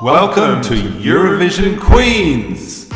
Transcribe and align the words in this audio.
Welcome 0.00 0.62
to 0.62 0.74
Eurovision 0.74 1.76
Queens. 1.76 2.88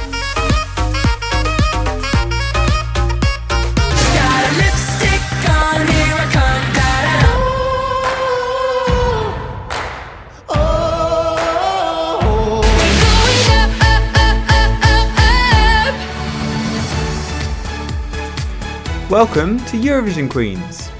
Welcome 19.11 19.59
to 19.65 19.77
Eurovision 19.77 20.31
Queens. 20.31 20.93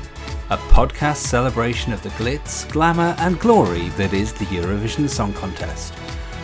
a 0.53 0.57
podcast 0.69 1.17
celebration 1.17 1.95
of 1.95 2.03
the 2.03 2.11
glitz, 2.11 2.71
glamour, 2.71 3.17
and 3.21 3.41
glory 3.41 3.89
that 3.97 4.13
is 4.13 4.35
the 4.35 4.45
Eurovision 4.45 5.09
Song 5.09 5.33
Contest. 5.33 5.95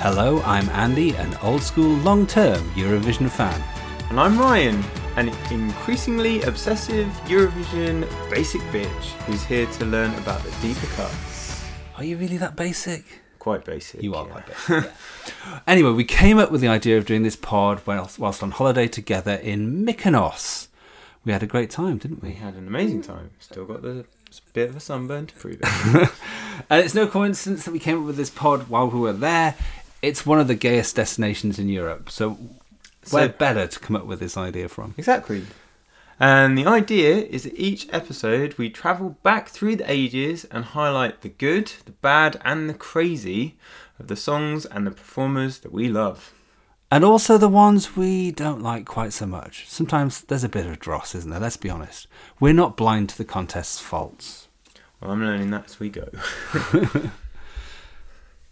Hello, 0.01 0.41
I'm 0.43 0.69
Andy, 0.69 1.16
an 1.16 1.34
old 1.43 1.61
school, 1.61 1.97
long 1.98 2.25
term 2.25 2.62
Eurovision 2.70 3.29
fan. 3.29 3.61
And 4.11 4.21
I'm 4.21 4.38
Ryan, 4.38 4.80
an 5.16 5.30
increasingly 5.51 6.41
obsessive 6.43 7.09
Eurovision 7.27 8.09
basic 8.30 8.61
bitch 8.71 9.05
who's 9.27 9.43
here 9.45 9.66
to 9.66 9.84
learn 9.84 10.15
about 10.15 10.41
the 10.45 10.52
deeper 10.62 10.87
cuts. 10.95 11.65
Are 11.97 12.05
you 12.05 12.16
really 12.16 12.37
that 12.37 12.55
basic? 12.55 13.23
Quite 13.41 13.65
basic. 13.65 14.01
You 14.01 14.15
are 14.15 14.24
yeah. 14.24 14.33
quite 14.33 14.47
basic. 14.47 14.69
yeah. 14.69 15.61
anyway, 15.66 15.91
we 15.91 16.05
came 16.05 16.38
up 16.38 16.52
with 16.52 16.60
the 16.60 16.69
idea 16.69 16.96
of 16.96 17.05
doing 17.05 17.24
this 17.24 17.35
pod 17.35 17.83
whilst, 17.85 18.21
whilst 18.21 18.41
on 18.41 18.52
holiday 18.52 18.87
together 18.87 19.35
in 19.35 19.85
Mykonos. 19.85 20.69
We 21.24 21.33
had 21.33 21.43
a 21.43 21.49
great 21.49 21.71
time, 21.71 21.99
didn't 21.99 22.23
We 22.23 22.29
we? 22.29 22.35
had 22.37 22.55
an 22.55 22.69
amazing 22.69 23.02
time. 23.02 23.30
Still 23.41 23.65
got 23.65 23.83
the 23.83 24.05
bit 24.52 24.71
of 24.71 24.77
a 24.77 24.80
sunburn 24.80 25.27
to 25.27 25.35
prove 25.35 25.59
it. 25.60 26.10
And 26.71 26.85
it's 26.85 26.95
no 26.95 27.07
coincidence 27.07 27.65
that 27.65 27.71
we 27.71 27.79
came 27.79 28.01
up 28.01 28.07
with 28.07 28.16
this 28.16 28.30
pod 28.30 28.69
while 28.69 28.88
we 28.88 28.99
were 28.99 29.12
there. 29.12 29.55
It's 30.02 30.25
one 30.25 30.38
of 30.38 30.49
the 30.49 30.54
gayest 30.54 30.96
destinations 30.96 31.59
in 31.59 31.68
Europe, 31.68 32.10
so, 32.10 32.38
So- 33.02 33.16
where 33.16 33.29
better 33.29 33.66
to 33.66 33.79
come 33.80 33.96
up 33.96 34.07
with 34.07 34.21
this 34.21 34.37
idea 34.37 34.68
from? 34.68 34.95
exactly. 34.96 35.45
And 36.21 36.59
the 36.59 36.66
idea 36.66 37.16
is 37.18 37.45
that 37.45 37.55
each 37.57 37.87
episode 37.93 38.55
we 38.59 38.71
travel 38.71 39.16
back 39.23 39.49
through 39.49 39.77
the 39.77 39.90
ages 39.90 40.45
and 40.51 40.65
highlight 40.65 41.21
the 41.23 41.29
good, 41.29 41.73
the 41.85 41.93
bad, 41.93 42.40
and 42.45 42.68
the 42.68 42.74
crazy 42.74 43.57
of 44.01 44.09
the 44.09 44.16
songs 44.16 44.66
and 44.66 44.85
the 44.87 44.90
performers 44.90 45.59
that 45.60 45.73
we 45.73 45.88
love. 45.88 46.33
And 46.90 47.05
also 47.05 47.38
the 47.38 47.49
ones 47.49 47.96
we 47.96 48.33
don't 48.33 48.62
like 48.62 48.85
quite 48.87 49.12
so 49.12 49.27
much. 49.27 49.68
Sometimes 49.68 50.23
there's 50.23 50.43
a 50.43 50.49
bit 50.49 50.66
of 50.66 50.79
dross, 50.80 51.15
isn't 51.15 51.30
there? 51.30 51.38
Let's 51.38 51.57
be 51.59 51.71
honest. 51.71 52.09
We're 52.40 52.52
not 52.55 52.77
blind 52.77 53.10
to 53.10 53.18
the 53.18 53.24
contest's 53.24 53.79
faults. 53.79 54.49
Well, 55.01 55.12
I'm 55.12 55.23
learning 55.23 55.51
that 55.51 55.66
as 55.66 55.79
we 55.79 55.88
go. 55.90 56.09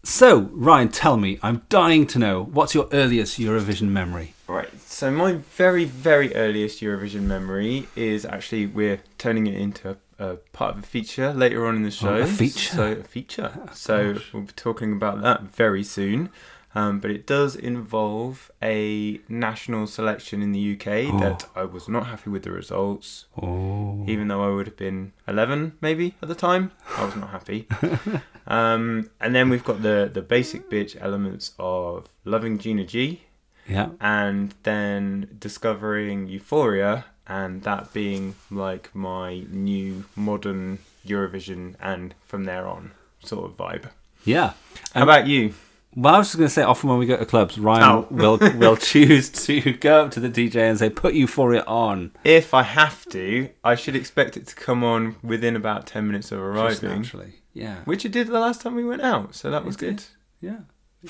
So, 0.07 0.49
Ryan, 0.53 0.89
tell 0.91 1.17
me, 1.17 1.41
I'm 1.43 1.63
dying 1.69 2.07
to 2.07 2.21
know, 2.21 2.45
what's 2.45 2.77
your 2.77 2.89
earliest 2.93 3.41
Eurovision 3.41 3.89
memory? 3.89 4.35
Right, 4.47 4.71
so 4.81 5.11
my 5.11 5.33
very, 5.33 5.85
very 5.85 6.33
earliest 6.37 6.81
Eurovision 6.81 7.23
memory 7.23 7.89
is 7.97 8.25
actually 8.25 8.67
we're 8.67 9.01
turning 9.19 9.49
it 9.49 9.55
into 9.55 9.99
a, 10.21 10.25
a 10.25 10.37
part 10.37 10.77
of 10.77 10.85
a 10.85 10.87
feature 10.87 11.33
later 11.33 11.67
on 11.67 11.75
in 11.75 11.83
the 11.83 11.91
show. 11.91 12.15
Oh, 12.15 12.21
a 12.21 12.27
feature? 12.27 12.77
So 12.77 12.93
a 12.93 13.03
feature. 13.03 13.53
Oh, 13.61 13.71
so 13.73 14.19
we'll 14.33 14.45
be 14.45 14.53
talking 14.53 14.93
about 14.93 15.23
that 15.23 15.43
very 15.43 15.83
soon. 15.83 16.31
Um, 16.79 17.01
but 17.01 17.11
it 17.11 17.27
does 17.27 17.57
involve 17.57 18.51
a 18.63 19.19
national 19.29 19.87
selection 19.87 20.43
in 20.43 20.53
the 20.53 20.65
UK 20.75 20.87
Oh. 21.13 21.19
that 21.25 21.41
I 21.57 21.65
was 21.65 21.89
not 21.89 22.05
happy 22.13 22.29
with 22.35 22.43
the 22.43 22.51
results. 22.53 23.25
Oh. 23.41 24.05
Even 24.07 24.29
though 24.29 24.43
I 24.45 24.51
would 24.55 24.67
have 24.67 24.77
been 24.77 25.13
11 25.27 25.79
maybe 25.81 26.07
at 26.23 26.29
the 26.29 26.35
time, 26.49 26.73
I 26.99 27.05
was 27.07 27.17
not 27.17 27.31
happy. 27.31 27.67
um, 28.47 29.11
and 29.23 29.35
then 29.35 29.49
we've 29.49 29.65
got 29.65 29.83
the, 29.83 30.11
the 30.13 30.23
basic 30.23 30.69
bitch 30.71 30.97
elements 31.01 31.53
of 31.59 32.09
loving 32.25 32.59
Gina 32.59 32.85
G 32.85 33.23
Yeah. 33.67 33.89
and 34.01 34.55
then 34.63 35.29
discovering 35.41 36.29
Euphoria 36.29 37.07
and 37.27 37.63
that 37.63 37.93
being 37.95 38.35
like 38.51 38.95
my 38.95 39.45
new 39.51 40.05
modern 40.15 40.79
Eurovision 41.07 41.75
and 41.81 42.15
from 42.27 42.45
there 42.45 42.67
on 42.67 42.91
sort 43.25 43.45
of 43.51 43.57
vibe. 43.57 43.89
Yeah. 44.25 44.53
How 44.95 45.05
about 45.05 45.27
you? 45.27 45.55
Well, 45.99 46.15
I 46.15 46.19
was 46.19 46.27
just 46.29 46.37
going 46.37 46.47
to 46.47 46.53
say, 46.53 46.63
often 46.63 46.91
when 46.91 46.99
we 46.99 47.07
go 47.07 47.17
to 47.17 47.25
clubs, 47.25 47.59
Ryan 47.59 47.83
Oh. 47.83 48.07
will 48.11 48.37
will 48.59 48.77
choose 48.77 49.31
to 49.47 49.73
go 49.73 50.05
up 50.05 50.11
to 50.13 50.21
the 50.21 50.29
DJ 50.29 50.57
and 50.69 50.79
say, 50.79 50.91
"Put 50.91 51.15
Euphoria 51.15 51.65
on." 51.67 52.13
If 52.23 52.53
I 52.53 52.63
have 52.65 53.07
to, 53.07 53.49
I 53.65 53.77
should 53.77 53.97
expect 53.97 54.37
it 54.37 54.47
to 54.49 54.55
come 54.55 54.85
on 54.85 55.17
within 55.23 55.57
about 55.57 55.87
10 55.87 56.07
minutes 56.07 56.31
of 56.33 56.39
Just 56.39 56.83
arriving, 56.83 56.99
naturally. 57.03 57.33
Yeah. 57.55 57.77
which 57.87 58.05
it 58.05 58.13
did 58.13 58.27
the 58.27 58.39
last 58.39 58.61
time 58.61 58.75
we 58.75 58.85
went 58.85 59.01
out, 59.01 59.35
so 59.35 59.51
that 59.51 59.65
was 59.65 59.77
It 59.77 59.79
good. 59.81 59.97
did. 59.97 60.05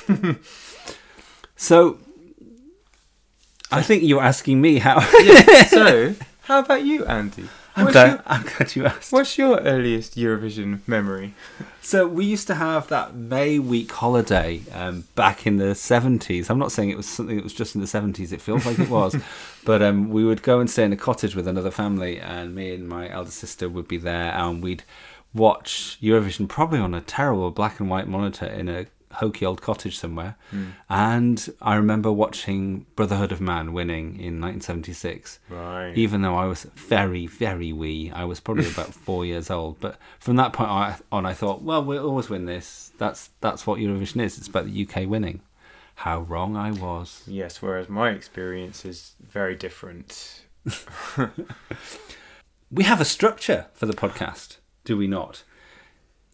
Yeah. 0.08 0.34
so, 1.56 1.98
I 3.72 3.82
think 3.82 4.04
you're 4.04 4.22
asking 4.22 4.60
me 4.60 4.78
how. 4.78 5.00
Yeah, 5.22 5.64
so, 5.64 6.14
how 6.42 6.60
about 6.60 6.84
you, 6.84 7.04
Andy? 7.06 7.48
I'm, 7.76 7.92
glad, 7.92 8.10
your, 8.10 8.22
I'm 8.26 8.42
glad 8.42 8.76
you 8.76 8.86
asked. 8.86 9.12
what's 9.12 9.36
your 9.36 9.60
earliest 9.60 10.16
Eurovision 10.16 10.80
memory? 10.86 11.34
So 11.82 12.06
we 12.06 12.24
used 12.24 12.46
to 12.46 12.54
have 12.54 12.88
that 12.88 13.14
May 13.14 13.58
week 13.58 13.92
holiday 13.92 14.62
um, 14.72 15.04
back 15.14 15.46
in 15.46 15.58
the 15.58 15.74
seventies. 15.74 16.48
I'm 16.48 16.58
not 16.58 16.72
saying 16.72 16.90
it 16.90 16.96
was 16.96 17.06
something 17.06 17.36
that 17.36 17.44
was 17.44 17.52
just 17.52 17.74
in 17.74 17.80
the 17.80 17.86
seventies. 17.86 18.32
It 18.32 18.40
feels 18.40 18.64
like 18.64 18.78
it 18.78 18.88
was, 18.88 19.14
but 19.64 19.82
um, 19.82 20.08
we 20.08 20.24
would 20.24 20.42
go 20.42 20.58
and 20.58 20.70
stay 20.70 20.84
in 20.84 20.92
a 20.92 20.96
cottage 20.96 21.36
with 21.36 21.46
another 21.46 21.70
family, 21.70 22.18
and 22.18 22.54
me 22.54 22.74
and 22.74 22.88
my 22.88 23.10
elder 23.10 23.30
sister 23.30 23.68
would 23.68 23.86
be 23.86 23.98
there, 23.98 24.32
and 24.32 24.62
we'd 24.62 24.82
watch 25.34 25.98
Eurovision 26.02 26.48
probably 26.48 26.78
on 26.78 26.94
a 26.94 27.02
terrible 27.02 27.50
black 27.50 27.78
and 27.78 27.90
white 27.90 28.08
monitor 28.08 28.46
in 28.46 28.68
a 28.68 28.86
hokey 29.16 29.44
old 29.44 29.60
cottage 29.60 29.98
somewhere. 29.98 30.36
Hmm. 30.50 30.66
And 30.88 31.48
I 31.60 31.74
remember 31.76 32.10
watching 32.12 32.86
Brotherhood 32.96 33.32
of 33.32 33.40
Man 33.40 33.72
winning 33.72 34.18
in 34.20 34.40
1976 34.40 35.38
Right. 35.48 35.92
even 35.96 36.22
though 36.22 36.36
I 36.36 36.46
was 36.46 36.64
very, 36.74 37.26
very 37.26 37.72
wee. 37.72 38.10
I 38.14 38.24
was 38.24 38.40
probably 38.40 38.66
about 38.70 38.94
four 38.94 39.24
years 39.26 39.50
old. 39.50 39.80
But 39.80 39.98
from 40.18 40.36
that 40.36 40.52
point 40.52 40.70
on, 40.70 40.94
on, 41.12 41.26
I 41.26 41.32
thought, 41.32 41.62
well, 41.62 41.84
we'll 41.84 42.06
always 42.06 42.28
win 42.30 42.46
this. 42.46 42.92
That's 42.98 43.30
that's 43.40 43.66
what 43.66 43.78
Eurovision 43.80 44.22
is. 44.22 44.38
It's 44.38 44.48
about 44.48 44.66
the 44.66 44.86
UK 44.88 45.08
winning. 45.08 45.40
How 45.96 46.20
wrong 46.20 46.56
I 46.56 46.72
was. 46.72 47.22
Yes, 47.26 47.62
whereas 47.62 47.88
my 47.88 48.10
experience 48.10 48.84
is 48.84 49.14
very 49.20 49.54
different. 49.56 50.42
We 52.70 52.82
have 52.82 53.00
a 53.00 53.04
structure 53.04 53.66
for 53.74 53.86
the 53.86 53.92
podcast, 53.94 54.56
do 54.84 54.96
we 54.96 55.06
not? 55.06 55.44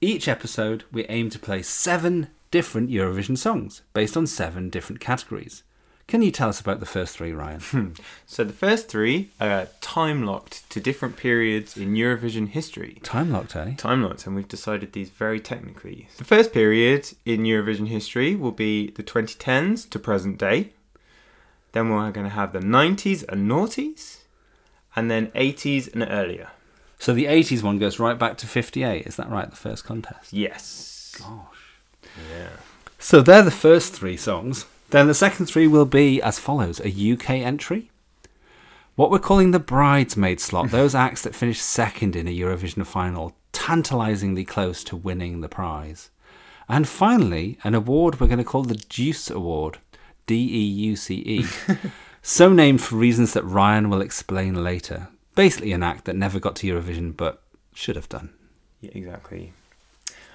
Each 0.01 0.27
episode, 0.27 0.85
we 0.91 1.05
aim 1.07 1.29
to 1.31 1.39
play 1.39 1.61
seven 1.63 2.29
different 2.53 2.91
Eurovision 2.91 3.37
songs 3.37 3.83
based 3.95 4.17
on 4.17 4.29
seven 4.29 4.71
different 4.71 5.01
categories. 5.01 5.65
Can 6.07 6.21
you 6.21 6.31
tell 6.31 6.51
us 6.51 6.61
about 6.61 6.81
the 6.81 6.87
first 6.87 7.17
three, 7.17 7.33
Ryan? 7.33 7.95
So 8.27 8.45
the 8.45 8.53
first 8.53 8.89
three 8.89 9.31
are 9.41 9.69
time 9.81 10.25
locked 10.25 10.69
to 10.71 10.81
different 10.81 11.17
periods 11.17 11.77
in 11.77 11.95
Eurovision 11.95 12.49
history. 12.49 12.99
Time 13.03 13.31
locked, 13.33 13.57
eh? 13.57 13.75
Time 13.77 14.03
locked, 14.03 14.27
and 14.27 14.37
we've 14.37 14.49
decided 14.49 14.93
these 14.93 15.11
very 15.11 15.41
technically. 15.41 16.09
The 16.19 16.25
first 16.25 16.53
period 16.53 17.13
in 17.25 17.43
Eurovision 17.43 17.89
history 17.89 18.37
will 18.37 18.53
be 18.53 18.91
the 18.91 19.03
2010s 19.03 19.89
to 19.91 19.99
present 19.99 20.39
day. 20.39 20.73
Then 21.73 21.89
we're 21.89 22.11
going 22.11 22.27
to 22.27 22.35
have 22.35 22.53
the 22.53 22.61
90s 22.61 23.25
and 23.29 23.51
noughties, 23.51 24.19
and 24.95 25.11
then 25.11 25.29
80s 25.29 25.93
and 25.95 26.07
earlier. 26.09 26.49
So 26.99 27.15
the 27.15 27.25
80s 27.25 27.63
one 27.63 27.79
goes 27.79 27.99
right 27.99 28.19
back 28.19 28.37
to 28.39 28.47
58. 28.47 29.07
Is 29.07 29.17
that 29.17 29.31
right? 29.31 29.49
The 29.49 29.57
first 29.57 29.85
contest. 29.85 30.33
Yes. 30.33 31.17
Gosh. 31.19 31.62
Yeah. 32.31 32.51
So 32.99 33.21
they're 33.21 33.43
the 33.43 33.51
first 33.51 33.93
three 33.93 34.17
songs. 34.17 34.67
Then 34.91 35.07
the 35.07 35.15
second 35.15 35.47
three 35.47 35.67
will 35.67 35.87
be 35.87 36.21
as 36.23 36.39
follows 36.39 36.81
a 36.81 37.13
UK 37.13 37.31
entry. 37.31 37.91
What 38.95 39.11
we're 39.11 39.19
calling 39.19 39.51
the 39.51 39.59
bridesmaid 39.59 40.41
slot, 40.41 40.71
those 40.71 40.95
acts 40.95 41.23
that 41.23 41.35
finish 41.35 41.61
second 41.61 42.15
in 42.15 42.29
a 42.29 42.39
Eurovision 42.39 42.87
final, 42.87 43.35
tantalisingly 43.53 44.45
close 44.45 44.85
to 44.85 44.97
winning 44.97 45.41
the 45.41 45.49
prize. 45.49 46.11
And 46.69 46.87
finally, 46.87 47.59
an 47.65 47.75
award 47.75 48.21
we're 48.21 48.27
going 48.27 48.39
to 48.39 48.45
call 48.45 48.63
the 48.63 48.75
Deuce 48.75 49.31
Award, 49.31 49.79
D 50.27 50.35
E 50.37 50.65
U 50.89 50.97
C 50.97 51.15
E. 51.17 51.47
So 52.23 52.53
named 52.53 52.81
for 52.81 52.95
reasons 52.95 53.33
that 53.33 53.45
Ryan 53.45 53.91
will 53.91 54.01
explain 54.01 54.63
later. 54.63 55.09
Basically, 55.35 55.73
an 55.73 55.83
act 55.83 56.05
that 56.05 56.15
never 56.15 56.39
got 56.39 56.55
to 56.57 56.67
Eurovision 56.69 57.17
but 57.17 57.43
should 57.75 57.97
have 57.97 58.09
done. 58.09 58.31
Yeah, 58.81 58.93
exactly. 58.95 59.53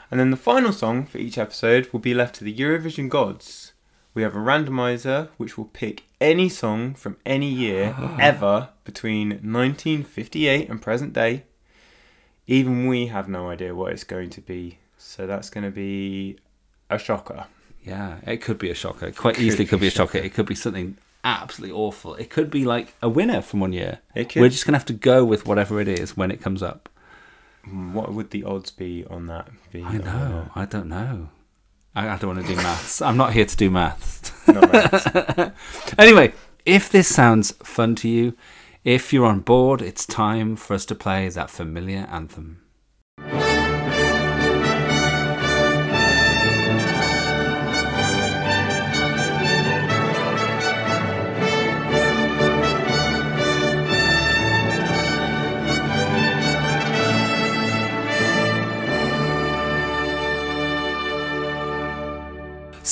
And 0.09 0.19
then 0.19 0.31
the 0.31 0.37
final 0.37 0.71
song 0.71 1.05
for 1.05 1.17
each 1.17 1.37
episode 1.37 1.91
will 1.91 1.99
be 1.99 2.13
left 2.13 2.35
to 2.35 2.43
the 2.43 2.55
Eurovision 2.55 3.09
gods. 3.09 3.73
We 4.13 4.23
have 4.23 4.35
a 4.35 4.39
randomizer 4.39 5.29
which 5.37 5.57
will 5.57 5.65
pick 5.65 6.03
any 6.19 6.49
song 6.49 6.93
from 6.93 7.17
any 7.25 7.49
year 7.49 7.95
ever 8.19 8.69
between 8.83 9.29
1958 9.29 10.69
and 10.69 10.81
present 10.81 11.13
day. 11.13 11.43
Even 12.47 12.87
we 12.87 13.07
have 13.07 13.27
no 13.27 13.49
idea 13.49 13.75
what 13.75 13.91
it's 13.91 14.05
going 14.05 14.29
to 14.31 14.41
be. 14.41 14.79
So 14.97 15.27
that's 15.27 15.49
going 15.49 15.65
to 15.65 15.71
be 15.71 16.39
a 16.89 16.97
shocker. 16.97 17.45
Yeah, 17.83 18.17
it 18.25 18.37
could 18.37 18.57
be 18.57 18.69
a 18.69 18.73
shocker. 18.75 19.07
It 19.07 19.15
quite 19.15 19.39
easily 19.39 19.65
could 19.65 19.79
be 19.79 19.87
a 19.87 19.91
shocker. 19.91 20.17
It 20.17 20.33
could 20.33 20.45
be 20.45 20.55
something 20.55 20.97
absolutely 21.23 21.75
awful. 21.75 22.15
It 22.15 22.29
could 22.29 22.49
be 22.49 22.65
like 22.65 22.95
a 23.01 23.09
winner 23.09 23.41
from 23.41 23.59
one 23.59 23.73
year. 23.73 23.99
It 24.15 24.29
could. 24.29 24.41
We're 24.41 24.49
just 24.49 24.65
gonna 24.65 24.77
have 24.77 24.85
to 24.85 24.93
go 24.93 25.23
with 25.23 25.45
whatever 25.45 25.79
it 25.79 25.87
is 25.87 26.17
when 26.17 26.31
it 26.31 26.41
comes 26.41 26.63
up. 26.63 26.89
What 27.93 28.13
would 28.13 28.31
the 28.31 28.43
odds 28.43 28.71
be 28.71 29.05
on 29.05 29.27
that 29.27 29.49
being? 29.71 29.85
I 29.85 29.97
know. 29.97 30.49
I 30.55 30.65
don't 30.65 30.87
know. 30.87 31.29
I, 31.95 32.09
I 32.09 32.17
don't 32.17 32.35
want 32.35 32.47
to 32.47 32.55
do 32.55 32.61
maths. 32.61 33.01
I'm 33.07 33.17
not 33.17 33.33
here 33.33 33.45
to 33.45 33.57
do 33.57 33.69
maths. 33.69 34.31
Not 34.47 34.71
right. 34.71 35.51
anyway, 35.97 36.33
if 36.65 36.89
this 36.89 37.07
sounds 37.07 37.51
fun 37.63 37.95
to 37.95 38.09
you, 38.09 38.35
if 38.83 39.11
you're 39.11 39.25
on 39.25 39.41
board, 39.41 39.81
it's 39.81 40.05
time 40.05 40.55
for 40.55 40.73
us 40.73 40.85
to 40.85 40.95
play 40.95 41.27
that 41.29 41.49
familiar 41.49 42.07
anthem. 42.09 42.61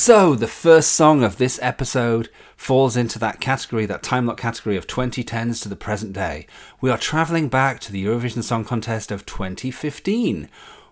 So, 0.06 0.36
the 0.36 0.46
first 0.46 0.92
song 0.92 1.24
of 1.24 1.36
this 1.36 1.58
episode 1.60 2.28
falls 2.56 2.96
into 2.96 3.18
that 3.18 3.40
category, 3.40 3.86
that 3.86 4.04
time 4.04 4.24
lock 4.24 4.38
category 4.38 4.76
of 4.76 4.86
2010s 4.86 5.60
to 5.64 5.68
the 5.68 5.74
present 5.74 6.12
day. 6.12 6.46
We 6.80 6.90
are 6.90 6.96
travelling 6.96 7.48
back 7.48 7.80
to 7.80 7.90
the 7.90 8.04
Eurovision 8.04 8.44
Song 8.44 8.64
Contest 8.64 9.10
of 9.10 9.26
2015 9.26 10.48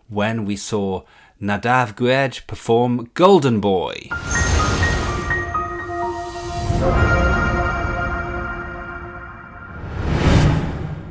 when 0.08 0.44
we 0.44 0.56
saw 0.56 1.04
Nadav 1.40 1.94
Guedj 1.94 2.48
perform 2.48 3.08
Golden 3.14 3.60
Boy. 3.60 4.08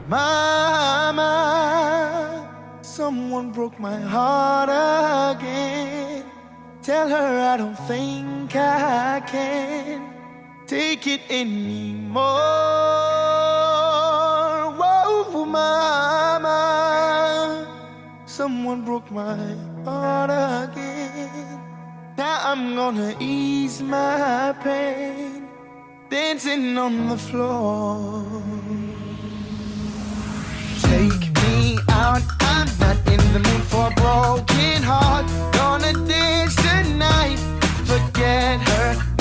Mama, 0.09 1.23
someone 2.81 3.53
broke 3.53 3.79
my 3.79 3.97
heart 3.97 5.37
again. 5.39 5.92
Tell 6.83 7.07
her 7.07 7.39
I 7.39 7.55
don't 7.55 7.79
think 7.87 8.53
I 8.57 9.21
can 9.25 10.13
take 10.67 11.07
it 11.07 11.21
anymore. 11.29 12.21
Whoa, 14.77 15.45
mama, 15.45 16.51
someone 18.25 18.83
broke 18.83 19.09
my 19.11 19.55
heart 19.85 20.29
again. 20.29 21.61
Now 22.17 22.51
I'm 22.51 22.75
gonna 22.75 23.15
ease 23.17 23.81
my 23.81 24.53
pain, 24.61 25.47
dancing 26.09 26.77
on 26.77 27.07
the 27.07 27.17
floor. 27.17 28.25
Take 30.81 31.31
me 31.43 31.77
out, 31.87 32.23
I'm 32.41 32.67
not 32.79 33.02
the 33.33 33.39
mood 33.39 33.63
for 33.63 33.87
a 33.87 33.95
broken 33.95 34.83
heart. 34.83 35.25
Gonna 35.53 35.93
dance 36.07 36.55
tonight, 36.55 37.39
forget 37.85 38.61
her. 38.61 39.12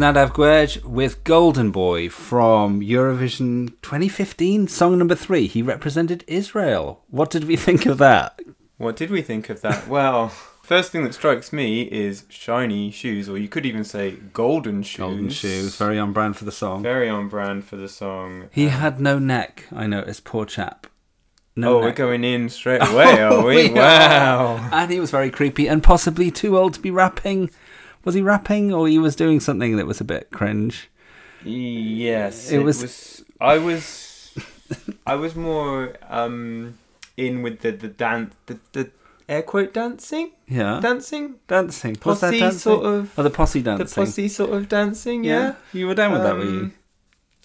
Nadav 0.00 0.32
Guedj 0.32 0.82
with 0.82 1.22
Golden 1.24 1.70
Boy 1.70 2.08
from 2.08 2.80
Eurovision 2.80 3.68
2015, 3.82 4.66
song 4.66 4.96
number 4.96 5.14
three. 5.14 5.46
He 5.46 5.60
represented 5.60 6.24
Israel. 6.26 7.04
What 7.10 7.28
did 7.28 7.44
we 7.44 7.54
think 7.56 7.84
of 7.84 7.98
that? 7.98 8.40
What 8.78 8.96
did 8.96 9.10
we 9.10 9.20
think 9.20 9.50
of 9.50 9.60
that? 9.60 9.88
Well, 9.88 10.30
first 10.62 10.90
thing 10.90 11.04
that 11.04 11.12
strikes 11.12 11.52
me 11.52 11.82
is 11.82 12.24
shiny 12.30 12.90
shoes, 12.90 13.28
or 13.28 13.36
you 13.36 13.46
could 13.46 13.66
even 13.66 13.84
say 13.84 14.12
golden 14.32 14.82
shoes. 14.82 14.96
Golden 14.96 15.28
shoes, 15.28 15.76
very 15.76 15.98
on 15.98 16.14
brand 16.14 16.38
for 16.38 16.46
the 16.46 16.52
song. 16.52 16.82
Very 16.82 17.10
on 17.10 17.28
brand 17.28 17.66
for 17.66 17.76
the 17.76 17.86
song. 17.86 18.48
He 18.52 18.68
had 18.68 19.00
no 19.00 19.18
neck, 19.18 19.66
I 19.70 19.86
noticed, 19.86 20.24
poor 20.24 20.46
chap. 20.46 20.86
No 21.54 21.76
oh, 21.76 21.80
we're 21.80 21.92
going 21.92 22.24
in 22.24 22.48
straight 22.48 22.80
away, 22.88 23.20
are 23.20 23.44
we? 23.44 23.68
We 23.68 23.78
are. 23.78 24.54
Wow. 24.54 24.70
And 24.72 24.90
he 24.90 24.98
was 24.98 25.10
very 25.10 25.30
creepy 25.30 25.66
and 25.68 25.82
possibly 25.82 26.30
too 26.30 26.56
old 26.56 26.72
to 26.72 26.80
be 26.80 26.90
rapping. 26.90 27.50
Was 28.04 28.14
he 28.14 28.22
rapping 28.22 28.72
or 28.72 28.88
he 28.88 28.98
was 28.98 29.14
doing 29.16 29.40
something 29.40 29.76
that 29.76 29.86
was 29.86 30.00
a 30.00 30.04
bit 30.04 30.30
cringe? 30.30 30.88
Yes, 31.44 32.50
It 32.50 32.60
it, 32.60 32.64
was- 32.64 32.82
was... 32.82 33.24
I 33.40 33.58
was. 33.58 34.06
I 35.06 35.14
was 35.16 35.34
more 35.34 35.94
um 36.08 36.78
in 37.16 37.42
with 37.42 37.60
the 37.60 37.72
the 37.72 37.88
dance, 37.88 38.34
the, 38.46 38.58
the 38.72 38.90
air 39.28 39.42
quote 39.42 39.72
dancing, 39.74 40.30
Yeah. 40.46 40.78
dancing, 40.80 41.36
dancing. 41.48 41.96
Posse 41.96 42.38
dancing? 42.38 42.58
sort 42.58 42.84
of- 42.84 43.12
Oh, 43.18 43.22
the 43.22 43.30
posse 43.30 43.60
the 43.60 43.76
dancing. 43.76 44.04
posse 44.04 44.28
sort 44.28 44.50
of 44.52 44.68
dancing. 44.68 45.24
Yeah. 45.24 45.32
Yeah, 45.40 45.54
You 45.72 45.86
were 45.88 45.94
down 45.94 46.12
with 46.12 46.22
that, 46.22 46.36
were 46.36 46.44
you? 46.44 46.60
Um, 46.60 46.74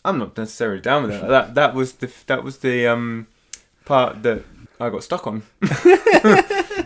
I'm 0.03 0.19
not 0.19 0.37
necessarily 0.37 0.81
down 0.81 1.03
with 1.03 1.11
that. 1.13 1.27
That 1.29 1.55
that 1.55 1.73
was 1.73 1.93
the 1.93 2.11
that 2.27 2.43
was 2.43 2.57
the 2.59 2.85
um 2.87 3.27
part 3.85 4.21
that 4.23 4.43
I 4.79 4.89
got 4.89 5.03
stuck 5.03 5.25
on. 5.25 5.41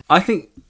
I 0.08 0.20
think 0.24 0.48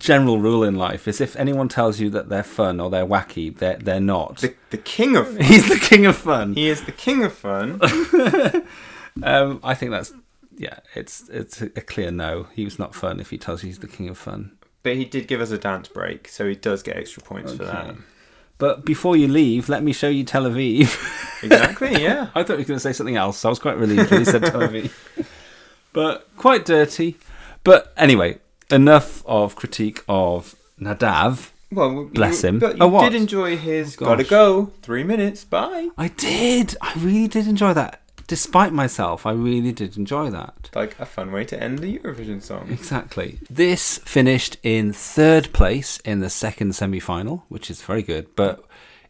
general 0.00 0.38
rule 0.38 0.64
in 0.64 0.74
life 0.74 1.06
is 1.06 1.20
if 1.20 1.36
anyone 1.36 1.68
tells 1.68 2.00
you 2.00 2.10
that 2.10 2.28
they're 2.28 2.42
fun 2.42 2.80
or 2.80 2.90
they're 2.90 3.06
wacky, 3.06 3.56
they're, 3.56 3.76
they're 3.76 4.00
not. 4.00 4.38
The 4.38 4.54
the 4.70 4.78
king 4.78 5.16
of 5.16 5.28
fun. 5.28 5.40
He's 5.44 5.68
the 5.68 5.78
king 5.78 6.06
of 6.06 6.16
fun. 6.16 6.54
He 6.54 6.68
is 6.68 6.82
the 6.84 6.92
king 6.92 7.22
of 7.22 7.32
fun. 7.32 7.80
Um, 9.22 9.60
I 9.62 9.74
think 9.74 9.90
that's 9.90 10.12
yeah, 10.56 10.78
it's 10.94 11.28
it's 11.28 11.60
a 11.62 11.68
clear 11.68 12.10
no. 12.10 12.46
He 12.54 12.64
was 12.64 12.78
not 12.78 12.94
fun 12.94 13.20
if 13.20 13.30
he 13.30 13.38
tells 13.38 13.62
you 13.62 13.68
he's 13.68 13.78
the 13.78 13.88
king 13.88 14.08
of 14.08 14.18
fun. 14.18 14.52
But 14.82 14.96
he 14.96 15.04
did 15.04 15.26
give 15.26 15.40
us 15.40 15.50
a 15.50 15.58
dance 15.58 15.88
break, 15.88 16.28
so 16.28 16.48
he 16.48 16.54
does 16.54 16.82
get 16.82 16.96
extra 16.96 17.22
points 17.22 17.52
for 17.52 17.64
that. 17.64 17.96
But 18.58 18.84
before 18.84 19.16
you 19.16 19.26
leave, 19.26 19.68
let 19.68 19.82
me 19.82 19.92
show 19.92 20.08
you 20.08 20.24
Tel 20.24 20.44
Aviv. 20.44 21.16
Exactly, 21.42 22.02
yeah. 22.02 22.28
I 22.34 22.42
thought 22.42 22.58
you 22.58 22.64
were 22.64 22.64
going 22.64 22.76
to 22.76 22.80
say 22.80 22.92
something 22.92 23.16
else. 23.16 23.38
So 23.38 23.48
I 23.48 23.50
was 23.50 23.58
quite 23.58 23.78
relieved 23.78 24.10
when 24.10 24.20
you 24.20 24.26
said 24.26 24.44
Tel 24.44 24.60
Aviv. 24.60 24.92
But 25.94 26.28
quite 26.36 26.66
dirty. 26.66 27.16
But 27.64 27.94
anyway, 27.96 28.40
enough 28.72 29.24
of 29.26 29.56
critique 29.56 30.02
of 30.08 30.54
Nadav. 30.80 31.50
Well, 31.72 31.92
you- 31.92 32.10
Bless 32.12 32.42
him. 32.42 32.58
But 32.58 32.76
you 32.78 32.82
Oh, 32.82 32.88
what? 32.88 33.10
did 33.10 33.20
enjoy 33.20 33.56
his 33.56 33.96
Oh, 34.00 34.04
"Gotta. 34.06 34.24
Go" 34.24 34.72
three 34.82 35.04
minutes. 35.04 35.44
Bye. 35.44 35.88
I 35.96 36.08
did. 36.08 36.76
I 36.80 36.92
really 36.96 37.28
did 37.28 37.46
enjoy 37.46 37.74
that. 37.74 38.00
Despite 38.26 38.72
myself, 38.72 39.26
I 39.26 39.32
really 39.32 39.72
did 39.72 39.96
enjoy 39.96 40.30
that. 40.30 40.70
Like 40.74 40.94
a 41.00 41.06
fun 41.06 41.32
way 41.32 41.44
to 41.46 41.60
end 41.60 41.80
the 41.80 41.98
Eurovision 41.98 42.42
song. 42.42 42.68
Exactly. 42.70 43.38
This 43.50 43.98
finished 43.98 44.56
in 44.62 44.92
third 44.92 45.52
place 45.52 45.98
in 46.04 46.20
the 46.20 46.30
second 46.30 46.74
semi 46.76 47.00
final, 47.00 47.44
which 47.48 47.70
is 47.70 47.82
very 47.82 48.02
good. 48.02 48.26
But 48.36 48.64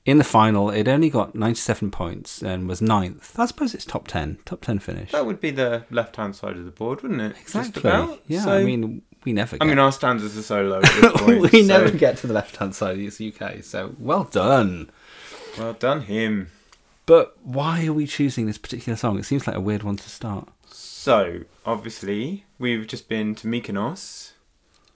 in 0.06 0.16
the 0.18 0.24
final, 0.24 0.70
it 0.70 0.88
only 0.88 1.10
got 1.10 1.34
97 1.34 1.90
points 1.90 2.42
and 2.42 2.66
was 2.66 2.80
ninth. 2.80 3.38
I 3.38 3.44
suppose 3.44 3.74
it's 3.74 3.84
top 3.84 4.08
10. 4.08 4.38
Top 4.46 4.62
10 4.62 4.78
finish. 4.78 5.12
That 5.12 5.26
would 5.26 5.40
be 5.40 5.50
the 5.50 5.84
left-hand 5.90 6.34
side 6.34 6.56
of 6.56 6.64
the 6.64 6.70
board, 6.70 7.02
wouldn't 7.02 7.20
it? 7.20 7.36
Exactly. 7.40 7.82
Yeah, 8.26 8.44
So- 8.44 8.52
I 8.52 8.64
mean, 8.64 9.02
we 9.24 9.32
never 9.32 9.56
get. 9.56 9.64
I 9.64 9.68
mean, 9.68 9.78
our 9.78 9.92
standards 9.92 10.36
are 10.36 10.42
so 10.42 10.62
low. 10.62 10.80
Point, 11.16 11.40
we 11.52 11.62
so 11.62 11.66
never 11.66 11.90
get 11.90 12.16
to 12.18 12.26
the 12.26 12.32
left 12.34 12.56
hand 12.56 12.74
side 12.74 12.98
of 12.98 13.16
the 13.18 13.34
UK, 13.34 13.62
so 13.62 13.94
well 13.98 14.24
done. 14.24 14.90
Well 15.58 15.72
done, 15.74 16.02
him. 16.02 16.50
But 17.06 17.36
why 17.42 17.86
are 17.86 17.92
we 17.92 18.06
choosing 18.06 18.46
this 18.46 18.58
particular 18.58 18.96
song? 18.96 19.18
It 19.18 19.24
seems 19.24 19.46
like 19.46 19.56
a 19.56 19.60
weird 19.60 19.82
one 19.82 19.96
to 19.96 20.08
start. 20.08 20.48
So 20.70 21.40
obviously, 21.66 22.44
we've 22.58 22.86
just 22.86 23.08
been 23.08 23.34
to 23.36 23.48
Mykonos, 23.48 24.32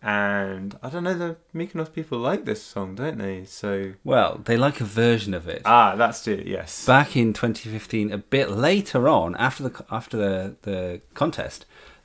and 0.02 0.78
I 0.83 0.90
don't 0.90 1.02
know. 1.04 1.14
The 1.14 1.37
Mykonos 1.54 1.93
people 1.93 2.19
like 2.19 2.45
this 2.45 2.62
song, 2.62 2.95
don't 2.95 3.19
they? 3.19 3.45
So 3.47 3.95
Well, 4.04 4.40
they 4.45 4.57
like 4.57 4.81
a 4.81 4.85
version 4.85 5.35
of 5.35 5.49
it. 5.49 5.62
ah, 5.64 5.97
that's 5.97 6.26
it. 6.28 6.47
Yes. 6.47 6.87
Back 6.87 7.16
in 7.16 7.33
2015, 7.33 8.12
a 8.12 8.19
bit 8.19 8.50
later 8.50 9.09
on, 9.09 9.35
after 9.37 9.69
the 9.69 9.85
after 9.90 10.16
the, 10.16 10.57
the 10.62 11.00
contest, 11.14 11.64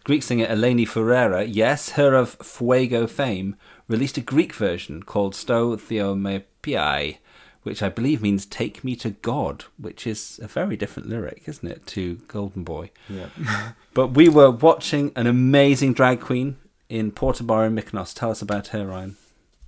Greek 0.09 0.23
singer 0.23 0.47
Eleni 0.47 0.87
Foureira, 0.87 1.45
yes, 1.47 1.91
her 1.91 2.15
of 2.15 2.31
Fuego 2.41 3.05
fame, 3.05 3.55
released 3.87 4.17
a 4.17 4.21
Greek 4.21 4.55
version 4.55 5.03
called 5.03 5.35
Sto 5.35 5.77
Theo 5.77 6.15
Me 6.15 6.45
Paei, 6.63 7.19
which 7.61 7.83
I 7.83 7.89
believe 7.89 8.19
means 8.19 8.47
"Take 8.47 8.83
me 8.83 8.95
to 8.95 9.11
God," 9.11 9.65
which 9.77 10.07
is 10.07 10.39
a 10.41 10.47
very 10.47 10.75
different 10.75 11.09
lyric, 11.09 11.43
isn't 11.45 11.67
it, 11.69 11.85
to 11.93 12.15
Golden 12.27 12.63
Boy? 12.63 12.89
yeah. 13.07 13.27
But 13.93 14.07
we 14.15 14.29
were 14.29 14.49
watching 14.49 15.11
an 15.15 15.27
amazing 15.27 15.93
drag 15.93 16.21
queen 16.21 16.57
in 16.89 17.11
Portobello 17.11 17.65
in 17.65 17.75
Mykonos. 17.75 18.15
Tell 18.15 18.31
us 18.31 18.41
about 18.41 18.69
her, 18.69 18.87
Ryan. 18.87 19.15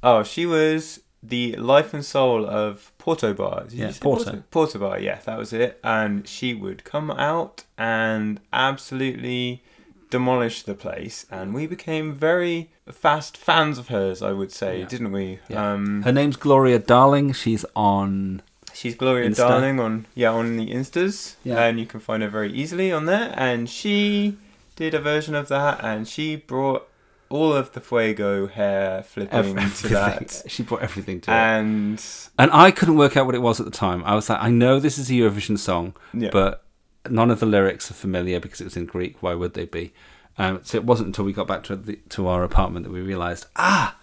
Oh, 0.01 0.23
she 0.23 0.47
was 0.47 1.01
the 1.21 1.55
life 1.57 1.93
and 1.93 2.03
soul 2.03 2.47
of 2.47 2.91
Porto 2.97 3.35
Bar. 3.35 3.65
Did 3.65 3.73
Yeah, 3.73 3.91
Porto. 4.01 4.23
Porto? 4.23 4.43
Porto 4.49 4.79
Bar, 4.79 4.99
yeah, 4.99 5.19
that 5.25 5.37
was 5.37 5.53
it. 5.53 5.79
And 5.83 6.27
she 6.27 6.55
would 6.55 6.83
come 6.83 7.11
out 7.11 7.65
and 7.77 8.41
absolutely 8.51 9.61
demolish 10.11 10.61
the 10.63 10.75
place. 10.75 11.25
And 11.31 11.55
we 11.55 11.65
became 11.65 12.13
very 12.13 12.69
fast 12.91 13.35
fans 13.37 13.79
of 13.79 13.87
hers, 13.87 14.21
I 14.21 14.31
would 14.33 14.51
say, 14.51 14.81
Yeah. 14.81 14.85
didn't 14.85 15.11
we? 15.11 15.39
Yeah. 15.49 15.71
Um, 15.73 16.03
Her 16.03 16.11
name's 16.11 16.35
Gloria 16.37 16.77
Darling. 16.77 17.33
She's 17.33 17.65
on. 17.75 18.43
She's 18.73 18.93
Gloria 18.95 19.29
Insta. 19.29 19.37
Darling 19.37 19.79
on 19.79 20.05
yeah 20.15 20.31
on 20.31 20.57
the 20.57 20.67
Instas, 20.71 21.35
Yeah. 21.43 21.63
and 21.65 21.79
you 21.79 21.85
can 21.85 21.99
find 21.99 22.21
her 22.23 22.29
very 22.29 22.51
easily 22.53 22.91
on 22.91 23.05
there. 23.05 23.33
And 23.35 23.69
she 23.69 24.37
did 24.75 24.93
a 24.93 24.99
version 24.99 25.33
of 25.35 25.47
that, 25.49 25.83
and 25.83 26.07
she 26.07 26.35
brought 26.35 26.87
all 27.29 27.53
of 27.53 27.71
the 27.73 27.79
Fuego 27.81 28.47
hair 28.47 29.03
flipping 29.03 29.55
to 29.81 29.87
that. 29.89 30.43
She 30.47 30.63
brought 30.63 30.81
everything 30.81 31.21
to 31.21 31.31
it. 31.31 31.33
And 31.33 32.03
And 32.37 32.51
I 32.51 32.71
couldn't 32.71 32.95
work 32.97 33.15
out 33.17 33.25
what 33.25 33.35
it 33.35 33.41
was 33.41 33.59
at 33.59 33.65
the 33.65 33.71
time. 33.71 34.03
I 34.05 34.15
was 34.15 34.29
like, 34.29 34.39
I 34.41 34.49
know 34.49 34.79
this 34.79 34.97
is 34.97 35.09
a 35.09 35.13
Eurovision 35.13 35.57
song, 35.57 35.93
Yeah. 36.13 36.29
but 36.31 36.63
none 37.09 37.31
of 37.31 37.39
the 37.39 37.45
lyrics 37.45 37.89
are 37.91 37.95
familiar 37.95 38.39
because 38.39 38.61
it 38.61 38.65
was 38.65 38.77
in 38.77 38.85
Greek. 38.85 39.21
Why 39.23 39.33
would 39.33 39.53
they 39.53 39.65
be? 39.65 39.93
Um, 40.37 40.61
so 40.63 40.77
it 40.77 40.85
wasn't 40.85 41.07
until 41.07 41.25
we 41.25 41.33
got 41.33 41.47
back 41.47 41.63
to 41.65 41.75
the, 41.75 41.97
to 42.09 42.27
our 42.27 42.43
apartment 42.43 42.85
that 42.85 42.91
we 42.91 43.01
realised, 43.01 43.47
ah, 43.55 43.97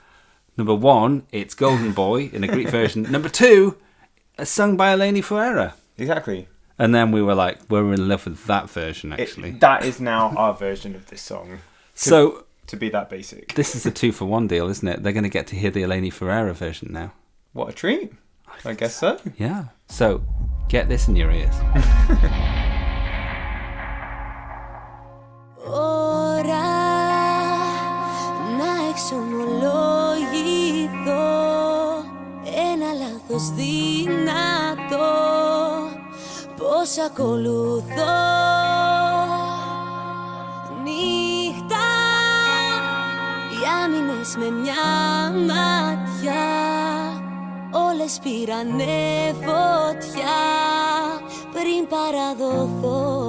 number 0.57 0.75
one, 0.75 1.27
it's 1.33 1.55
Golden 1.55 1.93
Boy 1.93 2.31
in 2.33 2.45
a 2.45 2.49
Greek 2.49 2.69
version. 2.81 3.03
Number 3.11 3.29
two, 3.29 3.77
it's 4.39 4.51
sung 4.51 4.77
by 4.77 4.95
Eleni 4.95 5.23
Foureira. 5.25 5.73
exactly, 5.97 6.49
And 6.79 6.95
then 6.95 7.11
we 7.13 7.23
were 7.23 7.35
like, 7.35 7.59
we're 7.71 7.93
in 7.95 8.07
love 8.09 8.27
with 8.27 8.45
that 8.47 8.69
version 8.71 9.13
It- 9.13 9.21
actually. 9.21 9.53
that 9.53 9.85
is 9.85 10.01
now 10.01 10.35
our 10.37 10.53
version 10.55 10.95
of 10.95 11.07
this 11.07 11.23
song. 11.23 11.59
so 11.95 12.45
To 12.69 12.77
be 12.77 12.89
that 12.91 13.09
basic, 13.09 13.55
this 13.55 13.75
is 13.75 13.87
a 13.87 13.91
two 13.91 14.13
for 14.13 14.27
one 14.27 14.47
deal, 14.47 14.69
isn't 14.69 14.87
it? 14.87 15.03
They're 15.03 15.13
going 15.15 15.25
to 15.25 15.31
get 15.31 15.47
to 15.49 15.57
hear 15.57 15.71
the 15.71 15.83
Eleni 15.83 16.13
Foureira 16.13 16.53
version 16.55 16.93
now. 16.93 17.13
what 17.53 17.69
a 17.71 17.73
treat! 17.73 18.13
I 18.65 18.75
guess 18.75 18.95
so. 18.97 19.19
Yeah. 19.39 19.67
So 19.89 20.23
get 20.69 20.89
this 20.89 21.09
in 21.09 21.17
your 21.17 21.31
ears. 21.31 21.55
δυνατό 33.57 35.15
Πώς 36.57 36.99
ακολουθώ. 37.07 38.19
Νύχτα 40.85 41.87
Οι 43.51 43.61
άμυνες 43.85 44.37
με 44.37 44.51
μια 44.51 44.87
ματιά 45.47 46.47
Όλες 47.71 48.19
πήρανε 48.23 49.35
φωτιά 49.45 50.39
Πριν 51.53 51.87
παραδοθώ. 51.89 53.29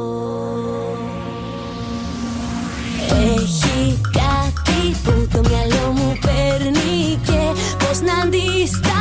Έχει 3.38 4.00
κάτι 4.12 4.96
που 5.04 5.28
το 5.34 5.50
μυαλό 5.50 5.92
μου 5.92 6.18
παίρνει 6.22 7.20
και 7.26 7.60
πώς 7.78 8.02
να 8.02 8.14
αντισταθώ 8.14 8.90
δεν 8.90 8.99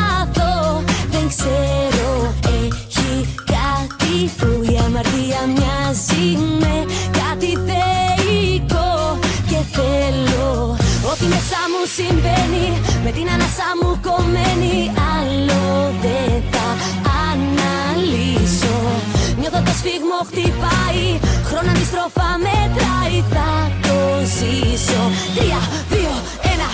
ξέρω 1.29 2.35
Έχει 2.45 3.29
κάτι 3.55 4.15
που 4.39 4.73
η 4.73 4.79
αμαρτία 4.87 5.43
μοιάζει 5.55 6.27
με. 6.61 6.77
Κάτι 7.21 7.51
θεϊκό 7.69 9.19
και 9.49 9.61
θέλω. 9.75 10.77
Ό,τι 11.11 11.25
μέσα 11.35 11.61
μου 11.71 11.83
συμβαίνει 11.97 12.67
με 13.05 13.11
την 13.11 13.27
ανάσα 13.35 13.71
μου 13.81 13.91
κομμένη. 14.07 14.77
Άλλο 15.15 15.65
δεν 16.05 16.43
θα 16.53 16.67
αναλύσω. 17.29 18.79
Νιώθω 19.39 19.61
το 19.67 19.73
σφίγμο 19.79 20.19
χτυπάει 20.29 21.05
Χρόνο 21.49 21.71
αντιστροφά 21.75 22.31
μετράει. 22.45 23.17
Θα 23.35 23.51
το 23.87 23.99
ζήσω. 24.37 25.03
Τρία, 25.37 25.61
δύο, 25.93 26.15
ένα 26.53 26.69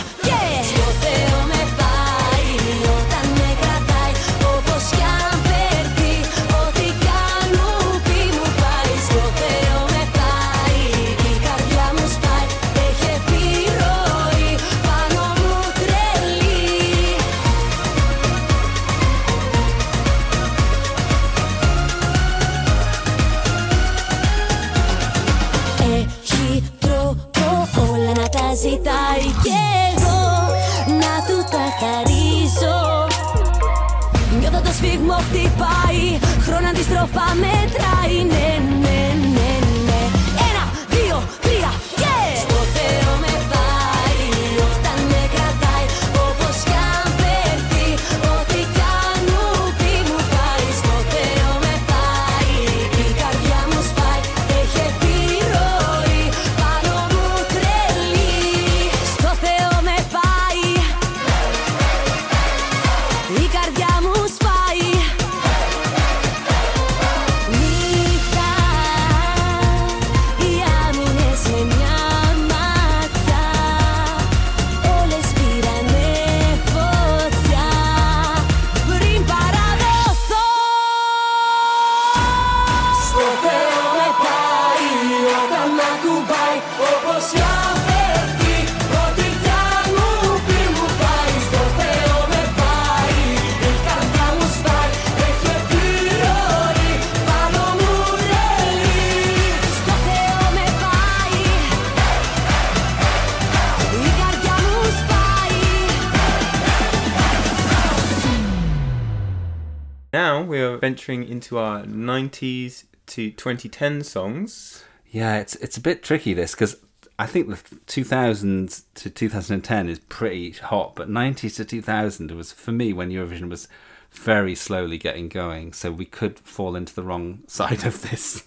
venturing 111.05 111.29
into 111.29 111.59
our 111.59 111.83
90s 111.83 112.85
to 113.07 113.31
2010 113.31 114.03
songs. 114.03 114.85
Yeah, 115.11 115.37
it's 115.37 115.55
it's 115.57 115.77
a 115.77 115.81
bit 115.81 116.03
tricky 116.03 116.33
this 116.33 116.53
because 116.53 116.77
I 117.19 117.27
think 117.27 117.49
the 117.49 117.57
2000s 117.87 118.85
to 118.95 119.11
2010 119.11 119.89
is 119.89 119.99
pretty 119.99 120.53
hot, 120.53 120.97
but 120.97 121.11
90s 121.11 121.57
to 121.57 121.65
2000 121.65 122.31
was 122.31 122.53
for 122.53 122.73
me 122.73 122.93
when 122.93 123.11
Eurovision 123.11 123.51
was 123.51 123.69
very 124.13 124.55
slowly 124.55 124.97
getting 124.97 125.29
going, 125.29 125.73
so 125.75 125.93
we 125.93 126.07
could 126.07 126.39
fall 126.39 126.75
into 126.75 126.95
the 126.95 127.03
wrong 127.03 127.41
side 127.47 127.85
of 127.85 128.01
this. 128.11 128.45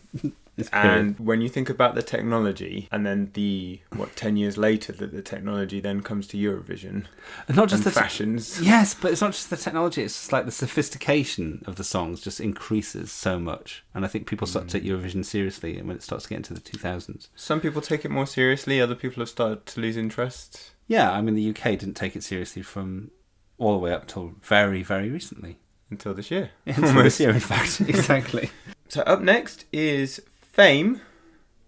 And 0.72 1.20
when 1.20 1.42
you 1.42 1.50
think 1.50 1.70
about 1.70 1.96
the 1.96 2.02
technology, 2.02 2.88
and 2.92 3.06
then 3.06 3.32
the 3.34 3.82
what 3.96 4.16
ten 4.16 4.38
years 4.38 4.58
later 4.58 4.92
that 4.94 5.12
the 5.12 5.22
technology 5.22 5.80
then 5.80 6.02
comes 6.02 6.28
to 6.28 6.38
Eurovision 6.38 7.06
And 7.48 7.58
not 7.58 7.70
just 7.70 7.86
and 7.86 7.92
the 7.92 7.92
te- 7.92 8.00
fashions. 8.00 8.60
Yes, 8.62 8.94
but 8.94 9.12
it's 9.12 9.22
not 9.22 9.34
just 9.34 9.50
the 9.50 9.58
technology, 9.58 10.04
it's 10.04 10.16
just 10.16 10.32
like 10.32 10.46
the 10.46 10.52
sophistication 10.52 11.64
of 11.68 11.76
the 11.76 11.84
songs 11.84 12.22
just 12.22 12.40
increases 12.40 13.12
so 13.12 13.40
much. 13.40 13.84
And 13.94 14.04
I 14.06 14.08
think 14.08 14.28
people 14.28 14.48
start 14.48 14.68
to 14.68 14.80
take 14.80 14.90
mm. 14.90 14.98
Eurovision 14.98 15.24
seriously 15.24 15.82
when 15.82 15.96
it 15.96 16.04
starts 16.04 16.24
to 16.24 16.30
get 16.30 16.38
into 16.38 16.54
the 16.54 16.62
2000s. 16.62 17.30
Some 17.36 17.62
people 17.62 17.82
take 17.82 18.06
it 18.06 18.12
more 18.12 18.28
seriously. 18.28 18.82
Other 18.82 18.96
people 18.96 19.22
have 19.22 19.30
started 19.30 19.66
to 19.68 19.82
lose 19.82 19.98
interest. 19.98 20.72
Yeah, 20.88 21.12
I 21.12 21.22
mean, 21.22 21.36
the 21.36 21.50
UK 21.50 21.78
didn't 21.78 21.96
take 21.96 22.16
it 22.16 22.24
seriously 22.24 22.62
from 22.62 23.12
all 23.58 23.74
the 23.74 23.80
way 23.80 23.92
up 23.92 24.08
till 24.08 24.34
very, 24.42 24.84
very 24.84 25.10
recently. 25.10 25.60
Until 25.90 26.14
this 26.14 26.32
year. 26.32 26.52
Until 26.66 27.04
this 27.04 27.20
year, 27.20 27.30
in 27.30 27.40
fact. 27.40 27.82
exactly. 27.88 28.50
So 28.90 29.02
up 29.02 29.20
next 29.20 29.66
is 29.74 30.22
Fame 30.58 31.02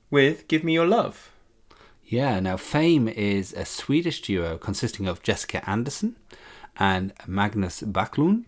with 0.09 0.47
Give 0.47 0.63
Me 0.63 0.73
Your 0.73 0.87
Love. 0.87 1.31
Yeah, 2.03 2.39
now 2.39 2.57
Fame 2.57 3.07
is 3.07 3.53
a 3.53 3.63
Swedish 3.63 4.19
duo 4.19 4.57
consisting 4.57 5.07
of 5.07 5.21
Jessica 5.21 5.61
Andersson 5.69 6.15
and 6.75 7.13
Magnus 7.27 7.83
Backlund. 7.83 8.47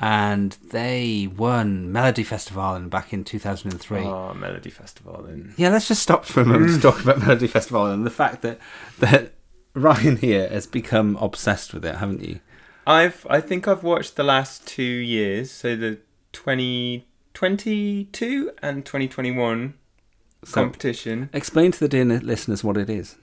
And 0.00 0.56
they 0.70 1.28
won 1.36 1.92
Melody 1.92 2.24
Festival 2.24 2.80
back 2.88 3.12
in 3.12 3.24
2003. 3.24 3.98
Oh, 3.98 4.10
ah, 4.10 4.32
Melody 4.32 4.70
Festival 4.70 5.28
Yeah, 5.58 5.68
let's 5.68 5.88
just 5.88 6.02
stop 6.02 6.24
for 6.24 6.40
a 6.40 6.46
moment 6.46 6.72
to 6.76 6.80
talk 6.80 7.02
about 7.02 7.18
Melody 7.18 7.46
Festival 7.46 7.84
and 7.84 8.06
the 8.06 8.10
fact 8.10 8.40
that 8.40 8.58
that 9.00 9.34
Ryan 9.74 10.16
here 10.16 10.48
has 10.48 10.66
become 10.66 11.16
obsessed 11.16 11.74
with 11.74 11.84
it, 11.84 11.96
haven't 11.96 12.24
you? 12.24 12.40
I've 12.86 13.26
I 13.28 13.42
think 13.42 13.68
I've 13.68 13.82
watched 13.82 14.16
the 14.16 14.24
last 14.24 14.66
two 14.66 14.82
years, 14.82 15.50
so 15.50 15.76
the 15.76 15.98
2022 17.38 18.50
and 18.62 18.84
2021 18.84 19.74
So, 20.44 20.52
competition. 20.54 21.30
explain 21.32 21.70
to 21.72 21.78
the 21.78 21.88
dear 21.88 22.04
listeners 22.04 22.64
what 22.64 22.76
it 22.76 22.90
is. 22.90 23.14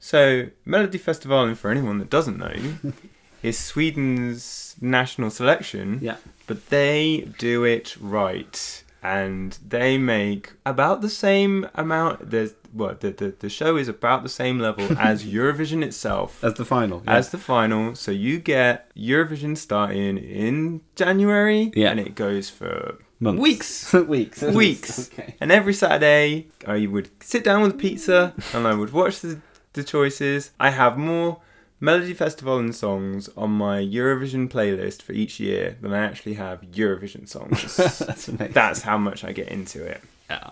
So 0.00 0.46
Melodifestivalen, 0.66 1.56
for 1.56 1.70
anyone 1.70 1.98
that 1.98 2.10
doesn't 2.10 2.36
know, 2.38 2.54
is 3.44 3.56
Sweden's 3.58 4.74
national 4.80 5.30
selection. 5.30 6.00
Yeah. 6.02 6.16
but 6.48 6.68
they 6.70 7.28
do 7.38 7.62
it 7.64 7.96
right 8.00 8.82
and 9.02 9.56
they 9.66 9.98
make 9.98 10.54
about 10.66 11.00
the 11.02 11.08
same 11.10 11.68
amount 11.74 12.30
there's 12.30 12.54
well 12.72 12.96
the, 12.98 13.10
the, 13.10 13.34
the 13.38 13.48
show 13.50 13.76
is 13.76 13.86
about 13.86 14.22
the 14.22 14.28
same 14.30 14.58
level 14.58 14.86
as 14.98 15.24
eurovision 15.24 15.84
itself 15.84 16.42
As 16.42 16.54
the 16.54 16.64
final. 16.64 17.02
as 17.06 17.28
the 17.30 17.38
final 17.38 17.94
so 17.94 18.10
you 18.10 18.38
get 18.38 18.90
eurovision 18.96 19.56
starting 19.58 20.16
in 20.18 20.80
january 20.96 21.70
Yeah. 21.76 21.90
and 21.90 22.00
it 22.00 22.14
goes 22.14 22.48
for 22.50 22.98
Months. 23.24 23.40
weeks 23.42 23.92
weeks. 24.16 24.42
weeks 24.62 25.10
Okay. 25.12 25.34
and 25.40 25.50
every 25.50 25.74
saturday 25.74 26.46
i 26.66 26.86
would 26.86 27.08
sit 27.22 27.42
down 27.44 27.62
with 27.62 27.78
pizza 27.78 28.34
and 28.54 28.66
i 28.66 28.74
would 28.74 28.92
watch 28.92 29.20
the, 29.20 29.40
the 29.72 29.82
choices 29.84 30.50
i 30.60 30.70
have 30.70 30.96
more 30.96 31.40
melody 31.80 32.14
festival 32.14 32.58
and 32.58 32.74
songs 32.74 33.28
on 33.36 33.50
my 33.50 33.78
eurovision 33.80 34.48
playlist 34.48 35.02
for 35.02 35.12
each 35.12 35.38
year 35.40 35.76
than 35.80 35.92
i 35.92 35.98
actually 36.04 36.34
have 36.34 36.60
eurovision 36.72 37.28
songs 37.28 37.76
That's 37.76 38.28
amazing. 38.28 38.52
that's 38.52 38.82
how 38.82 38.96
much 38.98 39.24
i 39.24 39.32
get 39.32 39.48
into 39.48 39.84
it 39.84 40.00
Yeah. 40.30 40.50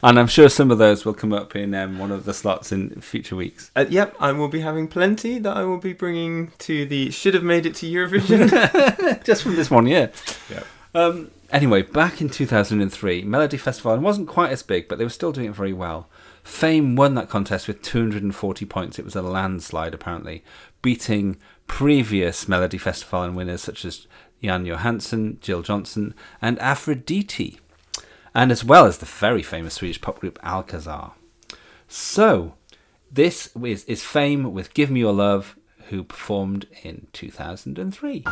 And 0.00 0.16
I'm 0.16 0.28
sure 0.28 0.48
some 0.48 0.70
of 0.70 0.78
those 0.78 1.04
will 1.04 1.12
come 1.22 1.32
up 1.32 1.56
in 1.56 1.74
um, 1.74 1.98
one 1.98 2.12
of 2.12 2.24
the 2.24 2.32
slots 2.32 2.70
in 2.70 3.00
future 3.00 3.34
weeks. 3.34 3.72
uh, 3.74 3.84
yep 3.88 4.14
i 4.20 4.30
will 4.30 4.46
be 4.48 4.60
having 4.60 4.86
plenty 4.86 5.40
that 5.40 5.56
i 5.56 5.64
will 5.64 5.78
be 5.90 5.92
bringing 5.92 6.52
to 6.58 6.86
the 6.86 7.10
should 7.10 7.34
have 7.34 7.42
made 7.42 7.66
it 7.66 7.74
to 7.80 7.86
eurovision 7.96 8.46
Just 9.24 9.42
from 9.42 9.56
this 9.56 9.70
one 9.72 9.86
year. 9.88 10.12
Yep. 10.50 10.66
Um, 10.94 11.30
anyway, 11.50 11.82
back 11.82 12.20
in 12.20 12.28
2003, 12.28 13.22
Melody 13.24 13.56
Festival 13.56 13.96
wasn't 13.98 14.28
quite 14.28 14.50
as 14.50 14.62
big, 14.62 14.88
but 14.88 14.98
they 14.98 15.04
were 15.04 15.10
still 15.10 15.32
doing 15.32 15.48
it 15.48 15.54
very 15.54 15.72
well. 15.72 16.08
Fame 16.42 16.96
won 16.96 17.14
that 17.14 17.28
contest 17.28 17.68
with 17.68 17.82
240 17.82 18.64
points. 18.66 18.98
It 18.98 19.04
was 19.04 19.16
a 19.16 19.22
landslide, 19.22 19.94
apparently, 19.94 20.42
beating 20.82 21.36
previous 21.66 22.48
Melody 22.48 22.78
Festival 22.78 23.30
winners 23.30 23.62
such 23.62 23.84
as 23.84 24.06
Jan 24.42 24.64
Johansson, 24.64 25.38
Jill 25.40 25.62
Johnson, 25.62 26.14
and 26.40 26.58
Afro-dite, 26.58 27.58
and 28.34 28.52
as 28.52 28.64
well 28.64 28.86
as 28.86 28.98
the 28.98 29.06
very 29.06 29.42
famous 29.42 29.74
Swedish 29.74 30.00
pop 30.00 30.20
group 30.20 30.38
Alcazar. 30.42 31.12
So, 31.88 32.54
this 33.10 33.50
is, 33.62 33.84
is 33.84 34.04
Fame 34.04 34.52
with 34.52 34.74
Give 34.74 34.90
Me 34.90 35.00
Your 35.00 35.12
Love, 35.12 35.56
who 35.88 36.04
performed 36.04 36.66
in 36.82 37.06
2003. 37.12 38.24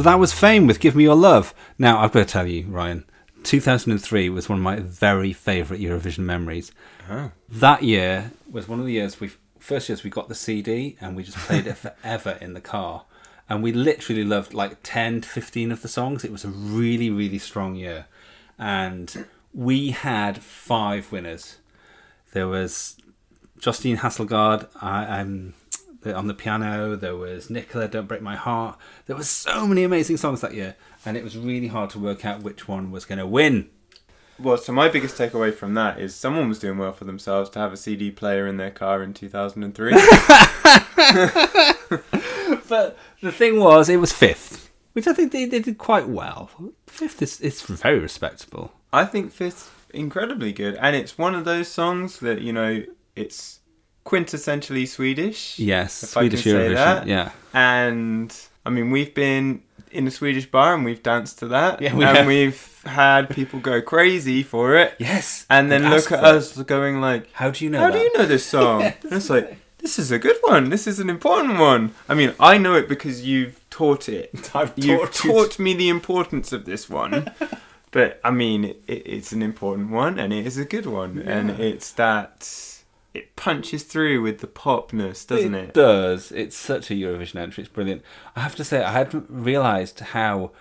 So 0.00 0.04
that 0.04 0.18
was 0.18 0.32
Fame 0.32 0.66
with 0.66 0.80
Give 0.80 0.96
Me 0.96 1.02
Your 1.02 1.14
Love. 1.14 1.52
Now, 1.78 1.98
I've 1.98 2.10
got 2.10 2.20
to 2.20 2.24
tell 2.24 2.46
you, 2.46 2.64
Ryan, 2.68 3.04
2003 3.42 4.30
was 4.30 4.48
one 4.48 4.56
of 4.56 4.64
my 4.64 4.76
very 4.76 5.34
favourite 5.34 5.82
Eurovision 5.82 6.20
memories. 6.20 6.72
That 7.50 7.82
year 7.82 8.30
was 8.50 8.66
one 8.66 8.80
of 8.80 8.86
the 8.86 8.94
years 8.94 9.20
we 9.20 9.30
first 9.58 9.90
years 9.90 10.02
we 10.02 10.08
got 10.08 10.30
the 10.30 10.34
CD 10.34 10.96
and 11.02 11.16
we 11.16 11.22
just 11.22 11.36
played 11.36 11.66
it 11.66 11.74
forever 11.76 12.38
in 12.40 12.54
the 12.54 12.62
car. 12.62 13.04
And 13.46 13.62
we 13.62 13.72
literally 13.72 14.24
loved 14.24 14.54
like 14.54 14.78
10 14.82 15.20
to 15.20 15.28
15 15.28 15.70
of 15.70 15.82
the 15.82 15.88
songs. 15.88 16.24
It 16.24 16.32
was 16.32 16.46
a 16.46 16.48
really, 16.48 17.10
really 17.10 17.38
strong 17.38 17.74
year. 17.74 18.06
And 18.58 19.26
we 19.52 19.90
had 19.90 20.38
five 20.38 21.12
winners. 21.12 21.58
There 22.32 22.48
was 22.48 22.96
Justine 23.58 23.98
Hasselgaard 23.98 24.66
I, 24.80 25.20
um, 25.20 25.52
the- 25.52 25.59
on 26.06 26.26
the 26.26 26.34
piano. 26.34 26.96
There 26.96 27.16
was 27.16 27.50
Nicola, 27.50 27.88
Don't 27.88 28.06
Break 28.06 28.22
My 28.22 28.36
Heart. 28.36 28.78
There 29.06 29.16
were 29.16 29.22
so 29.22 29.66
many 29.66 29.84
amazing 29.84 30.16
songs 30.16 30.40
that 30.40 30.54
year, 30.54 30.76
and 31.04 31.16
it 31.16 31.24
was 31.24 31.36
really 31.36 31.68
hard 31.68 31.90
to 31.90 31.98
work 31.98 32.24
out 32.24 32.42
which 32.42 32.68
one 32.68 32.90
was 32.90 33.04
going 33.04 33.18
to 33.18 33.26
win. 33.26 33.68
Well, 34.38 34.56
so 34.56 34.72
my 34.72 34.88
biggest 34.88 35.18
takeaway 35.18 35.52
from 35.52 35.74
that 35.74 36.00
is 36.00 36.14
someone 36.14 36.48
was 36.48 36.58
doing 36.58 36.78
well 36.78 36.92
for 36.92 37.04
themselves 37.04 37.50
to 37.50 37.58
have 37.58 37.74
a 37.74 37.76
CD 37.76 38.10
player 38.10 38.46
in 38.46 38.56
their 38.56 38.70
car 38.70 39.02
in 39.02 39.12
2003. 39.12 39.92
But 42.70 42.96
the 43.20 43.32
thing 43.32 43.58
was, 43.58 43.88
it 43.88 43.96
was 43.96 44.12
fifth, 44.12 44.70
which 44.92 45.06
I 45.06 45.12
think 45.12 45.32
they, 45.32 45.44
they 45.44 45.58
did 45.58 45.76
quite 45.76 46.08
well. 46.08 46.50
Fifth 46.86 47.20
is 47.20 47.40
it's 47.40 47.62
very 47.62 47.98
respectable. 47.98 48.72
I 48.92 49.04
think 49.04 49.32
fifth 49.32 49.88
incredibly 49.92 50.52
good, 50.52 50.76
and 50.76 50.94
it's 50.94 51.18
one 51.18 51.34
of 51.34 51.44
those 51.44 51.68
songs 51.68 52.20
that 52.20 52.40
you 52.40 52.52
know 52.52 52.84
it's 53.16 53.59
quintessentially 54.04 54.86
Swedish. 54.88 55.58
Yes, 55.58 56.02
if 56.02 56.16
I 56.16 56.28
can 56.28 56.30
Swedish 56.38 56.44
say 56.44 56.50
Eurovision. 56.52 56.74
that. 56.74 57.06
Yeah, 57.06 57.30
And 57.52 58.34
I 58.64 58.70
mean, 58.70 58.90
we've 58.90 59.14
been 59.14 59.62
in 59.90 60.06
a 60.06 60.10
Swedish 60.10 60.46
bar 60.50 60.74
and 60.74 60.84
we've 60.84 61.02
danced 61.02 61.38
to 61.40 61.48
that, 61.48 61.80
Yeah, 61.82 61.94
we 61.94 62.04
and 62.04 62.16
have. 62.18 62.26
we've 62.26 62.82
had 62.84 63.28
people 63.30 63.58
go 63.60 63.82
crazy 63.82 64.42
for 64.42 64.76
it. 64.76 64.94
yes, 64.98 65.46
And 65.50 65.70
then 65.70 65.82
look 65.90 66.10
at 66.12 66.20
for 66.20 66.26
it. 66.26 66.36
us 66.36 66.56
going 66.62 67.00
like, 67.00 67.30
How 67.32 67.50
do 67.50 67.64
you 67.64 67.70
know? 67.70 67.80
How 67.80 67.86
that? 67.90 67.92
do 67.94 67.98
you 67.98 68.12
know 68.18 68.26
this 68.26 68.46
song? 68.56 68.82
And 68.82 68.94
it's 69.12 69.28
like, 69.30 69.56
this 69.78 69.98
is 69.98 70.10
a 70.12 70.18
good 70.18 70.36
one. 70.42 70.68
This 70.70 70.86
is 70.86 71.00
an 71.00 71.08
important 71.10 71.58
one. 71.58 71.94
I 72.08 72.14
mean, 72.14 72.34
I 72.38 72.58
know 72.58 72.74
it 72.74 72.88
because 72.88 73.26
you've 73.26 73.60
taught 73.70 74.08
it. 74.08 74.50
I've 74.54 74.72
You've 74.76 75.10
taught 75.10 75.12
taught 75.12 75.58
me 75.58 75.72
the 75.74 75.88
importance 75.88 76.52
of 76.52 76.66
this 76.66 76.88
one. 76.90 77.30
but 77.90 78.20
I 78.22 78.30
mean, 78.30 78.64
it, 78.64 78.76
it's 78.86 79.32
an 79.32 79.42
important 79.42 79.90
one, 79.90 80.18
and 80.18 80.32
it 80.32 80.46
is 80.46 80.58
a 80.58 80.64
good 80.66 80.86
one, 80.86 81.18
and 81.18 81.50
it's 81.58 81.92
that 81.92 82.46
it 83.14 83.34
punches 83.36 83.82
through 83.82 84.22
with 84.22 84.38
the 84.38 84.46
popness, 84.46 85.26
doesn't 85.26 85.54
it? 85.54 85.68
It 85.70 85.74
does. 85.74 86.32
It's 86.32 86.56
such 86.56 86.90
a 86.90 86.94
Eurovision 86.94 87.36
entry. 87.36 87.64
It's 87.64 87.72
brilliant. 87.72 88.02
I 88.36 88.40
have 88.40 88.54
to 88.56 88.64
say, 88.64 88.82
I 88.82 88.92
hadn't 88.92 89.26
realised 89.28 90.00
how 90.00 90.52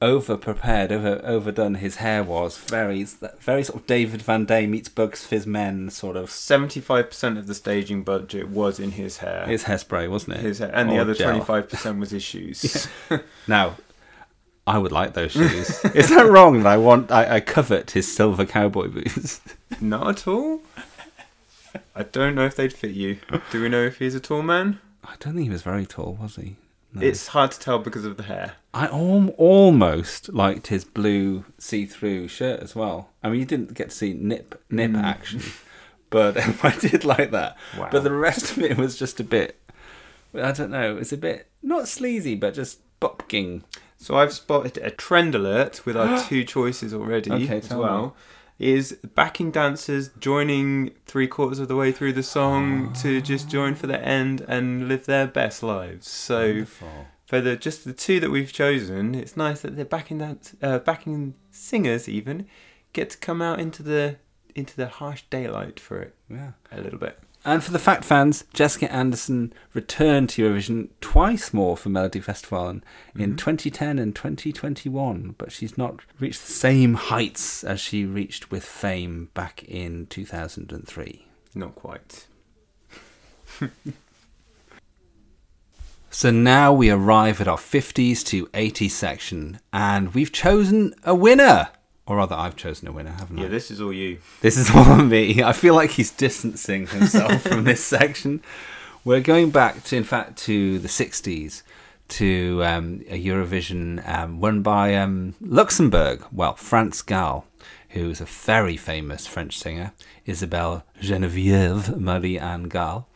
over 0.00 0.36
prepared, 0.36 0.92
over 0.92 1.20
overdone 1.24 1.74
his 1.76 1.96
hair 1.96 2.22
was. 2.22 2.56
Very, 2.56 3.04
very 3.40 3.64
sort 3.64 3.80
of 3.80 3.86
David 3.86 4.22
Van 4.22 4.44
Day 4.44 4.66
meets 4.66 4.88
Bucks 4.88 5.26
Fizz 5.26 5.46
Men 5.46 5.90
sort 5.90 6.16
of. 6.16 6.30
Seventy-five 6.30 7.08
percent 7.08 7.36
of 7.36 7.46
the 7.46 7.54
staging 7.54 8.04
budget 8.04 8.48
was 8.48 8.78
in 8.78 8.92
his 8.92 9.18
hair. 9.18 9.44
His 9.46 9.64
hairspray, 9.64 10.08
wasn't 10.08 10.36
it? 10.36 10.42
His 10.42 10.60
hair, 10.60 10.70
and 10.72 10.88
the 10.90 10.98
other 10.98 11.14
twenty-five 11.14 11.68
percent 11.68 11.98
was 11.98 12.10
his 12.10 12.22
shoes. 12.22 12.88
Now, 13.48 13.76
I 14.66 14.76
would 14.78 14.92
like 14.92 15.14
those 15.14 15.32
shoes. 15.32 15.82
Is 15.86 16.10
that 16.10 16.26
wrong? 16.26 16.62
That 16.62 16.72
I 16.74 16.76
want, 16.76 17.10
I, 17.10 17.36
I 17.36 17.40
covet 17.40 17.92
his 17.92 18.14
silver 18.14 18.44
cowboy 18.44 18.88
boots. 18.88 19.40
Not 19.80 20.08
at 20.08 20.28
all. 20.28 20.60
I 21.94 22.02
don't 22.02 22.34
know 22.34 22.44
if 22.44 22.56
they'd 22.56 22.72
fit 22.72 22.92
you. 22.92 23.18
Do 23.50 23.62
we 23.62 23.68
know 23.68 23.82
if 23.84 23.98
he's 23.98 24.14
a 24.14 24.20
tall 24.20 24.42
man? 24.42 24.80
I 25.04 25.14
don't 25.20 25.34
think 25.34 25.44
he 25.44 25.50
was 25.50 25.62
very 25.62 25.86
tall, 25.86 26.18
was 26.20 26.36
he? 26.36 26.56
No. 26.92 27.02
It's 27.02 27.28
hard 27.28 27.50
to 27.52 27.60
tell 27.60 27.78
because 27.78 28.04
of 28.04 28.16
the 28.16 28.22
hair. 28.24 28.54
I 28.72 28.86
al- 28.86 29.34
almost 29.36 30.32
liked 30.32 30.68
his 30.68 30.84
blue 30.84 31.44
see-through 31.58 32.28
shirt 32.28 32.60
as 32.60 32.74
well. 32.74 33.10
I 33.22 33.28
mean, 33.28 33.40
you 33.40 33.46
didn't 33.46 33.74
get 33.74 33.90
to 33.90 33.96
see 33.96 34.14
nip 34.14 34.62
nip 34.70 34.92
mm. 34.92 35.02
action, 35.02 35.42
but 36.10 36.36
I 36.64 36.76
did 36.76 37.04
like 37.04 37.30
that. 37.32 37.56
Wow. 37.76 37.88
But 37.90 38.04
the 38.04 38.12
rest 38.12 38.52
of 38.52 38.62
it 38.62 38.76
was 38.76 38.98
just 38.98 39.20
a 39.20 39.24
bit. 39.24 39.60
I 40.34 40.52
don't 40.52 40.70
know. 40.70 40.96
It's 40.96 41.12
a 41.12 41.16
bit 41.16 41.48
not 41.62 41.88
sleazy, 41.88 42.34
but 42.34 42.54
just 42.54 42.80
bopking. 43.00 43.62
So 43.98 44.16
I've 44.16 44.32
spotted 44.32 44.78
a 44.78 44.90
trend 44.90 45.34
alert 45.34 45.84
with 45.84 45.96
our 45.96 46.22
two 46.28 46.44
choices 46.44 46.94
already 46.94 47.32
Okay, 47.32 47.58
as 47.58 47.70
well. 47.70 48.16
Is 48.58 48.98
backing 49.14 49.52
dancers 49.52 50.10
joining 50.18 50.90
three 51.06 51.28
quarters 51.28 51.60
of 51.60 51.68
the 51.68 51.76
way 51.76 51.92
through 51.92 52.14
the 52.14 52.24
song 52.24 52.92
to 52.94 53.20
just 53.20 53.48
join 53.48 53.76
for 53.76 53.86
the 53.86 54.00
end 54.04 54.40
and 54.48 54.88
live 54.88 55.06
their 55.06 55.28
best 55.28 55.62
lives. 55.62 56.08
So 56.08 56.64
for 57.24 57.40
the 57.40 57.54
just 57.56 57.84
the 57.84 57.92
two 57.92 58.18
that 58.18 58.30
we've 58.30 58.52
chosen, 58.52 59.14
it's 59.14 59.36
nice 59.36 59.60
that 59.60 59.76
the 59.76 59.84
backing 59.84 60.18
dance, 60.18 60.56
uh, 60.60 60.80
backing 60.80 61.34
singers 61.52 62.08
even 62.08 62.46
get 62.92 63.10
to 63.10 63.18
come 63.18 63.40
out 63.40 63.60
into 63.60 63.84
the 63.84 64.16
into 64.56 64.74
the 64.74 64.88
harsh 64.88 65.22
daylight 65.30 65.78
for 65.78 66.00
it 66.00 66.16
Yeah. 66.28 66.52
a 66.72 66.80
little 66.80 66.98
bit. 66.98 67.16
And 67.44 67.62
for 67.64 67.70
the 67.70 67.78
fact 67.78 68.04
fans, 68.04 68.44
Jessica 68.52 68.92
Andersson 68.92 69.52
returned 69.72 70.28
to 70.30 70.42
Eurovision 70.42 70.88
twice 71.00 71.54
more 71.54 71.76
for 71.76 71.88
Melody 71.88 72.20
Festival 72.20 72.68
in, 72.68 72.80
mm-hmm. 72.80 73.22
in 73.22 73.36
2010 73.36 73.98
and 73.98 74.14
2021, 74.14 75.34
but 75.38 75.52
she's 75.52 75.78
not 75.78 76.00
reached 76.18 76.44
the 76.44 76.52
same 76.52 76.94
heights 76.94 77.64
as 77.64 77.80
she 77.80 78.04
reached 78.04 78.50
with 78.50 78.64
Fame 78.64 79.30
back 79.34 79.62
in 79.64 80.06
2003. 80.06 81.26
Not 81.54 81.74
quite. 81.74 82.26
So 86.10 86.30
now 86.30 86.72
we 86.72 86.90
arrive 86.90 87.40
at 87.40 87.48
our 87.48 87.58
50s 87.58 88.24
to 88.26 88.46
80s 88.48 88.90
section, 88.90 89.60
and 89.72 90.14
we've 90.14 90.32
chosen 90.32 90.94
a 91.04 91.14
winner. 91.14 91.68
Or 92.08 92.16
rather, 92.16 92.34
I've 92.34 92.56
chosen 92.56 92.88
a 92.88 92.92
winner, 92.92 93.10
haven't 93.10 93.38
I? 93.38 93.42
Yeah, 93.42 93.48
this 93.48 93.70
is 93.70 93.82
all 93.82 93.92
you. 93.92 94.18
This 94.40 94.56
is 94.56 94.74
all 94.74 94.96
me. 94.96 95.42
I 95.42 95.52
feel 95.52 95.74
like 95.74 95.90
he's 95.90 96.10
distancing 96.10 96.86
himself 96.86 97.42
from 97.46 97.64
this 97.64 97.84
section. 97.84 98.42
We're 99.04 99.20
going 99.20 99.50
back 99.50 99.84
to, 99.84 99.96
in 99.96 100.04
fact, 100.04 100.38
to 100.44 100.78
the 100.78 100.88
60s, 100.88 101.62
to 102.08 102.64
um, 102.64 103.04
a 103.10 103.22
Eurovision 103.22 104.08
um, 104.08 104.40
won 104.40 104.62
by 104.62 104.94
um, 104.94 105.34
Luxembourg. 105.42 106.24
Well, 106.32 106.54
France 106.54 107.02
Gall, 107.02 107.44
who's 107.90 108.22
a 108.22 108.24
very 108.24 108.78
famous 108.78 109.26
French 109.26 109.58
singer, 109.58 109.92
Isabelle 110.24 110.84
Geneviève 111.02 112.00
Marie 112.00 112.38
Anne 112.38 112.68
Gall, 112.68 113.06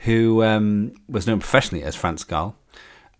who 0.00 0.44
um, 0.44 0.94
was 1.08 1.26
known 1.26 1.40
professionally 1.40 1.82
as 1.82 1.96
France 1.96 2.22
Gall. 2.22 2.54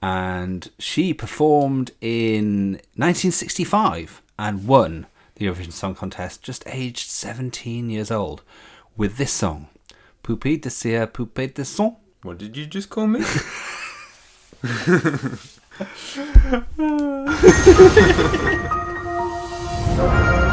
And 0.01 0.71
she 0.79 1.13
performed 1.13 1.91
in 2.01 2.75
1965 2.95 4.23
and 4.39 4.67
won 4.67 5.07
the 5.35 5.47
Eurovision 5.47 5.73
Song 5.73 5.95
Contest 5.95 6.43
just 6.43 6.63
aged 6.67 7.11
17 7.11 7.91
years 7.91 8.11
old 8.11 8.43
with 8.97 9.17
this 9.17 9.33
song, 9.33 9.69
Poupée 10.23 10.61
de 10.61 10.71
cire, 10.71 11.07
Poupée 11.07 11.53
de 11.53 11.65
son. 11.65 11.97
What 12.23 12.39
did 12.39 12.57
you 12.57 12.67
just 12.67 12.91
call 12.91 13.07
me? 13.07 13.21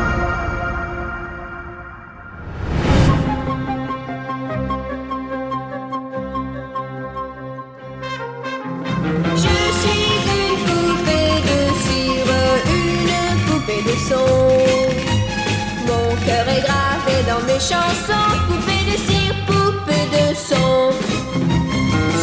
mes 17.44 17.60
chansons, 17.60 18.32
poupée 18.48 18.84
de 18.92 18.98
cire, 18.98 19.36
poupée 19.46 20.08
de 20.16 20.26
son. 20.36 20.92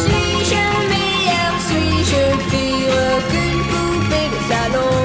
Suis-je 0.01 0.65
meilleur, 0.91 1.53
suis-je 1.67 2.23
pire 2.49 3.17
qu'une 3.29 3.63
poupée 3.71 4.29
de 4.33 4.39
salon? 4.49 4.95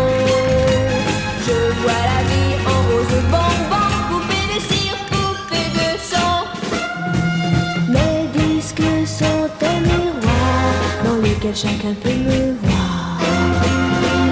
Je 1.47 1.59
vois 1.83 2.03
la 2.13 2.21
vie 2.31 2.57
en 2.67 2.79
rose 2.89 3.19
bonbon, 3.33 3.89
poupée 4.09 4.47
de 4.55 4.59
cire, 4.69 4.99
poupée 5.11 5.69
de 5.79 5.89
son. 6.11 6.33
Mes 7.93 8.21
disques 8.39 8.91
sont 9.07 9.51
un 9.67 9.81
miroir 9.81 10.71
dans 11.05 11.19
lequel 11.21 11.55
chacun 11.55 11.95
peut 12.03 12.21
me 12.29 12.41
voir. 12.63 13.21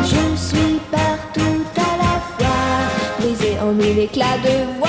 Je 0.02 0.24
suis 0.36 0.80
partout 0.90 1.64
à 1.76 1.92
la 2.02 2.14
fois, 2.36 2.64
brisé 3.18 3.58
en 3.60 3.72
mille 3.72 3.98
éclats 3.98 4.38
de 4.42 4.78
voix. 4.78 4.85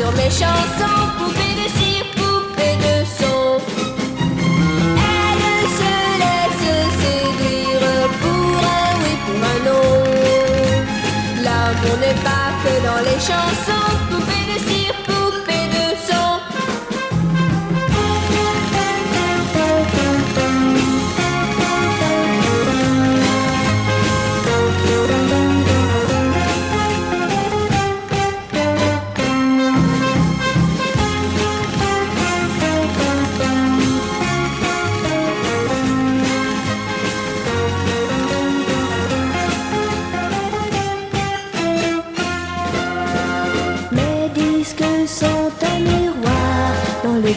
Sur 0.00 0.12
mes 0.12 0.30
chansons, 0.30 1.02
poupées 1.18 1.56
de 1.60 1.66
cire, 1.76 2.06
poupées 2.16 2.78
de 2.86 2.96
son. 3.18 3.42
Elles 5.12 5.68
se 5.78 5.94
laissent 6.22 6.78
séduire 7.02 7.86
pour 8.22 8.54
un 8.80 8.92
oui, 9.02 9.14
pour 9.26 9.40
un 9.52 9.58
non. 9.68 9.90
L'amour 11.44 11.96
n'est 12.00 12.20
pas 12.28 12.48
que 12.62 12.72
dans 12.86 13.02
les 13.08 13.20
chansons, 13.28 13.89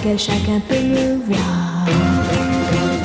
lequel 0.03 0.19
chacun 0.19 0.59
peut 0.67 0.81
me 0.81 1.17
voir. 1.25 1.87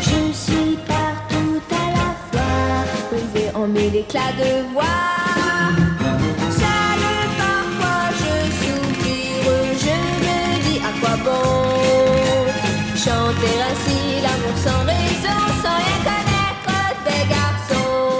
Je 0.01 0.33
suis 0.33 0.77
partout 0.87 1.61
à 1.71 1.91
la 1.97 2.11
fois, 2.29 2.85
brisé 3.11 3.51
en 3.55 3.67
mille 3.69 3.97
éclats 3.97 4.35
de 4.39 4.73
voix. 4.73 4.85
Seul 6.51 7.01
parfois 7.39 8.05
je 8.21 8.35
soupire, 8.61 9.53
je 9.85 9.97
me 10.25 10.39
dis 10.67 10.81
à 10.81 10.93
quoi 11.01 11.17
bon 11.25 12.49
chanter 12.97 13.57
ainsi 13.71 13.99
l'amour 14.23 14.57
sans 14.65 14.83
raison, 14.85 15.39
sans 15.63 15.77
rien 15.85 15.99
connaître 16.09 16.77
des 17.07 17.25
garçons. 17.35 18.11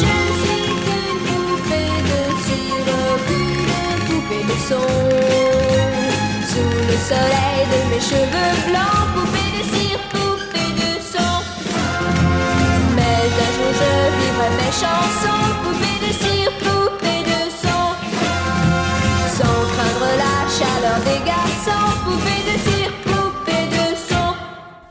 Je 0.00 0.14
suis 0.40 0.68
qu'une 0.84 1.20
poupée 1.28 1.96
de 2.10 2.20
cire, 2.44 2.92
qu'une 3.26 4.00
poupée 4.06 4.44
de 4.44 4.56
son. 4.68 5.11
Soleil 7.08 7.66
de 7.66 7.90
mes 7.90 8.00
cheveux 8.00 8.70
blancs, 8.70 9.06
poupée 9.14 9.50
de 9.58 9.62
cire, 9.74 9.98
poupée 10.10 10.72
de 10.82 11.00
son. 11.02 11.42
Mais 12.94 13.26
un 13.44 13.50
jour 13.56 13.72
je 13.80 13.92
vivrai 14.18 14.50
mes 14.60 14.72
chansons, 14.72 15.44
poupée 15.64 15.98
de 16.06 16.12
cire, 16.12 16.52
poupée 16.60 17.22
de 17.24 17.50
son. 17.50 17.82
Sans 19.36 19.60
craindre 19.72 20.10
la 20.16 20.36
chaleur 20.48 21.00
des 21.00 21.20
garçons, 21.26 21.90
poupée 22.04 22.42
de 22.48 22.56
cire, 22.70 22.92
poupée 23.02 23.66
de 23.66 23.96
son. 23.96 24.34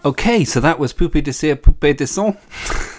Okay, 0.03 0.43
so 0.43 0.59
that 0.59 0.79
was 0.79 0.91
Poupée 0.91 1.23
de 1.23 1.31
Cire, 1.31 1.55
Poupée 1.55 1.93
de 1.93 2.05
Son, 2.05 2.35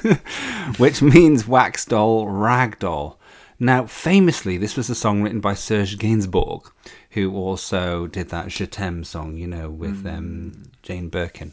which 0.79 1.03
means 1.03 1.47
wax 1.47 1.85
doll, 1.85 2.27
rag 2.27 2.79
doll. 2.79 3.19
Now, 3.61 3.87
famously, 3.87 4.57
this 4.59 4.77
was 4.77 4.91
a 4.91 4.95
song 4.95 5.23
written 5.23 5.39
by 5.39 5.55
Serge 5.55 5.97
Gainsbourg, 5.97 6.73
who 7.13 7.35
also 7.35 8.07
did 8.07 8.29
that 8.31 8.49
Je 8.49 8.67
t'aime 8.67 9.05
song, 9.05 9.37
you 9.37 9.47
know, 9.47 9.71
with 9.71 10.07
um, 10.07 10.71
Jane 10.83 11.09
Birkin. 11.09 11.53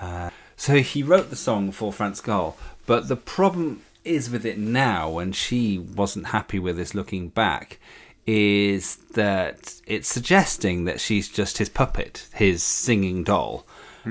Uh, 0.00 0.30
so 0.56 0.76
he 0.76 1.02
wrote 1.02 1.30
the 1.30 1.36
song 1.36 1.72
for 1.72 1.92
France 1.92 2.20
Gall, 2.20 2.56
but 2.86 3.08
the 3.08 3.16
problem 3.16 3.82
is 4.04 4.30
with 4.30 4.44
it 4.44 4.58
now, 4.58 5.18
and 5.18 5.34
she 5.34 5.78
wasn't 5.78 6.26
happy 6.26 6.58
with 6.58 6.76
this 6.76 6.94
looking 6.94 7.28
back, 7.28 7.78
is 8.26 8.96
that 9.14 9.74
it's 9.86 10.08
suggesting 10.08 10.84
that 10.84 11.00
she's 11.00 11.28
just 11.28 11.58
his 11.58 11.68
puppet, 11.68 12.28
his 12.34 12.62
singing 12.62 13.24
doll. 13.24 13.66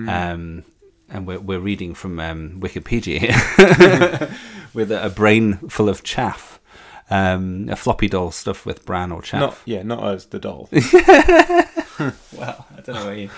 Um, 0.09 0.63
and 1.09 1.27
we're, 1.27 1.39
we're 1.39 1.59
reading 1.59 1.93
from 1.93 2.19
um, 2.19 2.59
Wikipedia 2.59 3.19
here 3.19 4.35
with 4.73 4.91
a, 4.91 5.05
a 5.05 5.09
brain 5.09 5.57
full 5.69 5.87
of 5.87 6.03
chaff. 6.03 6.52
Um, 7.13 7.69
a 7.69 7.75
floppy 7.75 8.07
doll 8.07 8.31
stuff 8.31 8.65
with 8.65 8.85
bran 8.85 9.11
or 9.11 9.21
chaff. 9.21 9.39
Not 9.39 9.57
yeah, 9.65 9.83
not 9.83 10.03
us, 10.03 10.25
the 10.25 10.39
doll. 10.39 10.67
well, 10.71 12.65
I 12.75 12.81
don't 12.83 12.95
know 12.95 13.03
about 13.03 13.17
you. 13.17 13.29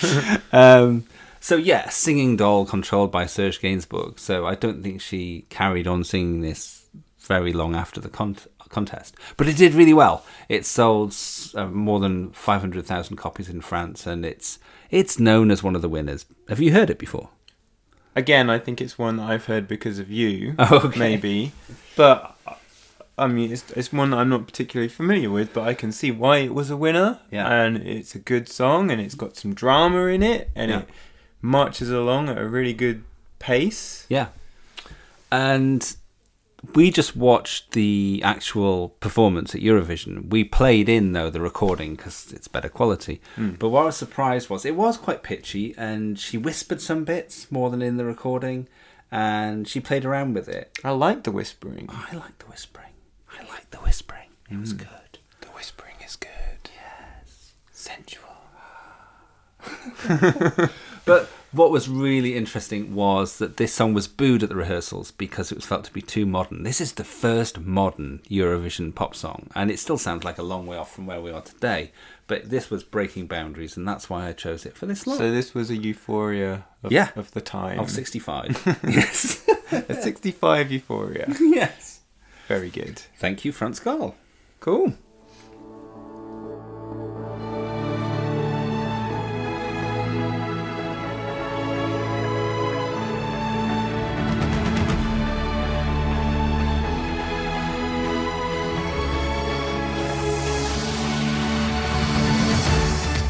um, 0.54 1.04
so 1.42 1.58
yeah, 1.58 1.90
singing 1.90 2.38
doll 2.38 2.66
controlled 2.66 3.12
by 3.12 3.26
Serge 3.26 3.60
Gainsbourg. 3.60 4.18
So 4.18 4.46
I 4.46 4.56
don't 4.56 4.82
think 4.82 5.02
she 5.02 5.46
carried 5.50 5.88
on 5.88 6.06
singing 6.06 6.40
this 6.42 6.86
very 7.20 7.52
long 7.52 7.76
after 7.76 8.00
the 8.00 8.08
con- 8.08 8.38
contest, 8.70 9.16
but 9.36 9.48
it 9.48 9.58
did 9.58 9.74
really 9.74 9.94
well. 9.94 10.24
It 10.48 10.66
sold 10.66 11.14
uh, 11.56 11.68
more 11.68 12.00
than 12.00 12.32
five 12.32 12.62
hundred 12.62 12.86
thousand 12.86 13.18
copies 13.18 13.50
in 13.50 13.60
France, 13.60 14.08
and 14.08 14.26
it's 14.26 14.58
it's 14.90 15.20
known 15.20 15.52
as 15.52 15.64
one 15.64 15.76
of 15.76 15.82
the 15.82 15.90
winners. 15.90 16.26
Have 16.48 16.62
you 16.62 16.72
heard 16.72 16.90
it 16.90 16.98
before? 17.00 17.30
Again, 18.16 18.50
I 18.50 18.58
think 18.58 18.80
it's 18.80 18.98
one 18.98 19.18
that 19.18 19.30
I've 19.30 19.46
heard 19.48 19.68
because 19.68 20.00
of 20.00 20.10
you, 20.10 20.56
Okay. 20.60 20.98
maybe. 20.98 21.52
But 21.98 22.38
I 23.18 23.28
mean, 23.28 23.52
it's 23.52 23.64
it's 23.72 23.94
one 23.94 24.10
that 24.12 24.18
I'm 24.18 24.30
not 24.30 24.46
particularly 24.46 24.90
familiar 24.90 25.30
with, 25.30 25.54
but 25.54 25.68
I 25.68 25.74
can 25.74 25.92
see 25.92 26.12
why 26.12 26.38
it 26.40 26.54
was 26.54 26.70
a 26.70 26.78
winner. 26.78 27.20
Yeah. 27.32 27.48
and 27.50 27.78
it's 27.78 28.14
a 28.16 28.20
good 28.20 28.50
song, 28.50 28.92
and 28.92 29.00
it's 29.02 29.16
got 29.16 29.36
some 29.38 29.54
drama 29.54 30.06
in 30.08 30.22
it, 30.24 30.50
and 30.56 30.70
Yeah. 30.72 30.80
it 30.80 30.90
marches 31.42 31.90
along 31.90 32.30
at 32.30 32.38
a 32.38 32.48
really 32.48 32.74
good 32.74 33.04
pace. 33.40 34.06
Yeah. 34.10 34.28
And 35.32 35.96
we 36.74 36.90
just 36.92 37.16
watched 37.16 37.72
the 37.72 38.22
actual 38.24 38.90
performance 39.00 39.54
at 39.54 39.62
Eurovision. 39.62 40.30
We 40.30 40.44
played 40.44 40.90
in, 40.90 41.14
though, 41.14 41.30
the 41.30 41.42
recording 41.42 41.96
because 41.96 42.32
it's 42.34 42.48
better 42.48 42.70
quality. 42.70 43.22
Hmm. 43.36 43.52
But 43.60 43.70
what 43.70 43.82
I 43.84 43.86
was 43.86 43.98
surprised 43.98 44.50
was 44.50 44.66
it 44.66 44.76
was 44.76 44.98
quite 44.98 45.22
pitchy 45.24 45.76
and 45.78 46.18
she 46.18 46.38
whispered 46.38 46.82
some 46.82 47.04
bits 47.04 47.52
more 47.52 47.70
than 47.70 47.82
in 47.82 47.98
the 47.98 48.06
recording 48.06 48.68
and 49.12 49.68
she 49.68 49.80
played 49.80 50.06
around 50.06 50.34
with 50.34 50.48
it. 50.50 50.78
I 50.84 50.92
like 50.92 51.24
the 51.24 51.32
whispering. 51.32 51.88
I 51.90 52.16
like 52.16 52.40
the 52.40 52.46
whispering. 52.48 52.85
I 53.76 53.78
like 53.78 53.82
the 53.82 53.88
whispering. 53.88 54.30
It 54.50 54.60
was 54.60 54.72
hmm. 54.72 54.78
good. 54.78 55.20
The 55.42 55.48
whispering 55.48 55.96
is 56.06 56.16
good. 56.16 56.70
Yes, 56.74 57.54
sensual. 57.72 58.22
But 61.06 61.30
what 61.52 61.72
was 61.72 61.88
really 61.88 62.36
interesting 62.36 62.96
was 62.96 63.38
that 63.38 63.58
this 63.58 63.74
song 63.74 63.94
was 63.94 64.08
booed 64.08 64.42
at 64.42 64.50
the 64.50 64.56
rehearsals 64.56 65.12
because 65.12 65.52
it 65.52 65.56
was 65.56 65.66
felt 65.66 65.86
to 65.86 65.94
be 65.94 66.02
too 66.02 66.26
modern. 66.26 66.64
This 66.64 66.82
is 66.82 66.94
the 66.94 67.04
first 67.04 67.60
modern 67.60 68.22
Eurovision 68.30 68.94
pop 68.94 69.16
song, 69.16 69.50
and 69.56 69.70
it 69.70 69.80
still 69.80 70.00
sounds 70.00 70.24
like 70.24 70.40
a 70.40 70.44
long 70.44 70.66
way 70.66 70.78
off 70.78 70.94
from 70.94 71.06
where 71.06 71.22
we 71.22 71.30
are 71.30 71.42
today. 71.42 71.92
But 72.28 72.50
this 72.50 72.72
was 72.72 72.84
breaking 72.84 73.28
boundaries, 73.28 73.78
and 73.78 73.88
that's 73.88 74.10
why 74.10 74.28
I 74.28 74.34
chose 74.34 74.66
it 74.66 74.76
for 74.76 74.88
this 74.88 75.06
lot 75.06 75.20
So 75.20 75.32
this 75.32 75.54
was 75.54 75.70
a 75.70 75.78
euphoria 75.78 76.66
of, 76.82 76.92
Yeah. 76.92 77.10
of 77.16 77.32
the 77.32 77.42
time. 77.42 77.80
of 77.80 77.92
65. 77.92 78.80
yes. 78.88 79.48
a 79.72 79.94
65 79.94 80.72
euphoria. 80.72 81.28
yes. 81.40 82.02
Very 82.48 82.70
good. 82.70 83.00
Thank 83.18 83.44
you, 83.44 83.52
France 83.52 83.80
Gall. 83.80 84.16
Cool. 84.60 84.94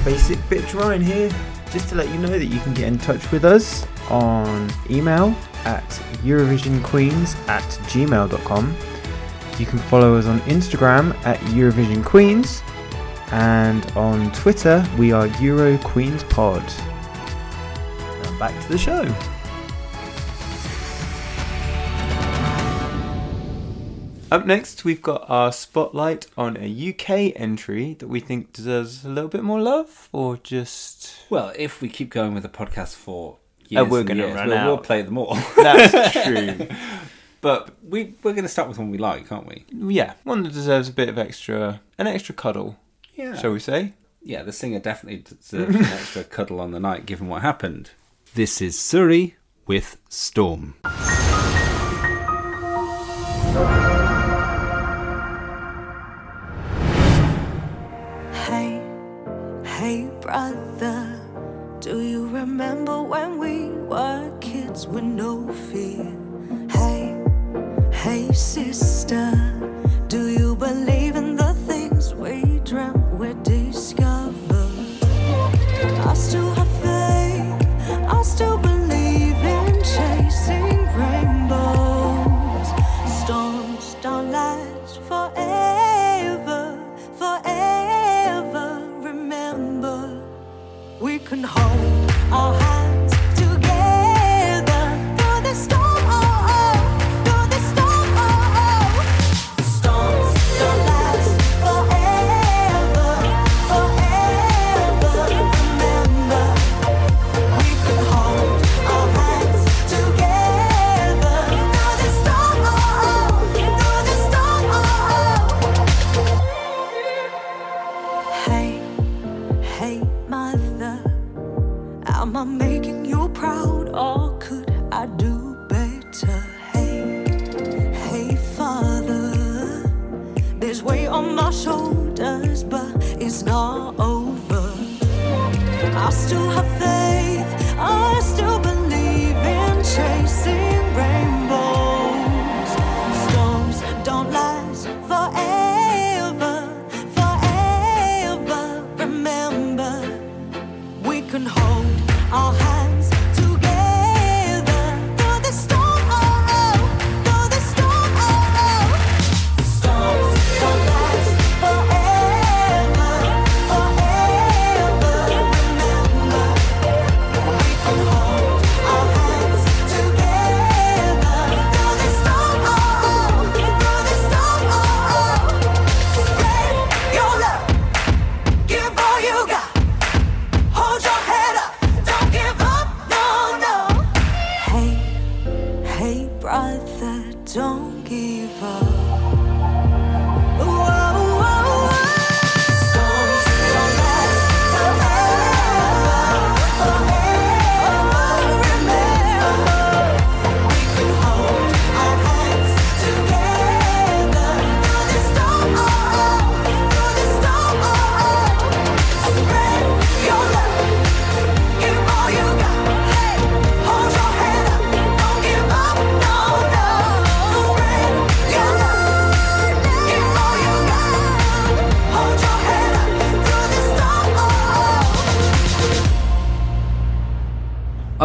Basic 0.03 0.37
Bitch 0.49 0.79
Ryan 0.79 1.01
here, 1.01 1.29
just 1.71 1.89
to 1.89 1.95
let 1.95 2.07
you 2.09 2.17
know 2.19 2.27
that 2.27 2.45
you 2.45 2.59
can 2.59 2.73
get 2.73 2.87
in 2.87 2.97
touch 2.99 3.31
with 3.31 3.43
us 3.43 3.87
on 4.09 4.69
email 4.89 5.35
at 5.63 5.83
EurovisionQueens 6.21 7.35
at 7.47 7.63
gmail.com. 7.89 8.94
You 9.57 9.65
can 9.65 9.79
follow 9.79 10.17
us 10.17 10.25
on 10.25 10.39
Instagram 10.41 11.15
at 11.25 11.39
Eurovision 11.51 12.03
Queens, 12.03 12.61
and 13.31 13.85
on 13.95 14.29
Twitter 14.33 14.85
we 14.97 15.13
are 15.13 15.27
Euro 15.41 15.77
Queens 15.77 16.23
Pod. 16.25 16.61
Now 18.23 18.37
back 18.39 18.61
to 18.63 18.69
the 18.69 18.77
show. 18.77 19.03
Up 24.29 24.45
next, 24.45 24.83
we've 24.83 25.01
got 25.01 25.29
our 25.29 25.53
spotlight 25.53 26.27
on 26.37 26.57
a 26.57 26.89
UK 26.89 27.39
entry 27.39 27.93
that 27.99 28.07
we 28.07 28.19
think 28.19 28.51
deserves 28.51 29.05
a 29.05 29.09
little 29.09 29.29
bit 29.29 29.43
more 29.43 29.61
love, 29.61 30.09
or 30.11 30.35
just 30.35 31.23
Well, 31.29 31.53
if 31.55 31.81
we 31.81 31.87
keep 31.87 32.09
going 32.09 32.33
with 32.33 32.43
the 32.43 32.49
podcast 32.49 32.95
for 32.95 33.37
oh, 33.37 33.67
years, 33.69 33.87
we're 33.87 34.03
gonna 34.03 34.27
run 34.33 34.49
we'll, 34.49 34.65
we'll 34.65 34.77
play 34.79 35.01
them 35.01 35.17
all. 35.17 35.35
that's 35.55 36.11
true. 36.25 36.67
But 37.45 37.75
we 37.87 38.15
we're 38.23 38.31
going 38.33 38.41
to 38.41 38.49
start 38.49 38.69
with 38.69 38.79
one 38.79 38.89
we 38.89 38.97
like, 38.97 39.31
aren't 39.31 39.45
we? 39.45 39.65
Yeah, 39.71 40.13
one 40.23 40.41
that 40.41 40.51
deserves 40.53 40.89
a 40.89 40.91
bit 40.91 41.09
of 41.09 41.19
extra, 41.19 41.79
an 41.95 42.07
extra 42.07 42.33
cuddle, 42.33 42.79
Yeah. 43.13 43.35
shall 43.37 43.51
we 43.51 43.59
say? 43.59 43.93
yeah, 44.23 44.41
the 44.41 44.51
singer 44.51 44.79
definitely 44.79 45.21
deserves 45.37 45.75
an 45.75 45.85
extra 45.85 46.23
cuddle 46.37 46.59
on 46.59 46.71
the 46.71 46.79
night, 46.79 47.05
given 47.05 47.27
what 47.27 47.43
happened. 47.43 47.91
This 48.33 48.63
is 48.63 48.75
SuRie 48.77 49.33
with 49.67 49.97
Storm. 50.09 50.73
Hey, 58.47 58.79
hey, 59.63 60.09
brother, 60.21 61.19
do 61.79 62.01
you 62.01 62.27
remember 62.27 63.01
when 63.01 63.37
we 63.37 63.69
were 63.69 64.31
kids 64.39 64.87
with 64.87 65.03
no 65.03 65.47
fear? 65.71 66.05
Hey, 68.05 68.31
sister, 68.33 69.31
do 70.09 70.29
you 70.29 70.55
believe 70.55 71.15
in 71.15 71.35
the 71.35 71.55
things 71.65 72.13
we 72.13 72.59
dreamt 72.59 73.03
we 73.17 73.33
discovered? 73.41 75.01
I 76.05 76.13
still 76.13 76.53
have 76.53 76.71
faith, 76.85 77.67
I 78.07 78.21
still 78.21 78.59
believe 78.59 79.37
in 79.57 79.73
chasing 79.81 80.85
rainbows. 81.01 82.67
Storms 83.23 83.95
don't 84.03 84.29
last 84.31 85.01
forever, 85.09 86.77
forever. 87.17 88.87
Remember, 89.01 90.21
we 91.01 91.17
can 91.17 91.41
hold 91.41 92.11
our 92.31 92.64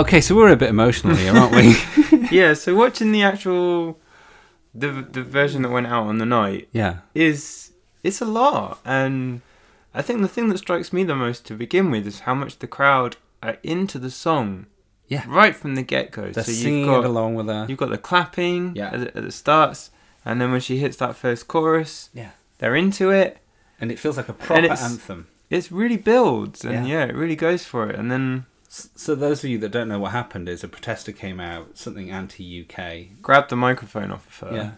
Okay, 0.01 0.23
so 0.23 0.35
we're 0.35 0.49
a 0.51 0.57
bit 0.57 0.71
emotional 0.71 1.15
here, 1.15 1.37
aren't 1.37 1.55
we? 1.55 1.77
Yeah. 2.31 2.55
So 2.55 2.75
watching 2.75 3.13
the 3.13 3.23
actual, 3.23 3.99
the 4.75 4.89
the 5.17 5.23
version 5.23 5.61
that 5.63 5.69
went 5.71 5.89
out 5.89 6.07
on 6.07 6.17
the 6.19 6.25
night 6.25 6.69
yeah. 6.73 6.99
is 7.15 7.73
it's 8.03 8.21
a 8.23 8.25
lot, 8.25 8.79
and 8.85 9.43
I 9.93 10.01
think 10.01 10.23
the 10.23 10.29
thing 10.29 10.49
that 10.49 10.59
strikes 10.59 10.91
me 10.93 11.05
the 11.05 11.15
most 11.17 11.45
to 11.49 11.55
begin 11.55 11.91
with 11.91 12.07
is 12.07 12.21
how 12.21 12.35
much 12.35 12.61
the 12.61 12.67
crowd 12.67 13.17
are 13.43 13.59
into 13.63 13.99
the 13.99 14.11
song 14.11 14.67
Yeah. 15.09 15.25
right 15.29 15.55
from 15.55 15.75
the 15.75 15.83
get 15.83 16.13
go. 16.13 16.33
So 16.33 16.41
singing 16.43 16.79
you've 16.81 16.89
got 16.89 17.01
it 17.05 17.11
along 17.11 17.35
with 17.35 17.47
her. 17.49 17.67
you've 17.69 17.79
got 17.85 17.91
the 17.91 17.99
clapping 17.99 18.75
Yeah. 18.77 18.91
at, 18.95 19.01
the, 19.01 19.17
at 19.19 19.23
the 19.25 19.33
starts, 19.33 19.91
and 20.25 20.41
then 20.41 20.51
when 20.51 20.61
she 20.61 20.79
hits 20.79 20.97
that 20.99 21.15
first 21.17 21.47
chorus, 21.47 22.09
Yeah. 22.15 22.31
they're 22.59 22.77
into 22.77 23.11
it. 23.11 23.39
And 23.81 23.91
it 23.93 23.99
feels 23.99 24.17
like 24.17 24.29
a 24.31 24.33
proper 24.35 24.63
it's- 24.65 24.83
anthem. 24.83 25.27
It's 25.51 25.71
really 25.73 25.97
builds, 25.99 26.65
and 26.65 26.87
Yeah. 26.87 26.99
yeah. 27.01 27.05
it 27.11 27.15
really 27.17 27.37
goes 27.37 27.65
for 27.67 27.91
it. 27.91 27.97
And 27.99 28.11
then 28.11 28.47
So 28.73 29.17
those 29.17 29.43
of 29.43 29.51
you 29.51 29.59
that 29.59 29.71
don't 29.73 29.89
know 29.89 29.99
what 29.99 30.13
happened 30.13 30.49
is 30.49 30.63
a 30.63 30.69
protester 30.69 31.11
came 31.11 31.41
out, 31.41 31.77
something 31.77 32.09
anti-UK, 32.11 33.21
grabbed 33.21 33.51
the 33.51 33.57
microphone 33.57 34.13
off 34.13 34.27
of 34.43 34.49
her. 34.49 34.57
yeah, 34.57 34.71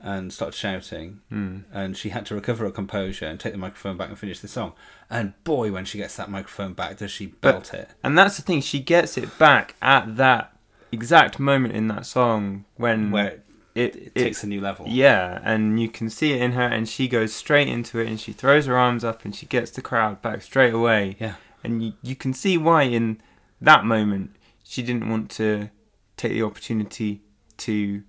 and 0.00 0.30
started 0.32 0.54
shouting, 0.54 1.20
Hmm. 1.30 1.60
and 1.72 1.96
she 1.96 2.10
had 2.10 2.26
to 2.26 2.34
recover 2.34 2.64
her 2.66 2.70
composure 2.70 3.24
and 3.24 3.40
take 3.40 3.52
the 3.52 3.58
microphone 3.58 3.96
back 3.96 4.10
and 4.10 4.18
finish 4.18 4.40
the 4.40 4.48
song. 4.48 4.74
And 5.08 5.32
boy, 5.44 5.72
when 5.72 5.86
she 5.86 5.96
gets 5.96 6.14
that 6.16 6.30
microphone 6.30 6.74
back, 6.74 6.98
does 6.98 7.10
she 7.10 7.26
belt 7.26 7.72
it? 7.72 7.88
And 8.04 8.18
that's 8.18 8.36
the 8.36 8.42
thing, 8.42 8.60
she 8.60 8.80
gets 8.80 9.16
it 9.16 9.38
back 9.38 9.76
at 9.80 10.16
that 10.16 10.52
exact 10.92 11.38
moment 11.40 11.74
in 11.74 11.88
that 11.88 12.04
song 12.04 12.66
when 12.76 13.10
Where 13.10 13.28
it, 13.28 13.44
it, 13.74 13.96
it 13.96 14.12
it- 14.14 14.22
takes 14.24 14.44
a 14.44 14.46
new 14.46 14.60
level. 14.60 14.84
Yeah, 14.88 15.40
and 15.42 15.80
you 15.80 15.88
can 15.88 16.10
see 16.10 16.32
it 16.34 16.42
in 16.42 16.52
her, 16.52 16.62
and 16.66 16.86
she 16.86 17.08
goes 17.08 17.32
straight 17.34 17.68
into 17.68 17.98
it, 17.98 18.08
and 18.08 18.20
she 18.20 18.32
throws 18.34 18.66
her 18.66 18.76
arms 18.76 19.04
up, 19.04 19.24
and 19.24 19.34
she 19.34 19.46
gets 19.46 19.70
the 19.70 19.80
crowd 19.80 20.20
back 20.20 20.42
straight 20.42 20.74
away. 20.74 21.16
Yeah. 21.18 21.36
And 21.64 21.82
you, 21.82 21.92
you 22.02 22.14
can 22.14 22.34
see 22.34 22.56
why 22.58 22.82
in 22.82 23.20
that 23.60 23.84
moment 23.84 24.36
she 24.62 24.82
didn't 24.82 25.08
want 25.08 25.30
to 25.30 25.70
take 26.16 26.32
the 26.32 26.42
opportunity 26.42 27.22
to 27.58 28.02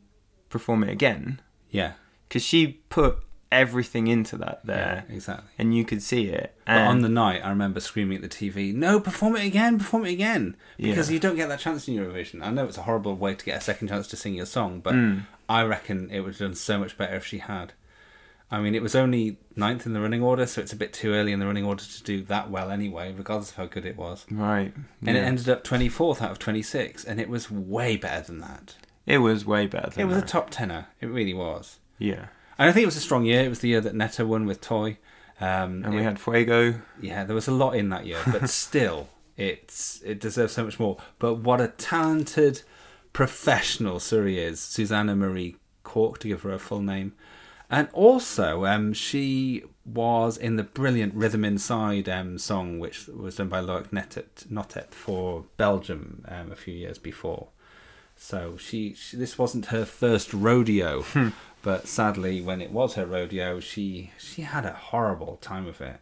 perform 0.49 0.83
it 0.83 0.89
again, 0.89 1.41
Yeah. 1.69 1.93
because 2.27 2.43
she 2.43 2.81
put 2.89 3.19
everything 3.51 4.07
into 4.07 4.37
that 4.37 4.63
there, 4.65 5.05
Yeah, 5.09 5.15
exactly. 5.15 5.49
and 5.57 5.75
you 5.75 5.83
could 5.85 6.03
see 6.03 6.25
it. 6.27 6.55
But 6.67 6.77
on 6.81 7.01
the 7.01 7.09
night, 7.09 7.41
I 7.43 7.49
remember 7.49 7.79
screaming 7.79 8.17
at 8.17 8.21
the 8.21 8.27
TV, 8.29 8.71
"No, 8.73 8.99
perform 8.99 9.35
it 9.37 9.45
again! 9.45 9.79
Perform 9.79 10.05
it 10.05 10.11
again!" 10.11 10.55
Because 10.77 11.09
Yeah. 11.09 11.13
you 11.15 11.19
don't 11.19 11.35
get 11.35 11.49
that 11.49 11.59
chance 11.59 11.87
in 11.87 11.95
Eurovision. 11.95 12.43
I 12.43 12.51
know 12.51 12.65
it's 12.65 12.77
a 12.77 12.83
horrible 12.83 13.15
way 13.15 13.33
to 13.33 13.45
get 13.45 13.57
a 13.57 13.61
second 13.61 13.87
chance 13.87 14.07
to 14.09 14.15
sing 14.15 14.35
your 14.35 14.45
song, 14.45 14.81
but 14.81 14.93
Mm. 14.93 15.23
I 15.47 15.63
reckon 15.63 16.11
it 16.11 16.19
would 16.19 16.33
have 16.33 16.37
done 16.39 16.53
so 16.55 16.77
much 16.77 16.95
better 16.97 17.15
if 17.15 17.25
she 17.25 17.39
had. 17.39 17.73
I 18.51 18.59
mean, 18.61 18.73
it 18.73 18.81
was 18.81 18.95
only 18.95 19.37
ninth 19.55 19.85
in 19.85 19.93
the 19.93 20.01
running 20.01 20.23
order, 20.23 20.45
so 20.47 20.59
it's 20.61 20.73
a 20.73 20.75
bit 20.75 20.91
too 20.91 21.13
early 21.13 21.31
in 21.31 21.39
the 21.39 21.45
running 21.45 21.65
order 21.65 21.83
to 21.83 22.03
do 22.03 22.23
that 22.23 22.49
well 22.49 22.71
anyway, 22.71 23.13
regardless 23.15 23.51
of 23.51 23.57
how 23.57 23.65
good 23.67 23.85
it 23.85 23.95
was. 23.95 24.25
right, 24.31 24.73
And 25.05 25.15
it 25.17 25.19
ended 25.21 25.47
up 25.49 25.63
24th 25.63 26.21
out 26.21 26.31
of 26.31 26.39
26, 26.39 27.03
and 27.05 27.19
it 27.19 27.29
was 27.29 27.51
way 27.51 27.95
better 27.95 28.25
than 28.25 28.39
that. 28.39 28.75
it 29.05 29.19
was 29.19 29.45
way 29.45 29.67
better. 29.67 29.89
Than 29.91 30.01
It 30.01 30.07
was 30.07 30.17
a 30.17 30.25
top 30.25 30.49
tenner. 30.49 30.87
It 31.01 31.07
really 31.07 31.33
was. 31.33 31.77
yeah. 31.99 32.27
And 32.57 32.69
I 32.69 32.73
think 32.73 32.83
it 32.83 32.87
was 32.87 32.97
a 32.97 33.01
strong 33.01 33.23
year. 33.25 33.43
It 33.43 33.49
was 33.49 33.59
the 33.59 33.69
year 33.69 33.79
that 33.81 33.95
Netta 33.95 34.25
won 34.25 34.45
with 34.45 34.59
Toy. 34.59 34.97
Um, 35.39 35.83
And 35.85 35.93
we 35.93 36.01
it- 36.01 36.03
had 36.03 36.19
Fuego. 36.19 36.81
yeah, 36.99 37.23
there 37.23 37.35
was 37.35 37.47
a 37.47 37.53
lot 37.53 37.71
in 37.75 37.87
that 37.89 38.05
year, 38.05 38.19
but 38.29 38.49
still, 38.65 39.07
it's 39.37 40.01
it 40.03 40.19
deserves 40.19 40.53
so 40.53 40.65
much 40.65 40.77
more. 40.77 40.97
But 41.19 41.35
what 41.35 41.61
a 41.61 41.69
talented 41.69 42.63
professional 43.13 43.99
SuRie 43.99 44.35
is, 44.37 44.59
Susanna 44.59 45.15
Marie 45.15 45.55
Cork 45.83 46.19
to 46.19 46.27
give 46.27 46.41
her 46.41 46.51
a 46.51 46.59
full 46.59 46.81
name. 46.81 47.13
And 47.69 47.87
also, 47.93 48.65
um, 48.65 48.93
she 48.93 49.63
was 49.85 50.37
in 50.37 50.55
the 50.55 50.63
brilliant 50.63 51.13
Rhythm 51.13 51.45
Inside 51.45 52.09
um, 52.09 52.37
song, 52.39 52.79
which 52.79 53.07
was 53.07 53.35
done 53.35 53.49
by 53.49 53.61
Loïc 53.61 53.89
Nottet, 53.91 54.47
Nottet 54.51 54.91
for 54.91 55.45
Belgium 55.57 56.25
um, 56.27 56.51
a 56.51 56.55
few 56.55 56.73
years 56.73 56.97
before. 56.97 57.47
So 58.15 58.57
she, 58.57 58.93
she 58.95 59.15
this 59.17 59.37
wasn't 59.37 59.67
her 59.67 59.85
first 59.85 60.33
rodeo, 60.33 61.05
but 61.61 61.87
sadly, 61.87 62.41
when 62.41 62.59
it 62.61 62.71
was 62.71 62.95
her 62.95 63.05
rodeo, 63.05 63.59
she 63.59 64.11
she 64.17 64.41
had 64.41 64.65
a 64.65 64.73
horrible 64.73 65.37
time 65.37 65.67
of 65.67 65.79
it. 65.79 66.01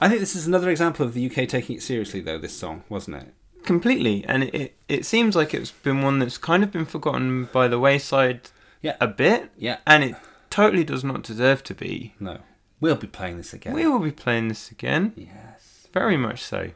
I 0.00 0.08
think 0.08 0.20
this 0.20 0.36
is 0.36 0.46
another 0.46 0.68
example 0.68 1.06
of 1.06 1.14
the 1.14 1.24
UK 1.30 1.48
taking 1.48 1.76
it 1.76 1.82
seriously, 1.82 2.20
though. 2.20 2.36
This 2.38 2.56
song, 2.56 2.82
wasn't 2.88 3.16
it? 3.18 3.34
completely, 3.64 4.22
and 4.28 4.42
it, 4.44 4.54
it 4.54 4.74
it 4.88 5.06
seems 5.06 5.34
like 5.34 5.54
it's 5.54 5.70
been 5.70 6.02
one 6.02 6.18
that's 6.18 6.36
kind 6.36 6.62
of 6.62 6.70
been 6.70 6.84
forgotten 6.84 7.48
by 7.50 7.66
the 7.68 7.78
wayside 7.78 8.50
Yeah. 8.82 8.96
a 9.00 9.06
bit. 9.06 9.50
Yeah. 9.56 9.78
and 9.86 10.04
it 10.04 10.16
totally 10.54 10.84
does 10.84 11.02
not 11.04 11.22
deserve 11.22 11.62
to 11.64 11.74
be. 11.74 12.14
No, 12.20 12.38
we'll 12.80 12.94
be 12.96 13.06
playing 13.08 13.38
this 13.38 13.52
again. 13.52 13.74
We 13.74 13.86
will 13.86 13.98
be 13.98 14.12
playing 14.12 14.48
this 14.48 14.70
again, 14.70 15.12
Yes. 15.16 15.88
very 15.92 16.16
much 16.16 16.42
so. 16.42 16.70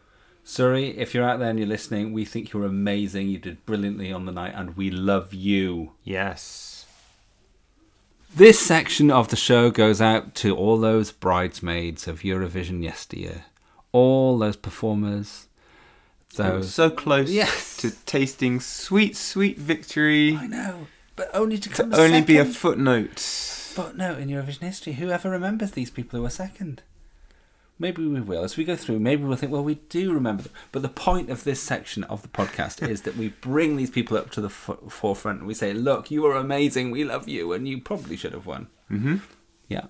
SuRie, 0.44 0.96
if 0.96 1.14
you're 1.14 1.28
out 1.28 1.38
there 1.38 1.50
and 1.50 1.58
you're 1.58 1.68
listening, 1.68 2.12
we 2.12 2.24
think 2.24 2.52
you're 2.52 2.64
amazing. 2.64 3.28
You 3.28 3.38
did 3.38 3.64
brilliantly 3.66 4.10
on 4.12 4.24
the 4.26 4.32
night, 4.32 4.54
and 4.56 4.76
we 4.76 4.90
love 4.90 5.32
you. 5.34 5.92
Yes. 6.02 6.86
This 8.34 8.58
section 8.58 9.10
of 9.10 9.28
the 9.28 9.36
show 9.36 9.70
goes 9.70 10.00
out 10.00 10.34
to 10.36 10.56
all 10.56 10.78
those 10.78 11.12
bridesmaids 11.12 12.08
of 12.08 12.20
Eurovision 12.20 12.82
yesteryear, 12.82 13.44
all 13.92 14.38
those 14.38 14.56
performers, 14.56 15.46
those. 16.34 16.74
So 16.74 16.90
close 16.90 17.30
Yes. 17.30 17.76
to 17.78 17.90
tasting 18.06 18.60
sweet, 18.60 19.16
sweet 19.16 19.58
victory. 19.58 20.36
I 20.36 20.46
know, 20.46 20.86
but 21.16 21.30
only 21.34 21.58
to 21.58 21.68
To 21.70 21.96
only 22.00 22.22
be 22.22 22.36
a 22.38 22.44
footnote. 22.44 23.18
Footnote 23.78 24.18
in 24.18 24.28
Eurovision 24.28 24.62
history. 24.62 24.94
Whoever 24.94 25.30
remembers 25.30 25.70
these 25.70 25.88
people 25.88 26.16
who 26.16 26.24
were 26.24 26.30
second? 26.30 26.82
Maybe 27.78 28.04
we 28.04 28.20
will. 28.20 28.42
As 28.42 28.56
we 28.56 28.64
go 28.64 28.74
through, 28.74 28.98
maybe 28.98 29.22
we'll 29.22 29.36
think, 29.36 29.52
well, 29.52 29.62
we 29.62 29.76
do 29.88 30.12
remember 30.12 30.42
them. 30.42 30.52
But 30.72 30.82
the 30.82 30.88
point 30.88 31.30
of 31.30 31.44
this 31.44 31.60
section 31.60 32.02
of 32.02 32.22
the 32.22 32.28
podcast 32.28 32.84
is 32.84 33.02
that 33.02 33.16
we 33.16 33.28
bring 33.28 33.76
these 33.76 33.92
people 33.92 34.16
up 34.16 34.32
to 34.32 34.40
the 34.40 34.48
f- 34.48 34.78
forefront 34.88 35.38
and 35.38 35.46
we 35.46 35.54
say, 35.54 35.72
look, 35.72 36.10
you 36.10 36.26
are 36.26 36.34
amazing. 36.34 36.90
We 36.90 37.04
love 37.04 37.28
you. 37.28 37.52
And 37.52 37.68
you 37.68 37.80
probably 37.80 38.16
should 38.16 38.32
have 38.32 38.46
won. 38.46 38.66
Mm-hmm. 38.90 39.18
Yeah. 39.68 39.84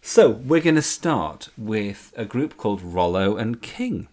So 0.00 0.30
we're 0.30 0.62
going 0.62 0.76
to 0.76 0.80
start 0.80 1.50
with 1.58 2.10
a 2.16 2.24
group 2.24 2.56
called 2.56 2.80
Rollo 2.80 3.36
and 3.36 3.60
King, 3.60 4.08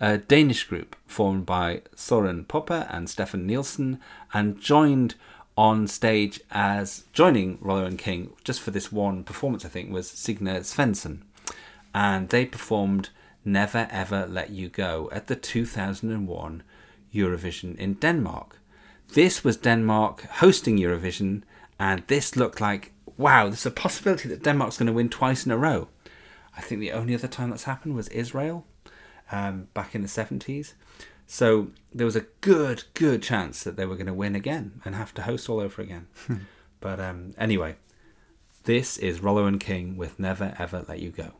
a 0.00 0.16
Danish 0.16 0.64
group 0.64 0.96
formed 1.06 1.44
by 1.44 1.82
Søren 1.94 2.48
Poppe 2.48 2.86
and 2.88 3.10
Stefan 3.10 3.46
Nielsen, 3.46 4.00
and 4.32 4.58
joined 4.58 5.14
on 5.60 5.86
stage 5.86 6.40
as 6.50 7.04
joining 7.12 7.58
Rollo 7.60 7.84
and 7.84 7.98
King 7.98 8.32
just 8.44 8.62
for 8.62 8.70
this 8.70 8.90
one 8.90 9.22
performance. 9.22 9.62
I 9.62 9.68
think 9.68 9.92
was 9.92 10.08
Signe 10.08 10.60
Svendsen, 10.60 11.18
and 11.94 12.30
they 12.30 12.46
performed 12.46 13.10
"Never 13.44 13.86
Ever 13.90 14.26
Let 14.26 14.48
You 14.48 14.70
Go" 14.70 15.10
at 15.12 15.26
the 15.26 15.36
2001 15.36 16.62
Eurovision 17.14 17.76
in 17.76 17.92
Denmark. 17.94 18.56
This 19.12 19.44
was 19.44 19.58
Denmark 19.58 20.22
hosting 20.40 20.78
Eurovision, 20.78 21.42
and 21.78 22.04
this 22.06 22.36
looked 22.36 22.62
like 22.62 22.94
wow, 23.18 23.44
there's 23.44 23.66
a 23.66 23.70
possibility 23.70 24.30
that 24.30 24.42
Denmark's 24.42 24.78
going 24.78 24.86
to 24.86 24.94
win 24.94 25.10
twice 25.10 25.44
in 25.44 25.52
a 25.52 25.58
row. 25.58 25.88
I 26.56 26.62
think 26.62 26.80
the 26.80 26.92
only 26.92 27.14
other 27.14 27.28
time 27.28 27.50
that's 27.50 27.64
happened 27.64 27.94
was 27.94 28.08
Israel 28.08 28.64
um, 29.30 29.68
back 29.74 29.94
in 29.94 30.00
the 30.00 30.08
70s. 30.08 30.72
So 31.32 31.68
there 31.94 32.04
was 32.04 32.16
a 32.16 32.26
good, 32.40 32.82
good 32.94 33.22
chance 33.22 33.62
that 33.62 33.76
they 33.76 33.86
were 33.86 33.94
going 33.94 34.08
to 34.08 34.12
win 34.12 34.34
again 34.34 34.80
and 34.84 34.96
have 34.96 35.14
to 35.14 35.22
host 35.22 35.48
all 35.48 35.60
over 35.60 35.80
again. 35.80 36.08
but 36.80 36.98
um, 36.98 37.34
anyway, 37.38 37.76
this 38.64 38.98
is 38.98 39.20
Rollo 39.20 39.46
and 39.46 39.60
King 39.60 39.96
with 39.96 40.18
Never 40.18 40.56
Ever 40.58 40.84
Let 40.88 40.98
You 40.98 41.10
Go. 41.10 41.30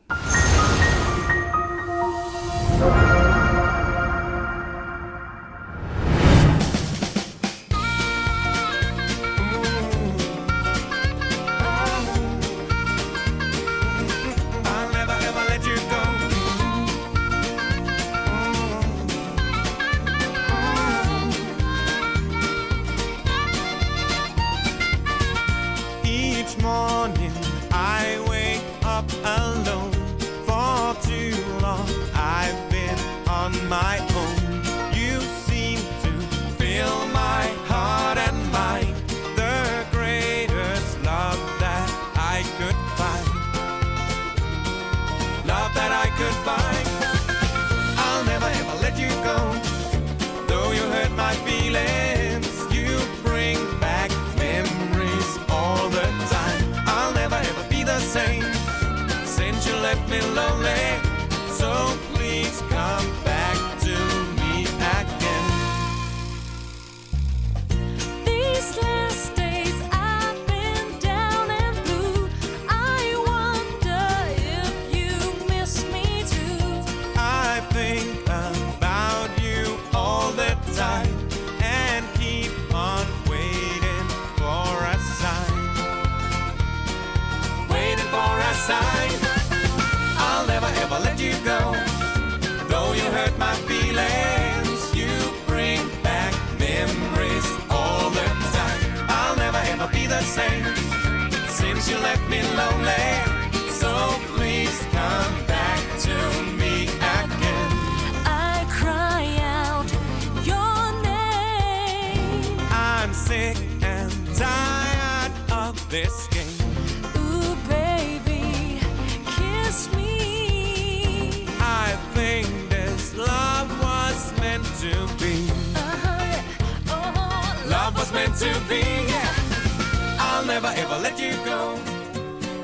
Never 130.51 130.73
ever 130.75 130.97
let 130.99 131.17
you 131.17 131.31
go. 131.45 131.79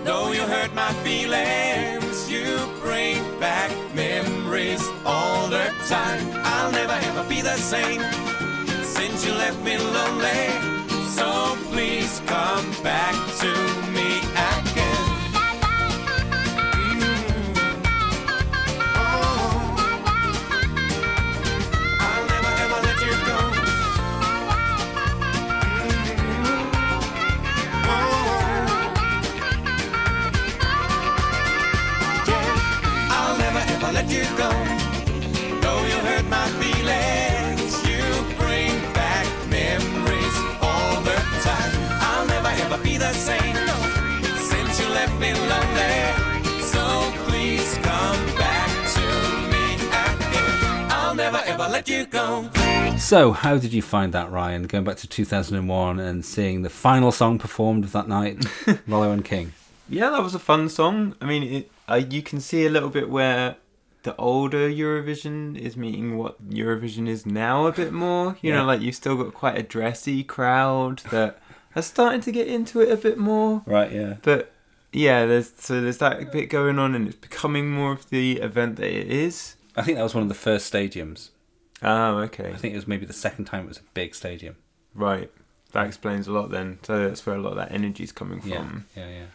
Though 0.03 0.33
you 0.33 0.41
hurt 0.41 0.73
my 0.75 0.91
feelings, 1.05 2.29
you 2.29 2.45
bring 2.81 3.17
back 3.39 3.71
memories 3.95 4.83
all 5.05 5.47
the 5.47 5.71
time. 5.87 6.25
I'll 6.53 6.71
never 6.71 6.97
ever 7.09 7.23
be 7.29 7.39
the 7.41 7.55
same 7.55 8.01
since 8.83 9.25
you 9.25 9.31
left 9.31 9.59
me 9.63 9.77
lonely. 9.77 10.43
So 11.17 11.29
please 11.71 12.21
come 12.25 12.67
back 12.83 13.15
to 13.43 13.51
me 13.95 14.26
I 51.59 51.69
let 51.69 51.89
you 51.89 52.05
go. 52.05 52.49
So, 52.97 53.31
how 53.31 53.57
did 53.57 53.73
you 53.73 53.81
find 53.81 54.13
that, 54.13 54.31
Ryan? 54.31 54.63
Going 54.63 54.83
back 54.83 54.97
to 54.97 55.07
2001 55.07 55.99
and 55.99 56.23
seeing 56.25 56.61
the 56.61 56.69
final 56.69 57.11
song 57.11 57.37
performed 57.39 57.85
that 57.85 58.07
night, 58.07 58.45
Rollo 58.87 59.11
and 59.11 59.23
King. 59.25 59.53
Yeah, 59.89 60.09
that 60.11 60.21
was 60.21 60.35
a 60.35 60.39
fun 60.39 60.69
song. 60.69 61.15
I 61.21 61.25
mean, 61.25 61.43
it, 61.43 61.71
uh, 61.89 61.95
you 62.09 62.21
can 62.21 62.39
see 62.39 62.65
a 62.65 62.69
little 62.69 62.89
bit 62.89 63.09
where 63.09 63.55
the 64.03 64.15
older 64.17 64.69
Eurovision 64.69 65.57
is 65.57 65.75
meeting 65.77 66.17
what 66.17 66.47
Eurovision 66.49 67.07
is 67.07 67.25
now 67.25 67.67
a 67.67 67.71
bit 67.71 67.91
more. 67.91 68.37
You 68.41 68.51
Yeah. 68.51 68.57
know, 68.59 68.65
like 68.65 68.81
you've 68.81 68.95
still 68.95 69.15
got 69.15 69.33
quite 69.33 69.57
a 69.57 69.63
dressy 69.63 70.23
crowd 70.23 70.99
that 71.11 71.39
are 71.75 71.81
starting 71.81 72.21
to 72.21 72.31
get 72.31 72.47
into 72.47 72.81
it 72.81 72.91
a 72.91 72.97
bit 72.97 73.17
more. 73.17 73.63
Right, 73.65 73.91
yeah. 73.91 74.15
But 74.21 74.51
yeah, 74.93 75.25
there's 75.25 75.51
so 75.57 75.81
there's 75.81 75.97
that 75.99 76.31
bit 76.31 76.49
going 76.49 76.79
on, 76.79 76.95
and 76.95 77.07
it's 77.07 77.17
becoming 77.17 77.69
more 77.71 77.91
of 77.91 78.09
the 78.09 78.37
event 78.41 78.75
that 78.77 78.87
it 78.91 79.07
is. 79.11 79.55
I 79.75 79.83
think 79.83 79.97
that 79.97 80.03
was 80.03 80.13
one 80.15 80.23
of 80.23 80.29
the 80.29 80.35
first 80.35 80.71
stadiums. 80.71 81.29
Oh, 81.83 82.17
okay, 82.19 82.49
I 82.49 82.55
think 82.55 82.73
it 82.73 82.77
was 82.77 82.87
maybe 82.87 83.05
the 83.05 83.13
second 83.13 83.45
time 83.45 83.65
it 83.65 83.67
was 83.69 83.77
a 83.77 83.83
big 83.93 84.15
stadium. 84.15 84.55
right. 84.95 85.31
That 85.73 85.85
explains 85.85 86.27
a 86.27 86.31
lot 86.31 86.49
then. 86.49 86.79
So 86.83 87.07
that's 87.09 87.25
where 87.25 87.35
a 87.35 87.41
lot 87.41 87.49
of 87.51 87.57
that 87.57 87.73
energy's 87.73 88.13
coming 88.13 88.39
from. 88.39 88.85
Yeah, 88.95 89.03
yeah, 89.05 89.09
yeah. 89.09 89.25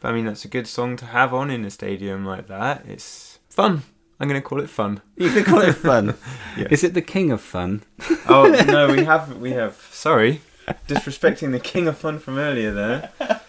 But 0.00 0.08
I 0.08 0.12
mean, 0.12 0.24
that's 0.24 0.44
a 0.46 0.48
good 0.48 0.66
song 0.66 0.96
to 0.96 1.04
have 1.04 1.34
on 1.34 1.50
in 1.50 1.62
a 1.64 1.70
stadium 1.70 2.24
like 2.24 2.46
that. 2.48 2.86
It's 2.88 3.38
fun. 3.50 3.82
I'm 4.18 4.28
going 4.28 4.40
to 4.40 4.48
call 4.48 4.60
it 4.62 4.70
fun. 4.70 5.02
You 5.16 5.28
could 5.30 5.44
call 5.44 5.60
it 5.60 5.74
fun. 5.74 6.16
Is 6.56 6.82
it 6.84 6.94
the 6.94 7.02
king 7.02 7.30
of 7.30 7.42
fun? 7.42 7.82
Oh 8.28 8.48
no, 8.66 8.88
we 8.90 9.04
have 9.04 9.36
we 9.36 9.50
have. 9.52 9.76
Sorry, 9.92 10.40
disrespecting 10.88 11.52
the 11.52 11.60
king 11.60 11.86
of 11.86 11.98
fun 11.98 12.18
from 12.18 12.38
earlier 12.38 12.72
there. 12.72 13.10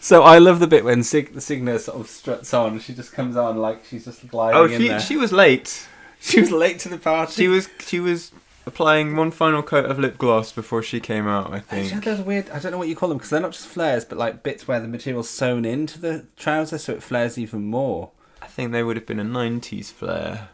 So 0.00 0.24
I 0.24 0.38
love 0.38 0.58
the 0.58 0.66
bit 0.66 0.84
when 0.84 1.04
Sig- 1.04 1.32
the 1.32 1.40
Signa 1.40 1.78
sort 1.78 2.00
of 2.00 2.08
struts 2.08 2.52
on. 2.52 2.80
She 2.80 2.92
just 2.92 3.12
comes 3.12 3.36
on 3.36 3.56
like 3.58 3.84
she's 3.84 4.04
just 4.04 4.34
lying 4.34 4.56
Oh, 4.56 4.66
she 4.66 4.88
there. 4.88 4.98
she 4.98 5.16
was 5.16 5.30
late. 5.32 5.86
she 6.20 6.40
was 6.40 6.50
late 6.50 6.78
to 6.80 6.88
the 6.88 6.98
party. 6.98 7.32
She 7.34 7.48
was 7.48 7.68
she 7.80 8.00
was 8.00 8.32
applying 8.66 9.14
one 9.14 9.30
final 9.30 9.62
coat 9.62 9.84
of 9.84 9.98
lip 9.98 10.18
gloss 10.18 10.50
before 10.52 10.82
she 10.82 10.98
came 11.00 11.26
out. 11.28 11.52
I 11.52 11.60
think 11.60 11.88
She 11.88 11.94
had 11.94 12.02
those 12.04 12.20
weird. 12.20 12.50
I 12.50 12.58
don't 12.58 12.72
know 12.72 12.78
what 12.78 12.88
you 12.88 12.96
call 12.96 13.08
them 13.08 13.18
because 13.18 13.30
they're 13.30 13.40
not 13.40 13.52
just 13.52 13.66
flares, 13.68 14.04
but 14.04 14.18
like 14.18 14.42
bits 14.42 14.66
where 14.66 14.80
the 14.80 14.88
material's 14.88 15.30
sewn 15.30 15.64
into 15.64 16.00
the 16.00 16.26
trouser, 16.36 16.78
so 16.78 16.92
it 16.92 17.02
flares 17.02 17.38
even 17.38 17.64
more. 17.64 18.10
I 18.42 18.46
think 18.46 18.72
they 18.72 18.82
would 18.82 18.96
have 18.96 19.06
been 19.06 19.20
a 19.20 19.24
'90s 19.24 19.92
flare. 19.92 20.48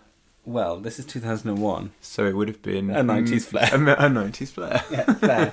Well, 0.44 0.80
this 0.80 0.98
is 0.98 1.06
2001. 1.06 1.92
So 2.00 2.26
it 2.26 2.34
would 2.34 2.48
have 2.48 2.62
been 2.62 2.90
A 2.90 3.02
90s 3.04 3.44
flare. 3.44 3.70
A, 3.72 3.76
a 4.06 4.08
90s 4.10 4.48
flare. 4.50 4.82
Yeah, 4.90 5.04
fair. 5.14 5.52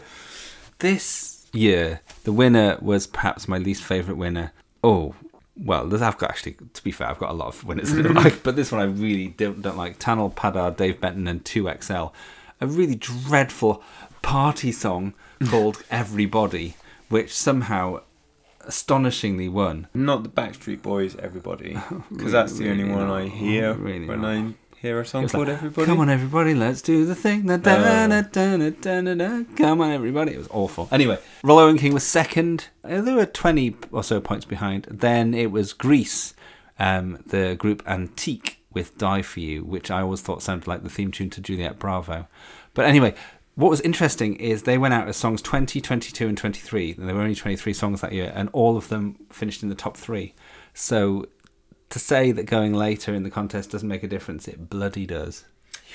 this 0.80 1.45
year, 1.53 2.01
the 2.24 2.32
winner 2.34 2.78
was 2.82 3.05
perhaps 3.07 3.47
my 3.47 3.57
least 3.57 3.84
favourite 3.84 4.18
winner. 4.18 4.51
Oh, 4.84 5.14
well, 5.62 5.86
there's, 5.86 6.01
I've 6.01 6.18
got 6.18 6.30
actually, 6.30 6.55
to 6.74 6.84
be 6.84 6.91
fair, 6.91 7.07
I've 7.07 7.20
got 7.20 7.32
a 7.32 7.34
lot 7.34 7.47
of 7.49 7.64
winners 7.66 7.93
I 7.93 8.01
don't 8.01 8.14
like, 8.14 8.43
but 8.43 8.55
this 8.55 8.72
one 8.72 8.82
I 8.82 8.86
really 8.86 9.28
don't, 9.28 9.62
don't 9.62 9.78
like. 9.78 9.99
Tanel 9.99 10.34
Padar, 10.34 10.76
Dave 10.76 11.01
Benton, 11.01 11.28
and 11.28 11.43
2XL. 11.43 12.12
A 12.62 12.68
really 12.68 12.95
dreadful 12.95 13.84
party 14.22 14.72
song 14.72 15.14
called 15.47 15.84
Everybody, 15.91 16.76
which 17.10 17.34
somehow 17.34 18.01
astonishingly 18.62 19.49
won. 19.49 19.88
Not 19.93 20.24
the 20.24 20.30
Backstreet 20.30 20.82
Boys, 20.82 21.16
everybody, 21.18 21.78
because 22.12 22.32
that's 22.32 22.57
the 22.57 22.70
only 22.70 22.84
Really 22.84 22.95
one 22.95 23.07
not. 23.07 23.22
I 23.22 23.28
hear 23.28 23.74
Really 23.74 24.07
when 24.07 24.22
not. 24.22 24.30
I 24.30 24.53
hear 24.82 24.99
a 24.99 25.05
song 25.05 25.27
called 25.27 25.47
like, 25.47 25.57
Everybody. 25.57 25.86
Come 25.86 25.99
on, 25.99 26.09
everybody, 26.09 26.53
let's 26.53 26.82
do 26.82 27.05
the 27.05 27.15
thing. 27.15 27.45
Da, 27.47 27.57
da, 27.57 27.71
Uh. 27.73 28.07
da, 28.07 28.21
da, 28.21 28.57
da, 28.57 28.69
da, 28.69 29.01
da, 29.01 29.13
da. 29.13 29.43
Come 29.55 29.82
on, 29.82 29.91
everybody. 29.91 30.34
It 30.34 30.38
was 30.38 30.47
awful. 30.51 30.88
Anyway, 30.91 31.17
Rollo 31.43 31.67
and 31.67 31.80
King 31.80 31.93
was 31.93 32.03
second. 32.05 32.67
Uh, 32.84 33.01
They 33.01 33.13
were 33.13 33.25
20 33.25 33.75
or 33.91 34.03
so 34.03 34.19
points 34.21 34.45
behind. 34.45 34.88
Then 34.89 35.34
it 35.34 35.51
was 35.51 35.73
Greece, 35.73 36.34
um, 36.80 37.19
the 37.27 37.55
group 37.55 37.84
Antique 37.88 38.61
with 38.73 38.97
Die 38.97 39.21
For 39.21 39.39
You, 39.39 39.63
which 39.63 39.89
I 39.91 40.01
always 40.01 40.21
thought 40.21 40.43
sounded 40.43 40.67
like 40.67 40.84
the 40.84 40.89
theme 40.89 41.11
tune 41.11 41.30
to 41.32 41.41
Juliet 41.41 41.80
Bravo. 41.80 42.27
But 42.73 42.86
anyway, 42.86 43.15
what 43.55 43.69
was 43.69 43.82
interesting 43.82 44.36
is 44.36 44.63
they 44.63 44.77
went 44.77 44.93
out 44.93 45.07
as 45.09 45.17
songs 45.17 45.41
20, 45.41 45.82
22, 45.82 46.27
and 46.27 46.38
23. 46.38 46.95
And 46.97 47.07
there 47.09 47.15
were 47.15 47.21
only 47.21 47.36
23 47.36 47.73
songs 47.73 47.99
that 48.01 48.13
year, 48.13 48.32
and 48.36 48.47
all 48.53 48.77
of 48.77 48.88
them 48.89 49.15
finished 49.32 49.63
in 49.63 49.69
the 49.69 49.75
top 49.75 49.97
three. 49.97 50.34
So 50.73 51.25
to 51.89 51.99
say 51.99 52.31
that 52.31 52.43
going 52.45 52.73
later 52.73 53.13
in 53.13 53.23
the 53.23 53.29
contest 53.29 53.71
doesn't 53.71 53.87
make 53.87 54.03
a 54.03 54.07
difference, 54.07 54.47
it 54.47 54.69
bloody 54.69 55.05
does. 55.05 55.45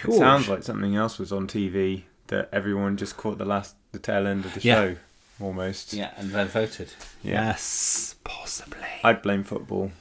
It 0.05 0.13
sounds 0.13 0.49
like 0.49 0.63
something 0.65 0.97
else 0.97 1.19
was 1.19 1.33
on 1.33 1.47
TV 1.47 2.03
that 2.27 2.49
everyone 2.53 2.97
just 2.97 3.17
caught 3.17 3.39
the 3.39 3.45
last, 3.45 3.77
the 3.93 3.99
tail 3.99 4.27
end 4.27 4.45
of 4.45 4.55
the 4.55 4.61
Yeah. 4.61 4.75
show, 4.75 4.97
almost. 5.41 5.93
Yeah, 5.93 6.11
and 6.17 6.31
then 6.31 6.49
voted. 6.49 6.93
Yeah. 7.23 7.47
Yes, 7.47 8.17
possibly. 8.25 8.79
I'd 9.05 9.23
blame 9.23 9.45
football. 9.45 9.93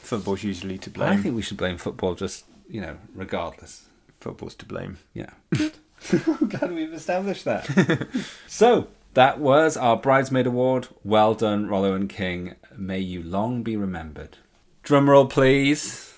Football's 0.00 0.44
usually 0.44 0.78
to 0.78 0.90
blame. 0.90 1.08
I 1.10 1.16
think 1.16 1.34
we 1.34 1.42
should 1.42 1.56
blame 1.56 1.78
football 1.78 2.14
just, 2.14 2.44
you 2.68 2.80
know, 2.80 2.98
regardless. 3.14 3.86
football's 4.20 4.54
to 4.56 4.66
blame. 4.66 4.98
Yeah. 5.14 5.30
I'm 5.58 5.72
glad 6.48 6.72
we've 6.72 6.92
established 6.92 7.44
that. 7.44 8.06
so, 8.46 8.88
that 9.14 9.40
was 9.40 9.76
our 9.76 9.96
Bridesmaid 9.96 10.46
Award. 10.46 10.88
Well 11.04 11.34
done, 11.34 11.66
Rollo 11.68 11.94
and 11.94 12.08
King. 12.08 12.54
May 12.76 13.00
you 13.00 13.22
long 13.22 13.62
be 13.64 13.76
remembered. 13.76 14.36
Drum 14.82 15.08
roll, 15.08 15.26
please. 15.26 16.12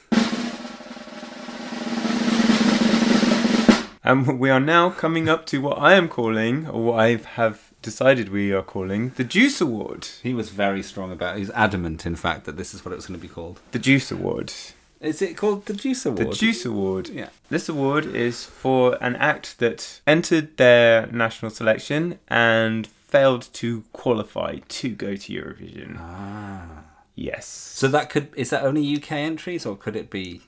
And 4.02 4.38
we 4.38 4.48
are 4.48 4.60
now 4.60 4.88
coming 4.88 5.28
up 5.28 5.44
to 5.46 5.60
what 5.60 5.78
I 5.78 5.94
am 5.94 6.08
calling, 6.08 6.66
or 6.68 6.82
what 6.82 7.00
I 7.00 7.16
have 7.16 7.72
decided 7.82 8.30
we 8.30 8.52
are 8.52 8.62
calling, 8.62 9.10
the 9.16 9.24
Deuce 9.24 9.60
Award. 9.60 10.08
He 10.22 10.32
was 10.32 10.48
very 10.48 10.82
strong 10.82 11.12
about 11.12 11.36
it. 11.36 11.40
He's 11.40 11.50
adamant, 11.50 12.06
in 12.06 12.16
fact, 12.16 12.44
that 12.46 12.56
this 12.56 12.72
is 12.72 12.84
what 12.84 12.92
it 12.92 12.96
was 12.96 13.06
going 13.06 13.20
to 13.20 13.26
be 13.26 13.32
called. 13.32 13.60
The 13.72 13.78
Deuce 13.78 14.10
Award. 14.10 14.52
Is 14.98 15.20
it 15.20 15.36
called 15.36 15.66
the 15.66 15.74
Deuce 15.74 16.06
Award? 16.06 16.32
The 16.32 16.34
Deuce 16.34 16.64
Award. 16.64 17.08
Yeah. 17.10 17.28
This 17.50 17.68
award 17.68 18.06
is 18.06 18.44
for 18.44 18.96
an 19.02 19.16
act 19.16 19.58
that 19.58 20.00
entered 20.06 20.56
their 20.56 21.06
national 21.08 21.50
selection 21.50 22.18
and 22.28 22.86
failed 22.86 23.50
to 23.54 23.84
qualify 23.92 24.60
to 24.68 24.88
go 24.88 25.16
to 25.16 25.32
Eurovision. 25.32 25.98
Ah. 25.98 26.84
Yes. 27.14 27.46
So 27.46 27.88
that 27.88 28.10
could 28.10 28.28
is 28.36 28.50
that 28.50 28.62
only 28.64 28.96
UK 28.96 29.12
entries 29.12 29.64
or 29.66 29.76
could 29.76 29.96
it 29.96 30.10
be 30.10 30.42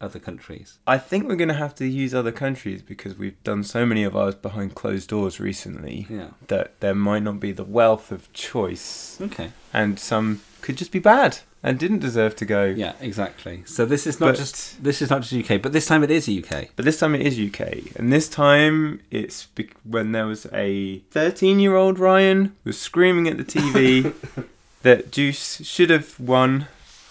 other 0.00 0.18
countries? 0.18 0.78
I 0.86 0.98
think 0.98 1.26
we're 1.26 1.36
going 1.36 1.48
to 1.48 1.54
have 1.54 1.74
to 1.76 1.86
use 1.86 2.14
other 2.14 2.32
countries 2.32 2.82
because 2.82 3.16
we've 3.16 3.42
done 3.44 3.64
so 3.64 3.86
many 3.86 4.04
of 4.04 4.14
ours 4.16 4.34
behind 4.34 4.74
closed 4.74 5.08
doors 5.08 5.40
recently 5.40 6.06
Yeah. 6.10 6.28
that 6.48 6.78
there 6.80 6.94
might 6.94 7.22
not 7.22 7.40
be 7.40 7.52
the 7.52 7.64
wealth 7.64 8.12
of 8.12 8.30
choice, 8.32 9.18
Okay. 9.20 9.52
and 9.72 9.98
some 9.98 10.40
could 10.60 10.76
just 10.76 10.92
be 10.92 10.98
bad 10.98 11.38
and 11.62 11.78
didn't 11.78 12.00
deserve 12.00 12.36
to 12.36 12.44
go. 12.44 12.64
Yeah, 12.66 12.92
exactly. 13.00 13.62
So 13.66 13.86
this 13.86 14.06
is 14.06 14.20
not 14.20 14.28
But- 14.32 14.36
just 14.36 14.82
this 14.82 15.00
is 15.00 15.08
not 15.10 15.22
just 15.22 15.32
UK, 15.32 15.56
but 15.62 15.72
this 15.72 15.86
time 15.86 16.02
it 16.04 16.10
is 16.10 16.28
UK. 16.28 16.70
But 16.76 16.84
this 16.84 16.98
time 16.98 17.14
it 17.14 17.22
is 17.22 17.38
UK, 17.38 17.84
and 17.96 18.12
this 18.12 18.28
time 18.28 19.00
it's 19.10 19.46
bec- 19.46 19.76
when 19.84 20.12
there 20.12 20.26
was 20.26 20.46
a 20.52 21.00
13-year-old 21.10 21.98
Ryan 21.98 22.54
was 22.64 22.78
screaming 22.78 23.28
at 23.28 23.38
the 23.38 23.44
TV 23.44 24.12
that 24.86 25.10
Juice 25.12 25.60
should 25.72 25.90
have 25.90 26.18
won, 26.18 26.66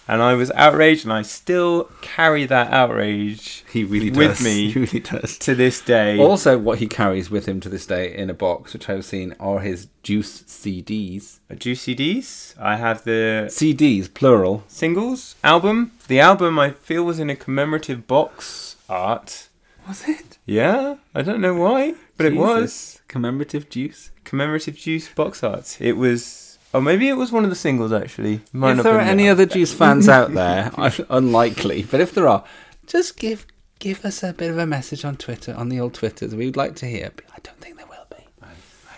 and 0.07 0.21
I 0.21 0.34
was 0.36 0.49
outraged, 0.51 1.03
and 1.05 1.13
I 1.13 1.21
still 1.23 1.89
carry 2.01 2.45
that 2.45 2.71
outrage 2.71 3.63
He 3.73 3.84
really 3.84 4.11
With 4.11 4.38
does. 4.38 4.43
me. 4.43 4.71
He 4.73 4.80
really 4.80 4.99
does. 4.99 5.38
to 5.39 5.55
this 5.55 5.82
day. 5.82 6.19
Also, 6.19 6.57
what 6.57 6.78
he 6.80 6.88
carries 6.88 7.30
with 7.32 7.45
him 7.47 7.59
to 7.61 7.69
this 7.69 7.86
day 7.86 8.05
in 8.15 8.30
a 8.30 8.34
box, 8.34 8.73
which 8.73 8.88
I've 8.89 9.05
seen, 9.05 9.36
are 9.39 9.59
his 9.59 9.88
Juice 10.03 10.43
CDs. 10.43 11.39
A 11.49 11.55
Juice 11.55 11.82
CDs. 11.86 12.53
I 12.59 12.76
have 12.78 13.03
the 13.03 13.47
CDs, 13.49 14.07
plural. 14.13 14.63
singles 14.67 15.36
album. 15.43 15.91
The 16.07 16.19
album 16.19 16.59
I 16.59 16.69
feel 16.71 17.03
was 17.03 17.19
in 17.19 17.30
a 17.30 17.36
commemorative 17.36 18.05
box 18.07 18.76
art. 18.88 19.49
Was 19.88 20.03
it? 20.07 20.38
Yeah, 20.45 20.95
I 21.13 21.21
don't 21.23 21.41
know 21.41 21.55
why, 21.55 21.93
but 22.17 22.26
it 22.28 22.36
was 22.36 22.61
Jesus. 22.71 23.01
commemorative 23.07 23.69
juice. 23.69 24.11
commemorative 24.23 24.76
Juice 24.78 25.07
box 25.09 25.43
art. 25.43 25.78
It 25.80 25.97
was. 25.97 26.45
Oh, 26.76 26.82
maybe 26.82 27.07
it 27.07 27.13
was 27.13 27.32
one 27.32 27.45
of 27.45 27.49
the 27.49 27.55
singles 27.55 27.93
actually. 27.93 28.41
Might 28.51 28.71
if 28.71 28.78
not 28.78 28.84
there 28.84 28.95
are 28.95 28.99
been 28.99 29.07
any 29.07 29.23
that. 29.28 29.32
other 29.32 29.45
Juice 29.45 29.73
fans 29.73 30.09
out 30.09 30.34
there, 30.34 30.73
unlikely, 31.09 31.84
but 31.89 32.01
if 32.01 32.13
there 32.13 32.28
are, 32.28 32.43
just 32.86 33.17
give 33.17 33.47
give 33.80 34.03
us 34.03 34.23
a 34.23 34.34
bit 34.34 34.51
of 34.51 34.57
a 34.57 34.65
message 34.65 35.05
on 35.05 35.15
Twitter, 35.15 35.53
on 35.53 35.69
the 35.69 35.80
old 35.80 35.93
Twitters. 35.93 36.36
We'd 36.36 36.57
like 36.57 36.76
to 36.76 36.86
hear. 36.86 37.13
I 37.34 37.38
don't 37.41 37.57
think 37.61 37.78
there 37.78 37.86
will 37.88 38.05
be. 38.09 38.26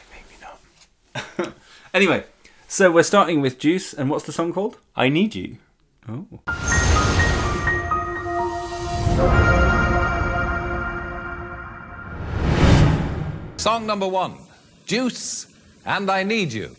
maybe 0.09 1.36
not. 1.45 1.53
Anyway, 1.93 2.23
so 2.67 2.91
we're 2.91 3.03
starting 3.03 3.41
with 3.41 3.59
Juice, 3.59 3.93
and 3.93 4.09
what's 4.09 4.25
the 4.25 4.32
song 4.32 4.53
called? 4.53 4.80
I 4.95 5.09
need 5.09 5.36
you. 5.36 5.57
Oh. 6.09 6.25
Song 13.57 13.86
number 13.86 14.07
one 14.07 14.34
Juice 14.88 15.45
and 15.86 16.09
I 16.09 16.23
Need 16.23 16.53
You. 16.53 16.75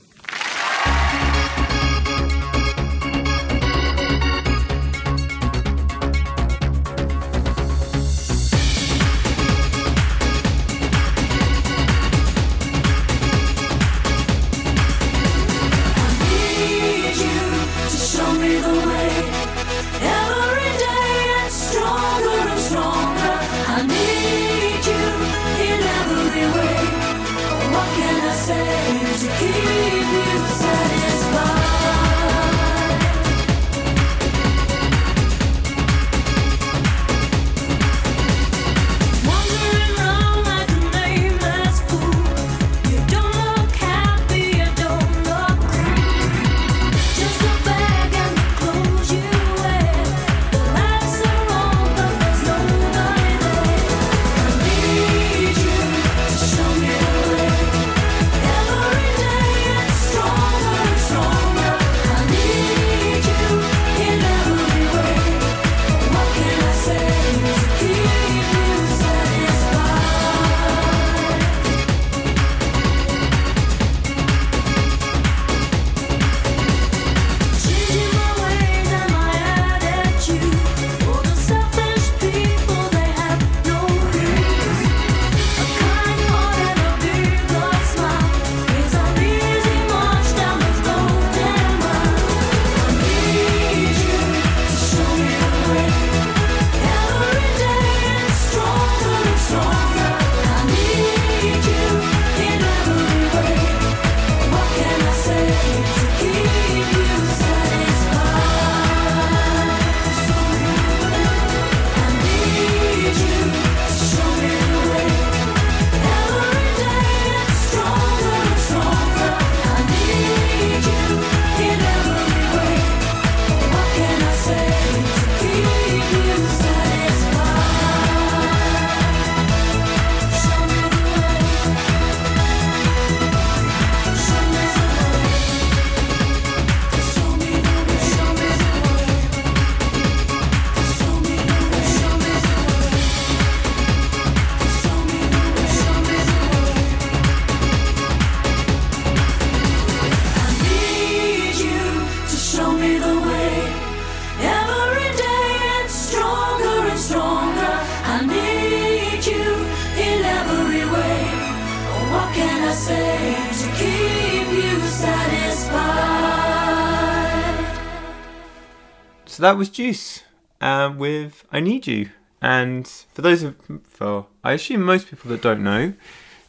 That 169.49 169.57
was 169.57 169.70
Juice 169.70 170.24
uh, 170.61 170.92
with 170.96 171.44
"I 171.51 171.61
Need 171.61 171.86
You." 171.86 172.11
And 172.42 172.86
for 173.12 173.22
those 173.22 173.42
of, 173.42 173.57
for 173.88 174.26
I 174.44 174.53
assume 174.53 174.82
most 174.82 175.09
people 175.09 175.30
that 175.30 175.40
don't 175.42 175.64
know, 175.64 175.94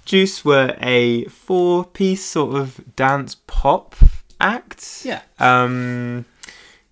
Juice 0.06 0.44
were 0.44 0.76
a 0.82 1.24
four-piece 1.26 2.24
sort 2.26 2.56
of 2.56 2.96
dance 2.96 3.36
pop 3.48 3.96
act. 4.42 5.04
Yeah. 5.06 5.22
Um, 5.40 6.26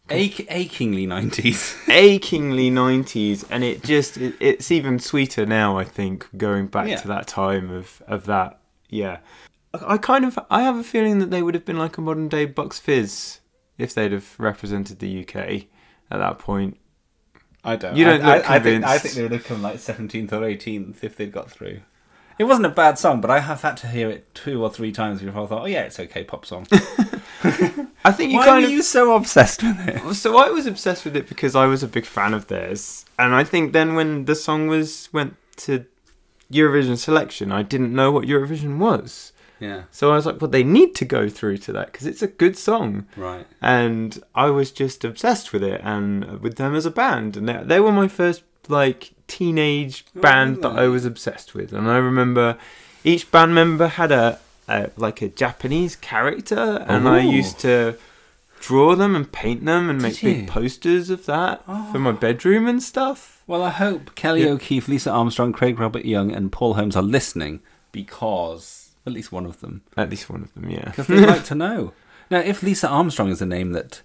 Ach- 0.10 0.46
achingly 0.50 1.06
90s. 1.06 1.90
achingly 1.90 2.72
90s 2.72 3.44
and 3.50 3.62
it 3.66 3.84
just 3.84 4.16
it, 4.18 4.36
it's 4.40 4.72
even 4.72 5.00
sweeter 5.00 5.46
now 5.46 5.78
i 5.78 5.84
think 5.84 6.26
going 6.38 6.68
back 6.68 6.88
Yeah. 6.88 6.96
to 7.02 7.10
that 7.10 7.28
time 7.28 7.70
of 7.70 8.02
of 8.08 8.26
that 8.28 8.62
yeah 8.90 9.18
I, 9.74 9.96
I 9.96 9.98
kind 9.98 10.24
of 10.24 10.40
i 10.50 10.62
have 10.62 10.78
a 10.78 10.84
feeling 10.86 11.20
that 11.20 11.30
they 11.30 11.44
would 11.44 11.56
have 11.56 11.66
been 11.66 11.78
like 11.78 11.98
a 11.98 12.02
modern 12.02 12.30
day 12.30 12.46
bucks 12.46 12.80
fizz 12.80 13.40
if 13.78 13.94
they'd 13.94 14.14
have 14.14 14.34
represented 14.40 15.00
the 15.00 15.12
uk 15.28 15.36
at 16.10 16.18
that 16.20 16.40
point 16.40 16.78
I 17.64 17.76
don't. 17.76 17.98
You 17.98 18.06
don't 18.06 18.22
I, 18.22 18.38
look 18.38 18.50
I, 18.50 18.56
I 18.56 18.60
think 18.60 18.86
I 18.86 18.98
think 18.98 19.16
they 19.16 19.24
would 19.24 19.32
have 19.34 19.44
come 19.44 19.62
like 19.62 19.76
17th 19.76 20.32
or 20.32 20.40
18th 20.40 21.04
if 21.04 21.18
they'd 21.18 21.32
got 21.32 21.52
through. 21.52 21.82
It 22.40 22.46
wasn't 22.46 22.68
a 22.68 22.70
bad 22.70 23.00
song, 23.00 23.20
but 23.20 23.32
I 23.32 23.40
have 23.40 23.62
had 23.62 23.78
to 23.78 23.88
hear 23.88 24.10
it 24.10 24.34
two 24.36 24.64
or 24.64 24.70
three 24.70 24.92
times 24.92 25.22
before 25.22 25.44
I 25.44 25.48
thought, 25.48 25.62
oh 25.64 25.66
yeah, 25.66 25.82
it's 25.82 26.00
okay, 26.00 26.24
pop 26.24 26.46
song. 26.46 26.68
i 28.06 28.12
think 28.12 28.32
you 28.32 28.38
Why 28.38 28.46
kind 28.46 28.62
were 28.62 28.68
of 28.68 28.72
you 28.72 28.84
so 28.84 29.16
obsessed 29.16 29.64
with 29.64 29.88
it? 29.88 30.14
so 30.14 30.38
I 30.38 30.50
was 30.50 30.66
obsessed 30.66 31.04
with 31.04 31.16
it 31.16 31.28
because 31.28 31.56
I 31.56 31.66
was 31.66 31.84
a 31.84 31.88
big 31.88 32.06
fan 32.06 32.34
of 32.34 32.48
theirs, 32.48 33.06
and 33.20 33.34
I 33.36 33.44
think 33.44 33.74
then 33.74 33.96
when 33.96 34.26
the 34.26 34.36
song 34.36 34.68
was 34.68 35.10
went 35.12 35.36
to 35.58 35.86
Eurovision 36.52 36.98
selection, 36.98 37.52
I 37.52 37.64
didn't 37.64 37.94
know 37.94 38.12
what 38.12 38.26
Eurovision 38.28 38.78
was. 38.78 39.34
Yeah, 39.60 39.84
So 39.92 40.12
I 40.12 40.16
was 40.16 40.26
like, 40.26 40.40
well, 40.42 40.50
they 40.50 40.64
need 40.64 40.96
to 40.96 41.06
go 41.06 41.30
through 41.30 41.58
to 41.60 41.74
that 41.74 41.92
because 41.92 42.06
it's 42.08 42.22
a 42.22 42.28
good 42.28 42.58
song. 42.58 43.08
right. 43.16 43.46
And 43.62 44.24
I 44.36 44.50
was 44.50 44.72
just 44.72 45.04
obsessed 45.04 45.54
with 45.54 45.64
it 45.64 45.82
and 45.84 46.40
with 46.42 46.58
them 46.58 46.76
as 46.76 46.86
a 46.86 46.92
band. 46.92 47.38
And 47.38 47.50
they, 47.50 47.62
they 47.64 47.80
were 47.80 47.92
my 47.92 48.08
first, 48.08 48.44
like, 48.68 49.12
teenage 49.28 50.06
oh, 50.16 50.22
band 50.22 50.64
that 50.64 50.74
I 50.74 50.88
was 50.88 51.06
obsessed 51.06 51.54
with. 51.54 51.74
And 51.74 51.90
I 51.90 51.98
remember 51.98 52.58
each 53.04 53.32
band 53.32 53.56
member 53.56 53.88
had 53.88 54.12
a, 54.12 54.40
a 54.68 54.92
like, 54.98 55.22
a 55.22 55.30
Japanese 55.30 55.96
character. 55.96 56.86
And 56.88 57.08
I 57.08 57.20
oh. 57.26 57.30
used 57.30 57.60
to 57.60 57.98
draw 58.60 58.96
them 58.96 59.16
and 59.16 59.32
paint 59.32 59.66
them 59.66 59.90
and 59.90 60.00
Did 60.00 60.04
make 60.04 60.24
you? 60.24 60.34
big 60.34 60.48
posters 60.48 61.10
of 61.10 61.26
that 61.26 61.64
for 61.92 62.00
my 62.00 62.10
oh. 62.10 62.14
bedroom 62.14 62.68
and 62.68 62.82
stuff. 62.82 63.44
Well, 63.48 63.64
I 63.64 63.70
hope 63.70 64.16
Kelly 64.16 64.44
Yeah. 64.44 64.50
O'Keefe, 64.50 64.88
Lisa 64.88 65.12
Armstrong, 65.12 65.54
Craig 65.54 65.80
Robert 65.80 66.06
Young, 66.06 66.32
and 66.32 66.52
Paul 66.52 66.74
Holmes 66.74 66.96
are 66.96 67.04
listening 67.04 67.62
because 67.92 68.77
at 69.08 69.14
least 69.14 69.32
one 69.32 69.46
of 69.46 69.60
them, 69.62 69.82
At 69.96 70.10
least 70.10 70.30
one 70.30 70.44
of 70.44 70.54
them, 70.54 70.70
yeah. 70.70 70.86
because 70.86 71.08
they'd 71.08 71.26
like 71.26 71.46
to 71.46 71.56
know. 71.66 71.94
Now, 72.30 72.40
if 72.40 72.62
Lisa 72.62 72.88
Armstrong 72.88 73.30
is 73.30 73.42
a 73.42 73.46
name 73.46 73.72
that 73.72 74.02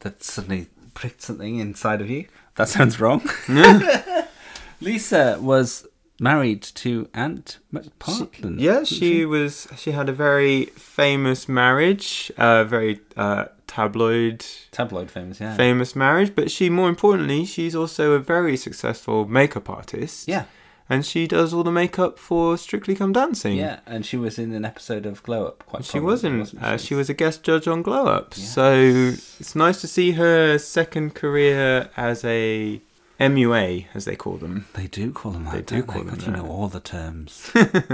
that 0.00 0.22
suddenly 0.22 0.68
pricked 0.94 1.20
something 1.22 1.58
inside 1.58 2.00
of 2.00 2.08
you, 2.08 2.26
that 2.56 2.68
sounds 2.68 3.00
wrong. 3.00 3.20
Lisa 4.80 5.38
was 5.40 5.86
married 6.20 6.62
to 6.62 7.08
Ant 7.14 7.58
McPartlin. 7.72 8.60
Yeah, 8.60 8.78
wasn't 8.80 8.88
she 9.00 9.24
was. 9.24 9.66
She 9.76 9.92
had 9.92 10.08
a 10.08 10.12
very 10.12 10.66
famous 10.76 11.48
marriage, 11.48 12.30
uh, 12.36 12.64
very 12.64 13.00
uh, 13.16 13.46
tabloid 13.66 14.44
tabloid 14.70 15.10
famous. 15.10 15.40
Yeah, 15.40 15.56
famous 15.56 15.96
marriage. 15.96 16.34
But 16.34 16.50
she, 16.50 16.70
more 16.70 16.88
importantly, 16.88 17.44
she's 17.44 17.74
also 17.74 18.12
a 18.12 18.18
very 18.18 18.56
successful 18.56 19.26
makeup 19.26 19.68
artist. 19.70 20.28
yeah, 20.28 20.44
and 20.88 21.04
she 21.04 21.26
does 21.26 21.54
all 21.54 21.62
the 21.62 21.70
makeup 21.72 22.18
for 22.18 22.56
Strictly 22.58 22.94
Come 22.94 23.12
Dancing. 23.12 23.56
yeah. 23.56 23.80
And 23.86 24.04
she 24.04 24.16
was 24.16 24.38
in 24.38 24.52
an 24.52 24.64
episode 24.64 25.06
of 25.06 25.22
Glow 25.22 25.46
Up. 25.46 25.64
Quite. 25.66 25.84
She 25.84 25.98
wasn't. 26.00 26.40
wasn't 26.40 26.62
Uh, 26.62 26.76
she 26.76 26.94
was 26.94 27.08
a 27.08 27.14
guest 27.14 27.42
judge 27.42 27.66
on 27.66 27.82
Glow 27.82 28.06
Up. 28.06 28.34
So 28.34 28.72
it's 28.74 29.54
nice 29.54 29.80
to 29.80 29.86
see 29.88 30.12
her 30.12 30.58
second 30.58 31.14
career 31.14 31.90
as 31.96 32.24
a 32.24 32.80
MUA, 33.20 33.86
as 33.94 34.04
they 34.06 34.16
call 34.16 34.36
them, 34.36 34.66
They 34.74 34.88
do 34.88 35.12
call 35.12 35.32
them 35.32 35.44
that. 35.44 35.52
They 35.54 35.62
do 35.76 35.82
call 35.84 36.02
them 36.02 36.16
God, 36.16 36.26
You 36.26 36.32
know 36.32 36.46
all 36.46 36.68
the 36.68 36.80
terms. 36.80 37.50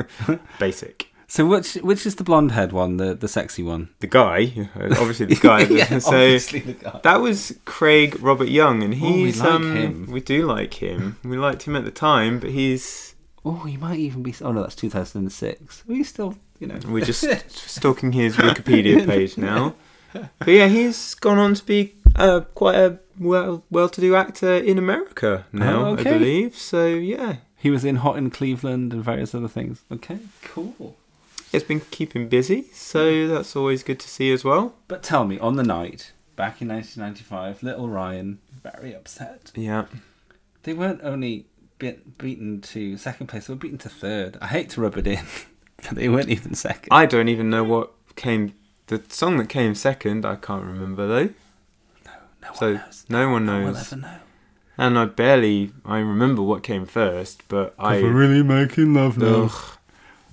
basic. 0.58 1.08
So 1.30 1.46
which 1.46 1.74
which 1.74 2.04
is 2.06 2.16
the 2.16 2.24
blonde 2.24 2.52
haired 2.52 2.72
one, 2.72 2.96
the 2.96 3.14
the 3.14 3.28
sexy 3.28 3.62
one? 3.62 3.90
The 4.00 4.08
guy, 4.08 4.68
uh, 4.74 4.86
obviously 4.98 5.26
the 5.26 5.36
guy. 5.36 5.60
yeah, 5.70 5.98
so 6.00 6.08
obviously 6.08 6.58
the 6.60 6.72
guy. 6.72 7.00
That 7.04 7.20
was 7.20 7.56
Craig 7.64 8.20
Robert 8.20 8.48
Young, 8.48 8.82
and 8.82 8.92
we 8.92 8.98
he's 8.98 9.40
like 9.40 9.48
um, 9.48 9.76
him. 9.76 10.06
we 10.10 10.20
do 10.20 10.44
like 10.44 10.74
him. 10.74 11.18
We 11.22 11.36
liked 11.38 11.62
him 11.62 11.76
at 11.76 11.84
the 11.84 11.92
time, 11.92 12.40
but 12.40 12.50
he's 12.50 13.14
Oh, 13.44 13.60
he 13.60 13.76
might 13.76 13.98
even 14.00 14.22
be. 14.22 14.34
Oh 14.42 14.52
no, 14.52 14.62
that's 14.62 14.74
2006. 14.74 15.84
We 15.86 16.02
still, 16.02 16.36
you 16.58 16.66
know. 16.66 16.78
we're 16.86 17.04
just 17.04 17.24
stalking 17.50 18.12
his 18.12 18.36
Wikipedia 18.36 19.06
page 19.06 19.38
now. 19.38 19.74
But 20.12 20.48
yeah, 20.48 20.66
he's 20.66 21.14
gone 21.14 21.38
on 21.38 21.54
to 21.54 21.64
be 21.64 21.94
uh, 22.16 22.40
quite 22.54 22.74
a 22.74 22.98
well 23.18 23.64
well-to-do 23.70 24.16
actor 24.16 24.54
in 24.56 24.76
America 24.78 25.46
now, 25.52 25.86
Oh, 25.86 25.92
okay. 25.92 26.10
I 26.10 26.18
believe. 26.18 26.56
So 26.56 26.86
yeah, 26.86 27.36
He 27.56 27.70
was 27.70 27.84
in 27.84 27.96
Hot 27.96 28.16
in 28.18 28.30
Cleveland 28.30 28.92
and 28.92 29.04
various 29.04 29.34
other 29.34 29.48
things. 29.48 29.84
Okay, 29.92 30.18
cool. 30.42 30.96
It's 31.52 31.64
been 31.64 31.80
keeping 31.90 32.28
busy, 32.28 32.66
so 32.72 33.10
mm-hmm. 33.10 33.32
that's 33.34 33.54
always 33.56 33.82
good 33.82 33.98
to 34.00 34.08
see 34.08 34.32
as 34.32 34.44
well. 34.44 34.74
But 34.88 35.02
tell 35.02 35.24
me, 35.24 35.38
on 35.38 35.56
the 35.56 35.62
night 35.62 36.12
back 36.36 36.62
in 36.62 36.68
1995, 36.68 37.62
little 37.62 37.88
Ryan 37.88 38.38
very 38.62 38.94
upset. 38.94 39.50
Yeah, 39.54 39.86
They 40.62 40.72
weren't 40.74 41.00
only 41.02 41.46
be- 41.78 41.98
beaten 42.18 42.60
to 42.62 42.96
second 42.96 43.26
place; 43.28 43.46
they 43.46 43.54
were 43.54 43.58
beaten 43.58 43.78
to 43.78 43.88
third. 43.88 44.36
I 44.40 44.46
hate 44.48 44.70
to 44.70 44.80
rub 44.80 44.96
it 44.96 45.06
in, 45.06 45.24
but 45.76 45.90
they 45.96 46.08
weren't 46.08 46.28
even 46.28 46.54
second. 46.54 46.88
I 46.90 47.06
don't 47.06 47.28
even 47.28 47.50
know 47.50 47.64
what 47.64 47.92
came. 48.16 48.54
The 48.88 49.02
song 49.08 49.36
that 49.38 49.48
came 49.48 49.74
second, 49.74 50.24
I 50.26 50.36
can't 50.36 50.64
remember 50.64 51.06
though. 51.06 51.28
no 52.04 52.48
one 52.48 52.56
So 52.56 52.72
knows. 52.74 53.06
no 53.08 53.30
one 53.30 53.46
No 53.46 53.52
one 53.54 53.64
will 53.66 53.72
knows. 53.74 53.92
ever 53.92 54.00
know. 54.02 54.16
And 54.78 54.98
I 54.98 55.04
barely 55.04 55.72
I 55.84 55.98
remember 55.98 56.42
what 56.42 56.62
came 56.62 56.86
first, 56.86 57.42
but 57.48 57.74
I 57.78 57.98
really 57.98 58.42
making 58.42 58.94
love 58.94 59.22
Ugh. 59.22 59.52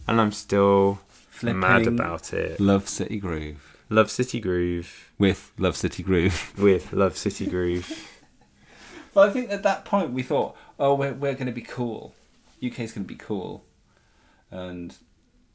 and 0.08 0.20
I'm 0.22 0.32
still 0.32 1.00
Flipping 1.38 1.60
mad 1.60 1.88
about 1.88 2.34
it. 2.34 2.60
Love 2.60 2.90
City 2.90 3.18
Groove 3.18 3.78
Love 3.90 4.12
City 4.12 4.40
Groove 4.40 5.12
with 5.18 5.52
Love 5.58 5.78
City 5.78 6.04
Groove. 6.04 6.54
with 6.58 6.92
Love 6.92 7.16
City 7.16 7.46
Groove. 7.46 8.22
But 9.14 9.30
I 9.30 9.32
think 9.32 9.50
at 9.52 9.64
that 9.64 9.86
point 9.86 10.12
we 10.12 10.24
thought, 10.24 10.56
oh, 10.78 10.94
we're, 10.96 11.14
we're 11.14 11.34
going 11.34 11.48
to 11.48 11.52
be 11.52 11.62
cool. 11.62 12.14
UK's 12.64 12.92
going 12.92 13.06
to 13.06 13.14
be 13.14 13.16
cool. 13.16 13.64
And 14.52 14.96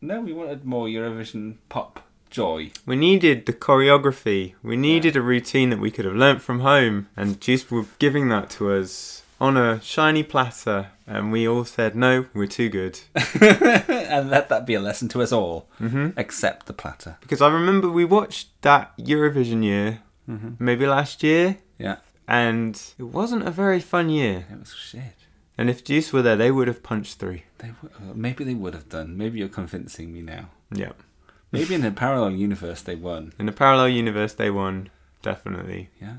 no, 0.01 0.20
we 0.20 0.33
wanted 0.33 0.64
more 0.64 0.87
Eurovision 0.87 1.57
pop 1.68 2.07
joy. 2.30 2.70
We 2.87 2.97
needed 2.97 3.47
the 3.47 3.53
choreography. 3.53 4.55
We 4.62 4.76
needed 4.76 5.16
a 5.16 5.20
routine 5.20 5.70
that 5.70 5.78
we 5.78 5.91
could 5.91 6.05
have 6.05 6.14
learnt 6.14 6.43
from 6.43 6.61
home, 6.61 7.09
and 7.16 7.41
Juice 7.41 7.70
were 7.70 7.85
giving 7.99 8.28
that 8.30 8.51
to 8.51 8.72
us 8.72 9.21
on 9.43 9.57
a 9.57 9.80
shiny 9.82 10.22
platter, 10.22 10.80
and 11.07 11.32
we 11.32 11.49
all 11.49 11.64
said 11.64 11.95
no, 11.97 12.26
we're 12.32 12.47
too 12.47 12.68
good. 12.68 12.95
and 13.40 14.30
let 14.30 14.49
that 14.49 14.64
be 14.66 14.74
a 14.74 14.80
lesson 14.80 15.09
to 15.09 15.22
us 15.22 15.32
all. 15.32 15.68
Mm-hmm. 15.80 16.11
Accept 16.16 16.66
the 16.66 16.72
platter. 16.72 17.16
Because 17.20 17.43
I 17.43 17.49
remember 17.53 17.88
we 17.90 18.05
watched 18.05 18.49
that 18.62 18.97
Eurovision 18.99 19.64
year, 19.64 20.01
maybe 20.59 20.86
last 20.86 21.22
year, 21.22 21.59
Yeah. 21.78 21.97
and 22.28 22.80
it 22.99 23.03
wasn't 23.20 23.47
a 23.47 23.51
very 23.51 23.80
fun 23.80 24.09
year. 24.11 24.47
It 24.51 24.59
was 24.61 24.72
shit. 24.74 25.16
And 25.59 25.68
if 25.68 25.84
Juice 25.84 26.12
were 26.12 26.22
there, 26.22 26.36
they 26.36 26.51
would 26.51 26.68
have 26.68 26.82
punched 26.82 27.18
three. 27.18 27.43
They 27.59 27.68
w- 27.82 27.95
uh, 28.11 28.14
maybe 28.14 28.45
they 28.45 28.55
would 28.55 28.74
have 28.74 28.88
done. 28.88 29.16
Maybe 29.18 29.38
you're 29.40 29.49
convincing 29.61 30.12
me 30.12 30.22
now. 30.22 30.49
Yeah. 30.72 30.93
Maybe 31.51 31.74
in 31.74 31.84
a 31.84 31.90
parallel 31.90 32.30
universe 32.30 32.80
they 32.82 32.95
won. 32.97 33.32
In 33.38 33.49
a 33.49 33.53
parallel 33.53 33.88
universe, 33.90 34.32
they 34.34 34.51
won 34.51 34.88
definitely, 35.20 35.90
Yeah. 36.01 36.18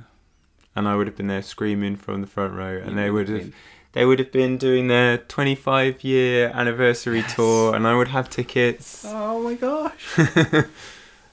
And 0.76 0.88
I 0.88 0.95
would 0.95 1.07
have 1.07 1.15
been 1.15 1.28
there 1.28 1.41
screaming 1.41 1.95
from 1.95 2.21
the 2.21 2.28
front 2.28 2.53
row, 2.53 2.78
and 2.78 2.91
You 2.91 2.95
they 2.95 3.09
would 3.11 3.30
have 3.30 3.53
they 3.93 4.05
would 4.05 4.17
have 4.19 4.32
been 4.32 4.57
doing 4.57 4.88
their 4.88 5.19
25 5.19 6.03
year 6.03 6.51
anniversary 6.53 7.24
tour, 7.36 7.76
and 7.76 7.86
I 7.88 7.95
would 7.95 8.07
have 8.09 8.30
tickets. 8.30 9.05
Oh 9.34 9.39
my 9.43 9.53
gosh. 9.55 10.05
but 10.15 10.67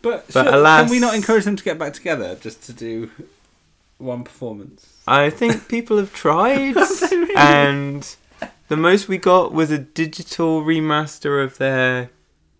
But 0.02 0.32
sure, 0.32 0.54
alas- 0.54 0.82
can 0.82 0.90
we 0.90 0.98
not 1.00 1.14
encourage 1.14 1.44
them 1.44 1.56
to 1.56 1.64
get 1.64 1.78
back 1.78 1.92
together 1.92 2.34
just 2.40 2.62
to 2.64 2.72
do 2.72 3.10
one 3.98 4.24
performance? 4.24 4.86
I 5.06 5.30
think 5.30 5.68
people 5.76 5.96
have 5.98 6.12
tried, 6.14 6.76
and 7.36 8.16
the 8.68 8.76
most 8.76 9.08
we 9.08 9.18
got 9.18 9.52
was 9.52 9.70
a 9.70 9.78
digital 9.78 10.62
remaster 10.62 11.42
of 11.44 11.58
their 11.58 12.10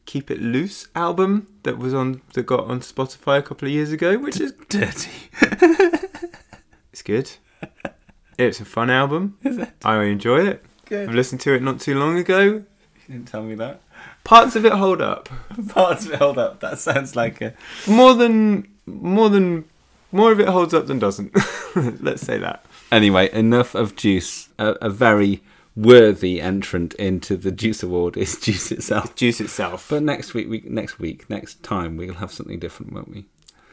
"Keep 0.06 0.30
It 0.30 0.40
Loose" 0.40 0.88
album 0.94 1.46
that 1.62 1.78
was 1.78 1.92
on 1.94 2.20
that 2.34 2.44
got 2.46 2.64
on 2.64 2.80
Spotify 2.80 3.38
a 3.38 3.42
couple 3.42 3.66
of 3.68 3.72
years 3.74 3.92
ago, 3.92 4.18
which 4.18 4.40
is 4.40 4.52
Dirty. 4.68 5.10
It's 6.92 7.02
good. 7.02 7.30
It's 8.38 8.60
a 8.60 8.64
fun 8.64 8.90
album. 8.90 9.36
Is 9.44 9.58
it? 9.58 9.70
I 9.84 10.02
enjoy 10.04 10.46
it. 10.46 10.64
Good. 10.86 11.08
I've 11.08 11.14
listened 11.14 11.40
to 11.42 11.54
it 11.54 11.62
not 11.62 11.80
too 11.80 11.98
long 11.98 12.16
ago. 12.16 12.40
You 12.40 12.64
didn't 13.08 13.28
tell 13.28 13.42
me 13.42 13.54
that. 13.56 13.82
Parts 14.24 14.56
of 14.56 14.64
it 14.64 14.72
hold 14.72 15.02
up. 15.02 15.28
Parts 15.68 16.06
of 16.06 16.12
it 16.12 16.18
hold 16.18 16.38
up. 16.38 16.60
That 16.60 16.78
sounds 16.78 17.14
like 17.14 17.40
a. 17.40 17.54
More 17.86 18.14
than 18.14 18.66
more 18.86 19.28
than 19.28 19.66
more 20.10 20.32
of 20.32 20.40
it 20.40 20.48
holds 20.48 20.74
up 20.74 20.86
than 20.86 20.98
doesn't. 20.98 21.36
Let's 22.02 22.22
say 22.22 22.38
that. 22.38 22.64
Anyway, 22.90 23.30
enough 23.32 23.74
of 23.74 23.94
Juice. 23.94 24.48
A, 24.58 24.70
a 24.80 24.90
very 24.90 25.42
worthy 25.76 26.40
entrant 26.40 26.94
into 26.94 27.36
the 27.36 27.52
Deuce 27.52 27.82
Award 27.82 28.16
is 28.16 28.38
Juice 28.40 28.72
itself. 28.72 29.14
Juice 29.14 29.40
itself. 29.40 29.86
But 29.88 30.02
next 30.02 30.34
week, 30.34 30.48
we 30.48 30.62
next 30.66 30.98
week, 30.98 31.28
next 31.30 31.62
time, 31.62 31.96
we'll 31.96 32.14
have 32.14 32.32
something 32.32 32.58
different, 32.58 32.92
won't 32.92 33.08
we? 33.10 33.26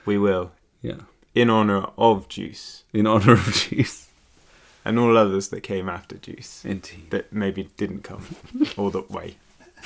we 0.06 0.18
will. 0.18 0.52
Yeah. 0.82 1.02
In 1.42 1.50
honor 1.50 1.84
of 1.98 2.28
Juice 2.28 2.84
in 2.94 3.06
honor 3.08 3.34
of 3.34 3.52
Juice. 3.54 4.08
and 4.86 4.98
all 5.00 5.18
others 5.18 5.50
that 5.50 5.62
came 5.62 5.88
after 5.90 6.18
Juice 6.18 6.64
Indeed. 6.66 7.10
that 7.12 7.32
maybe 7.32 7.70
didn't 7.78 8.04
come 8.04 8.26
all 8.78 8.90
the 8.90 9.04
way. 9.10 9.36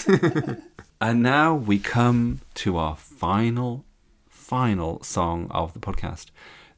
And 1.04 1.24
now 1.24 1.56
we 1.56 1.80
come 1.80 2.42
to 2.54 2.78
our 2.78 2.96
final, 2.96 3.84
final 4.30 5.02
song 5.02 5.48
of 5.50 5.74
the 5.74 5.80
podcast. 5.80 6.28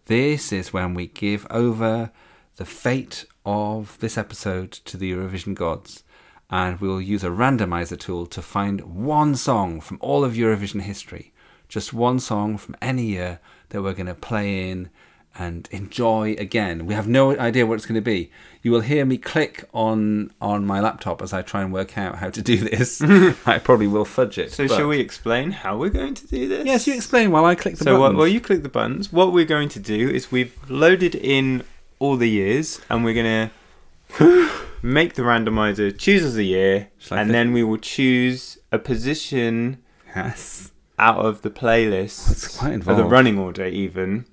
This 0.06 0.54
is 0.54 0.72
when 0.72 0.94
we 0.94 1.08
give 1.08 1.46
over 1.50 2.10
the 2.56 2.64
fate 2.64 3.26
of 3.46 3.98
this 4.00 4.18
episode 4.18 4.72
to 4.72 4.96
the 4.96 5.12
Eurovision 5.12 5.54
gods. 5.56 6.04
And 6.50 6.80
we'll 6.80 7.02
use 7.02 7.26
a 7.26 7.32
randomizer 7.42 8.00
tool 8.00 8.26
to 8.28 8.42
find 8.42 8.80
one 8.82 9.36
song 9.36 9.82
from 9.82 9.98
all 10.00 10.24
of 10.24 10.36
Eurovision 10.36 10.84
history. 10.84 11.34
Just 11.68 11.92
one 11.92 12.22
song 12.22 12.58
from 12.58 12.78
any 12.82 13.08
year 13.08 13.42
that 13.74 13.82
we're 13.82 13.94
going 13.94 14.06
to 14.06 14.14
play 14.16 14.70
in 14.70 14.90
and 15.36 15.68
enjoy 15.72 16.36
again. 16.38 16.86
We 16.86 16.94
have 16.94 17.08
no 17.08 17.36
idea 17.40 17.66
what 17.66 17.74
it's 17.74 17.88
going 17.88 17.96
to 18.00 18.02
be. 18.02 18.30
You 18.62 18.70
will 18.72 18.82
hear 18.82 19.04
me 19.04 19.18
click 19.18 19.64
on 19.74 20.32
on 20.40 20.64
my 20.68 20.80
laptop 20.80 21.24
as 21.24 21.34
I 21.34 21.42
try 21.42 21.64
and 21.64 21.74
work 21.74 21.98
out 21.98 22.18
how 22.20 22.30
to 22.30 22.42
do 22.42 22.56
this. 22.58 23.02
I 23.48 23.58
probably 23.58 23.88
will 23.88 24.06
fudge 24.06 24.38
it. 24.38 24.52
So 24.52 24.68
but- 24.68 24.78
shall 24.78 24.88
we 24.88 25.00
explain 25.00 25.50
how 25.52 25.76
we're 25.76 25.90
going 25.90 26.14
to 26.14 26.28
do 26.28 26.48
this? 26.48 26.66
Yes, 26.68 26.86
you 26.88 26.94
explain 26.94 27.32
while 27.32 27.46
I 27.46 27.56
click 27.56 27.78
the 27.78 27.84
So 27.84 27.94
while, 27.94 28.02
buttons. 28.04 28.18
while 28.20 28.28
you 28.28 28.40
click 28.42 28.62
the 28.62 28.70
buttons, 28.70 29.12
what 29.12 29.34
we're 29.34 29.44
going 29.46 29.70
to 29.70 29.80
do 29.80 30.08
is 30.08 30.32
we've 30.32 30.56
loaded 30.70 31.16
in 31.16 31.64
all 31.98 32.16
the 32.16 32.30
years, 32.30 32.80
and 32.90 33.04
we're 33.04 33.16
going 33.16 33.50
to 34.18 34.50
make 34.84 35.16
the 35.16 35.24
randomizer 35.24 35.98
choose 35.98 36.24
as 36.24 36.38
a 36.38 36.44
year, 36.44 36.90
and 37.10 37.28
click- 37.28 37.28
then 37.30 37.52
we 37.54 37.64
will 37.64 37.78
choose 37.80 38.60
a 38.72 38.78
position 38.78 39.80
Yes. 40.16 40.70
Out 41.08 41.18
of 41.26 41.42
the 41.42 41.50
playlist, 41.50 42.28
That's 42.28 42.58
quite 42.58 42.88
or 42.88 42.96
the 42.96 43.04
running 43.04 43.38
order 43.38 43.66
even. 43.66 44.26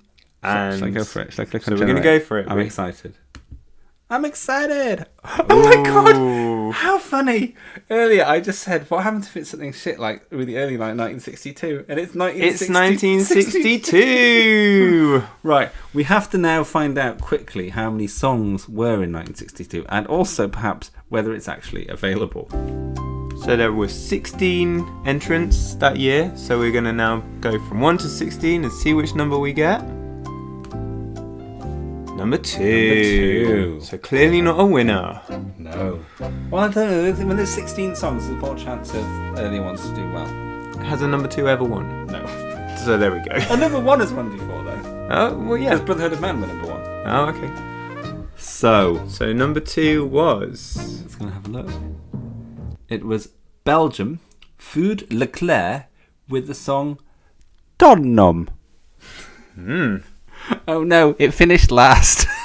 And 0.43 0.79
shall 0.79 0.87
I 0.87 0.91
go 0.91 1.03
for 1.03 1.21
it? 1.21 1.33
Shall 1.33 1.43
I 1.43 1.45
click 1.49 1.63
so 1.63 1.73
on 1.73 1.79
we're 1.79 1.85
gonna 1.85 2.01
go 2.01 2.19
for 2.19 2.39
it. 2.39 2.47
I'm 2.49 2.57
We- 2.57 2.63
excited. 2.65 3.13
I'm 4.09 4.25
excited. 4.25 5.05
Oh 5.23 5.45
my 5.69 5.75
god! 5.89 6.73
How 6.75 6.97
funny! 6.99 7.55
Earlier, 7.89 8.25
I 8.25 8.41
just 8.41 8.61
said, 8.61 8.89
"What 8.91 9.03
happens 9.03 9.27
if 9.27 9.37
it's 9.37 9.49
something 9.51 9.71
shit 9.71 9.99
like 9.99 10.25
really 10.31 10.57
early, 10.57 10.75
like 10.77 10.97
1962?" 10.97 11.85
And 11.87 11.97
it's 11.97 12.13
1960 12.13 12.43
It's 12.43 12.69
1962. 12.69 15.23
Right, 15.43 15.69
we 15.93 16.03
have 16.03 16.29
to 16.31 16.37
now 16.37 16.65
find 16.65 16.97
out 16.97 17.21
quickly 17.21 17.69
how 17.69 17.89
many 17.89 18.07
songs 18.07 18.67
were 18.67 19.01
in 19.01 19.13
1962, 19.13 19.85
and 19.87 20.05
also 20.07 20.49
perhaps 20.49 20.91
whether 21.07 21.33
it's 21.33 21.47
actually 21.47 21.87
available. 21.87 22.49
So 23.43 23.55
there 23.57 23.71
were 23.73 23.87
16 23.87 24.85
entrants 25.05 25.75
that 25.75 25.97
year. 25.97 26.31
So 26.35 26.59
we're 26.59 26.71
gonna 26.71 26.93
now 26.93 27.23
go 27.41 27.51
from 27.67 27.81
one 27.81 27.97
to 27.99 28.07
16 28.07 28.63
and 28.63 28.71
see 28.71 28.93
which 28.93 29.15
number 29.15 29.37
we 29.37 29.51
get. 29.53 29.81
Number 32.15 32.37
two. 32.37 32.57
two. 32.59 33.79
So 33.81 33.97
clearly 33.97 34.41
not 34.41 34.59
a 34.59 34.65
winner. 34.65 35.21
No. 35.57 35.99
Well, 36.51 36.65
I 36.65 36.67
don't 36.71 36.75
know. 37.19 37.25
When 37.25 37.35
there's 37.37 37.49
16 37.49 37.95
songs, 37.95 38.27
there's 38.27 38.39
more 38.39 38.55
chance 38.55 38.93
of 38.93 39.03
earlier 39.39 39.63
ones 39.63 39.81
to 39.89 39.95
do 39.95 40.11
well. 40.13 40.27
Has 40.83 41.01
a 41.01 41.07
number 41.07 41.27
two 41.27 41.49
ever 41.49 41.63
won? 41.63 42.05
No. 42.07 42.23
So 42.85 42.97
there 42.97 43.11
we 43.11 43.19
go. 43.19 43.31
A 43.53 43.57
number 43.57 43.79
one 43.79 43.99
has 44.01 44.13
won 44.13 44.29
before, 44.31 44.63
though. 44.63 44.97
Oh 45.13 45.37
well, 45.37 45.57
Because 45.57 45.79
yeah. 45.79 45.85
Brotherhood 45.85 46.13
of 46.13 46.21
Man 46.21 46.39
were 46.39 46.47
number 46.47 46.67
one. 46.67 46.81
Oh 47.05 47.25
okay. 47.35 47.51
So, 48.37 49.05
So 49.09 49.33
number 49.33 49.59
two 49.59 50.05
was 50.05 50.77
let's 51.01 51.15
go 51.15 51.25
and 51.25 51.33
have 51.33 51.45
a 51.47 51.49
look. 51.49 51.69
It 52.91 53.05
was 53.05 53.29
Belgium, 53.63 54.19
Fud 54.59 55.09
Leclerc, 55.09 55.85
with 56.27 56.47
the 56.47 56.53
song 56.53 56.99
Ton 57.79 58.13
Nom. 58.13 58.49
Hmm. 59.55 59.97
Oh 60.67 60.83
no, 60.83 61.15
it 61.17 61.33
finished 61.33 61.71
last. 61.71 62.27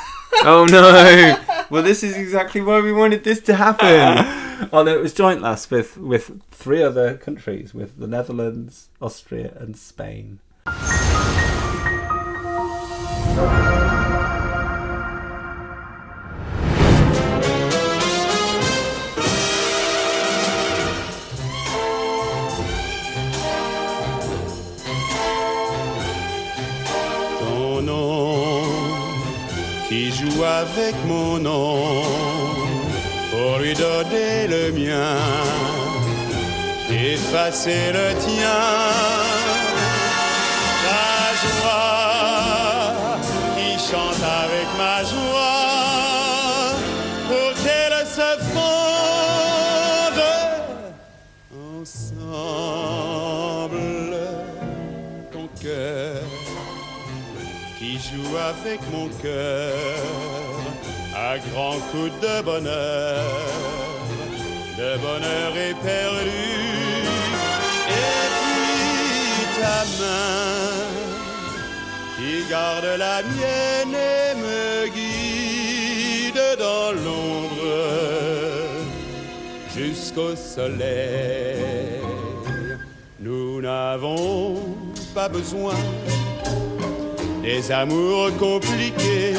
Oh 0.42 0.66
no! 0.66 1.38
well, 1.70 1.82
this 1.82 2.04
is 2.04 2.14
exactly 2.14 2.60
why 2.60 2.80
we 2.82 2.92
wanted 2.92 3.24
this 3.24 3.40
to 3.40 3.54
happen. 3.54 4.68
oh 4.70 4.82
no, 4.82 4.94
it 4.94 5.00
was 5.00 5.14
joint 5.14 5.40
last 5.40 5.70
with, 5.70 5.96
with 5.96 6.42
three 6.50 6.82
other 6.82 7.16
countries, 7.16 7.72
with 7.72 7.98
the 7.98 8.06
Netherlands, 8.06 8.90
Austria, 9.00 9.56
and 9.58 9.78
Spain. 9.78 10.40
Avec 30.44 30.94
mon 31.06 31.38
nom 31.38 32.02
pour 33.30 33.58
lui 33.58 33.74
donner 33.74 34.46
le 34.48 34.72
mien, 34.72 35.16
effacer 36.90 37.92
le 37.92 38.14
tien. 38.20 39.35
Avec 58.50 58.80
mon 58.92 59.08
cœur 59.22 59.74
à 61.14 61.38
grands 61.38 61.80
coups 61.90 62.12
de 62.20 62.42
bonheur, 62.42 63.24
de 64.78 64.90
bonheur 65.06 65.50
éperdu. 65.70 66.54
Et 67.88 68.26
puis 68.38 69.46
ta 69.58 69.80
main 70.00 70.86
qui 72.16 72.48
garde 72.50 72.90
la 72.98 73.22
mienne 73.22 73.96
et 74.16 74.34
me 74.44 74.86
guide 74.96 76.44
dans 76.58 76.92
l'ombre 76.92 77.76
jusqu'au 79.74 80.36
soleil. 80.36 82.00
Nous 83.18 83.60
n'avons 83.60 84.62
pas 85.14 85.28
besoin 85.28 85.74
des 87.46 87.70
amours 87.70 88.36
compliqués, 88.38 89.34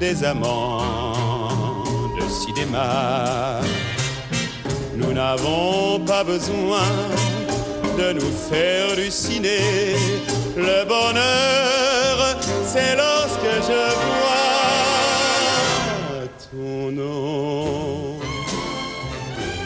des 0.00 0.24
amants 0.24 1.84
de 2.18 2.24
cinéma. 2.40 3.60
Nous 4.96 5.12
n'avons 5.12 6.00
pas 6.06 6.24
besoin 6.24 6.88
de 7.98 8.14
nous 8.14 8.32
faire 8.48 8.92
halluciner. 8.92 9.94
Le 10.56 10.78
bonheur, 10.94 12.16
c'est 12.72 12.96
lorsque 12.96 13.52
je 13.68 13.82
vois 14.08 14.62
ton 16.50 16.90
nom 16.92 18.18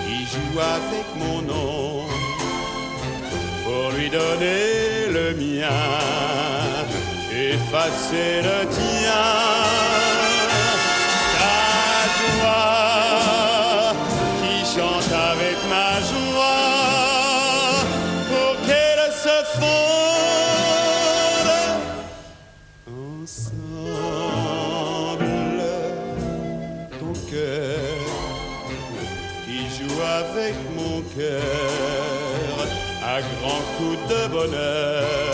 qui 0.02 0.18
joue 0.32 0.58
avec 0.76 1.06
mon 1.22 1.38
nom 1.42 2.06
pour 3.64 3.84
lui 3.96 4.08
donner 4.10 5.12
le 5.16 5.26
mien, 5.34 5.68
effacer 7.56 8.32
le 8.48 8.58
tien. 8.76 9.26
Ta 11.36 11.58
joie 12.18 13.94
qui 14.40 14.54
chante 14.74 15.12
avec 15.32 15.58
ma 15.72 15.90
joie. 16.10 16.74
Pour 18.30 18.52
qu'elle 18.66 19.06
se 19.24 19.38
fonde 19.56 19.90
ensemble. 23.22 23.64
Ton 27.00 27.14
cœur 27.30 28.04
qui 29.44 29.58
joue 29.76 30.00
avec 30.20 30.54
mon 30.78 30.96
cœur 31.16 32.56
à 33.04 33.16
grands 33.32 33.66
coups 33.76 34.02
de 34.12 34.22
bonheur, 34.36 35.25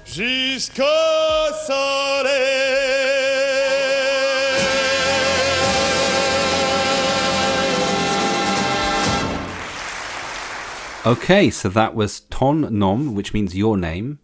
Jusqu'au 0.06 1.52
soleil. 1.68 2.62
Okay, 11.06 11.50
so 11.50 11.68
that 11.70 11.96
was 11.96 12.22
Ton 12.30 12.68
Nom, 12.78 13.16
which 13.16 13.34
means 13.34 13.56
your 13.56 13.76
name. 13.76 14.20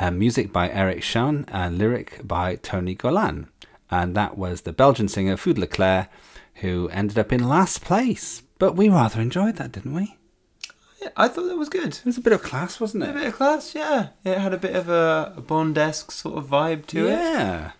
Uh, 0.00 0.10
music 0.10 0.52
by 0.52 0.68
Eric 0.68 1.02
Chan 1.02 1.44
and 1.48 1.78
lyric 1.78 2.20
by 2.26 2.56
Tony 2.56 2.94
Golan. 2.94 3.48
And 3.90 4.14
that 4.14 4.36
was 4.36 4.62
the 4.62 4.72
Belgian 4.72 5.08
singer 5.08 5.36
Fud 5.36 5.58
Leclerc, 5.58 6.08
who 6.56 6.88
ended 6.90 7.18
up 7.18 7.32
in 7.32 7.48
last 7.48 7.82
place. 7.82 8.42
But 8.58 8.74
we 8.76 8.88
rather 8.88 9.20
enjoyed 9.20 9.56
that, 9.56 9.72
didn't 9.72 9.94
we? 9.94 10.16
Yeah, 11.00 11.10
I 11.16 11.28
thought 11.28 11.46
that 11.46 11.56
was 11.56 11.68
good. 11.68 11.88
It 11.94 12.04
was 12.04 12.18
a 12.18 12.22
bit 12.22 12.32
of 12.32 12.42
class, 12.42 12.80
wasn't 12.80 13.04
it? 13.04 13.10
A 13.10 13.12
bit 13.12 13.26
of 13.28 13.34
class, 13.36 13.74
yeah. 13.74 14.08
It 14.24 14.38
had 14.38 14.52
a 14.52 14.58
bit 14.58 14.74
of 14.74 14.88
a, 14.88 15.40
Bond-esque 15.46 16.10
sort 16.10 16.36
of 16.38 16.46
vibe 16.46 16.86
to 16.86 17.06
it. 17.06 17.10
yeah. 17.10 17.72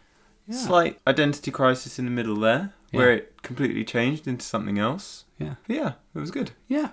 Slight 0.50 0.98
identity 1.06 1.50
crisis 1.50 1.98
in 1.98 2.06
the 2.06 2.10
middle 2.10 2.36
there, 2.36 2.72
where 2.92 3.12
it 3.12 3.42
completely 3.42 3.84
changed 3.84 4.26
into 4.26 4.46
something 4.46 4.78
else. 4.78 5.24
Yeah. 5.38 5.56
But 5.66 5.76
yeah, 5.76 5.92
it 6.14 6.18
was 6.20 6.30
good. 6.30 6.52
Yeah. 6.68 6.90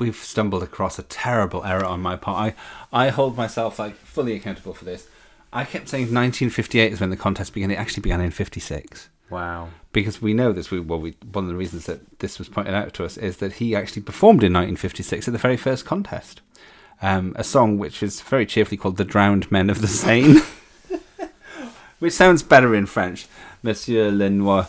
We've 0.00 0.16
stumbled 0.16 0.62
across 0.64 0.98
a 0.98 1.02
terrible 1.04 1.64
error 1.64 1.84
on 1.84 2.00
my 2.00 2.16
part. 2.16 2.56
I, 2.92 3.04
I 3.06 3.10
hold 3.10 3.36
myself 3.36 3.78
like 3.78 3.94
fully 3.96 4.34
accountable 4.34 4.74
for 4.74 4.84
this. 4.84 5.06
I 5.52 5.64
kept 5.64 5.88
saying 5.88 6.04
1958 6.06 6.92
is 6.92 7.00
when 7.00 7.10
the 7.10 7.16
contest 7.16 7.54
began. 7.54 7.70
It 7.70 7.78
actually 7.78 8.02
began 8.02 8.20
in 8.20 8.30
56. 8.32 9.10
Wow. 9.30 9.68
Because 9.98 10.22
we 10.22 10.32
know 10.32 10.52
this. 10.52 10.70
We, 10.70 10.78
well, 10.78 11.00
we, 11.00 11.16
one 11.32 11.42
of 11.44 11.50
the 11.50 11.56
reasons 11.56 11.86
that 11.86 12.20
this 12.20 12.38
was 12.38 12.48
pointed 12.48 12.72
out 12.72 12.94
to 12.94 13.04
us 13.04 13.16
is 13.16 13.38
that 13.38 13.54
he 13.54 13.74
actually 13.74 14.02
performed 14.02 14.44
in 14.44 14.52
1956 14.52 15.26
at 15.26 15.32
the 15.32 15.38
very 15.38 15.56
first 15.56 15.84
contest. 15.84 16.40
Um, 17.02 17.32
a 17.36 17.42
song 17.42 17.78
which 17.78 18.00
is 18.00 18.20
very 18.20 18.46
cheerfully 18.46 18.76
called 18.76 18.96
The 18.96 19.04
Drowned 19.04 19.50
Men 19.50 19.68
of 19.70 19.80
the 19.80 19.88
Seine. 19.88 20.40
which 21.98 22.12
sounds 22.12 22.44
better 22.44 22.76
in 22.76 22.86
French. 22.86 23.26
Messieurs 23.64 24.12
les 24.12 24.30
noyés 24.30 24.68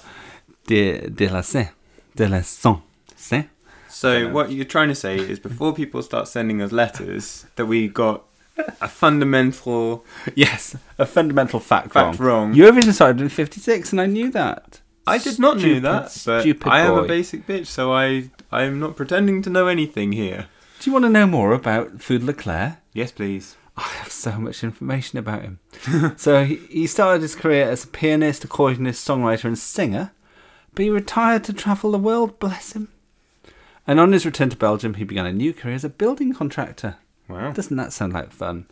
de, 0.65 1.09
de 1.09 1.27
la 1.27 1.41
Seine. 1.41 1.69
De 2.15 2.27
la 2.27 2.41
Seine. 2.41 2.81
Seine? 3.15 3.49
So 3.87 4.29
what 4.29 4.51
you're 4.51 4.65
trying 4.65 4.89
to 4.89 4.95
say 4.95 5.17
is 5.19 5.39
before 5.39 5.73
people 5.73 6.01
start 6.01 6.27
sending 6.27 6.59
us 6.59 6.71
letters 6.71 7.45
that 7.55 7.67
we 7.67 7.87
got 7.87 8.23
a 8.81 8.87
fundamental 8.87 10.03
Yes, 10.35 10.75
a 10.97 11.05
fundamental 11.05 11.59
fact, 11.59 11.91
Fact 11.91 12.19
wrong. 12.19 12.55
Eurovision 12.55 12.93
started 12.93 13.21
in 13.21 13.29
'56, 13.29 13.91
and 13.91 14.01
I 14.01 14.07
knew 14.07 14.31
that. 14.31 14.81
I 15.07 15.17
did 15.17 15.39
not 15.39 15.57
know 15.57 15.79
that, 15.79 16.21
but 16.25 16.41
stupid 16.41 16.67
I 16.67 16.81
am 16.81 16.95
boy. 16.95 17.03
a 17.03 17.07
basic 17.07 17.47
bitch, 17.47 17.67
so 17.67 17.91
I 17.91 18.29
I 18.51 18.63
am 18.63 18.79
not 18.79 18.95
pretending 18.95 19.41
to 19.43 19.49
know 19.49 19.67
anything 19.67 20.11
here. 20.11 20.47
Do 20.79 20.89
you 20.89 20.93
want 20.93 21.05
to 21.05 21.09
know 21.09 21.27
more 21.27 21.53
about 21.53 21.97
Fud 21.97 22.23
Leclerc? 22.23 22.77
Yes, 22.93 23.11
please. 23.11 23.57
I 23.75 23.81
have 23.81 24.11
so 24.11 24.37
much 24.39 24.63
information 24.63 25.19
about 25.19 25.41
him. 25.41 25.59
so 26.17 26.43
he, 26.43 26.55
he 26.69 26.87
started 26.87 27.21
his 27.21 27.35
career 27.35 27.69
as 27.69 27.85
a 27.85 27.87
pianist, 27.87 28.47
accordionist, 28.47 29.05
songwriter, 29.05 29.45
and 29.45 29.57
singer, 29.57 30.11
but 30.73 30.83
he 30.83 30.89
retired 30.89 31.43
to 31.45 31.53
travel 31.53 31.91
the 31.91 31.97
world. 31.97 32.39
Bless 32.39 32.73
him. 32.73 32.89
And 33.87 33.99
on 33.99 34.11
his 34.11 34.25
return 34.25 34.49
to 34.49 34.57
Belgium, 34.57 34.95
he 34.95 35.03
began 35.03 35.25
a 35.25 35.33
new 35.33 35.53
career 35.53 35.75
as 35.75 35.83
a 35.83 35.89
building 35.89 36.33
contractor. 36.33 36.97
Wow. 37.27 37.51
Doesn't 37.51 37.77
that 37.77 37.93
sound 37.93 38.13
like 38.13 38.31
fun? 38.31 38.67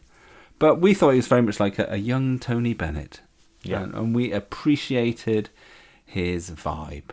But 0.59 0.81
we 0.81 0.93
thought 0.93 1.11
he 1.11 1.17
was 1.17 1.27
very 1.27 1.41
much 1.41 1.59
like 1.59 1.79
a, 1.79 1.87
a 1.89 1.97
young 1.97 2.39
Tony 2.39 2.73
Bennett. 2.73 3.21
Yeah. 3.63 3.81
And, 3.81 3.93
and 3.93 4.15
we 4.15 4.31
appreciated 4.31 5.49
his 6.07 6.49
vibe. 6.49 7.11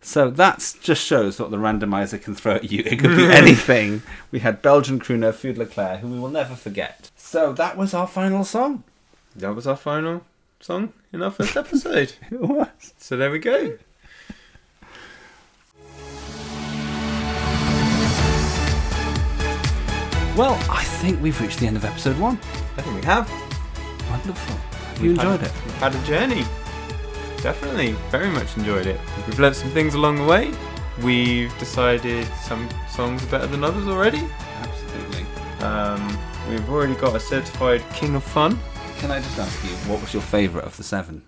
So 0.00 0.30
that 0.30 0.74
just 0.80 1.04
shows 1.06 1.38
what 1.38 1.52
the 1.52 1.58
randomizer 1.58 2.20
can 2.20 2.34
throw 2.34 2.56
at 2.56 2.72
you. 2.72 2.82
It 2.84 2.98
could 2.98 3.16
be 3.16 3.26
anything. 3.26 4.02
we 4.32 4.40
had 4.40 4.60
Belgian 4.60 4.98
crooner 4.98 5.32
Fud 5.32 5.56
Leclerc, 5.56 6.00
who 6.00 6.08
we 6.08 6.18
will 6.18 6.28
never 6.28 6.56
forget. 6.56 7.12
So 7.14 7.52
that 7.52 7.76
was 7.76 7.94
our 7.94 8.08
final 8.08 8.42
song. 8.44 8.82
That 9.36 9.54
was 9.54 9.64
our 9.68 9.76
final 9.76 10.24
song 10.58 10.92
in 11.12 11.22
our 11.22 11.30
first 11.30 11.56
episode. 11.64 12.14
It 12.32 12.40
was. 12.40 12.66
so 12.98 13.16
there 13.16 13.30
we 13.30 13.38
go. 13.38 13.78
Well, 20.34 20.54
I 20.70 20.82
think 20.82 21.20
we've 21.22 21.38
reached 21.40 21.58
the 21.60 21.66
end 21.66 21.76
of 21.76 21.84
episode 21.84 22.18
one. 22.18 22.38
I 22.78 22.82
think 22.82 22.96
we 22.96 23.02
have. 23.06 23.30
Wonderful. 24.10 24.56
Have 24.56 24.98
you 25.02 25.10
We've 25.10 25.18
enjoyed 25.18 25.40
had, 25.40 25.50
it? 25.50 25.72
Had 25.74 25.94
a 25.94 26.02
journey. 26.06 26.44
Definitely, 27.42 27.92
very 28.10 28.28
much 28.30 28.56
enjoyed 28.56 28.86
it. 28.86 29.00
We've 29.26 29.38
learnt 29.40 29.56
some 29.56 29.70
things 29.70 29.94
along 29.94 30.16
the 30.16 30.24
way. 30.24 30.52
We've 31.02 31.56
decided 31.58 32.26
some 32.44 32.68
songs 32.88 33.22
are 33.24 33.26
better 33.26 33.46
than 33.48 33.64
others 33.64 33.88
already. 33.88 34.22
Absolutely. 34.60 35.24
Um, 35.66 36.18
we've 36.48 36.68
already 36.70 36.94
got 36.94 37.16
a 37.16 37.20
certified 37.20 37.82
king 37.94 38.14
of 38.14 38.22
fun. 38.22 38.58
Can 38.98 39.10
I 39.10 39.18
just 39.18 39.36
ask 39.38 39.64
you, 39.64 39.70
what 39.90 40.00
was 40.00 40.12
your 40.14 40.22
favourite 40.22 40.64
of 40.64 40.76
the 40.76 40.84
seven? 40.84 41.24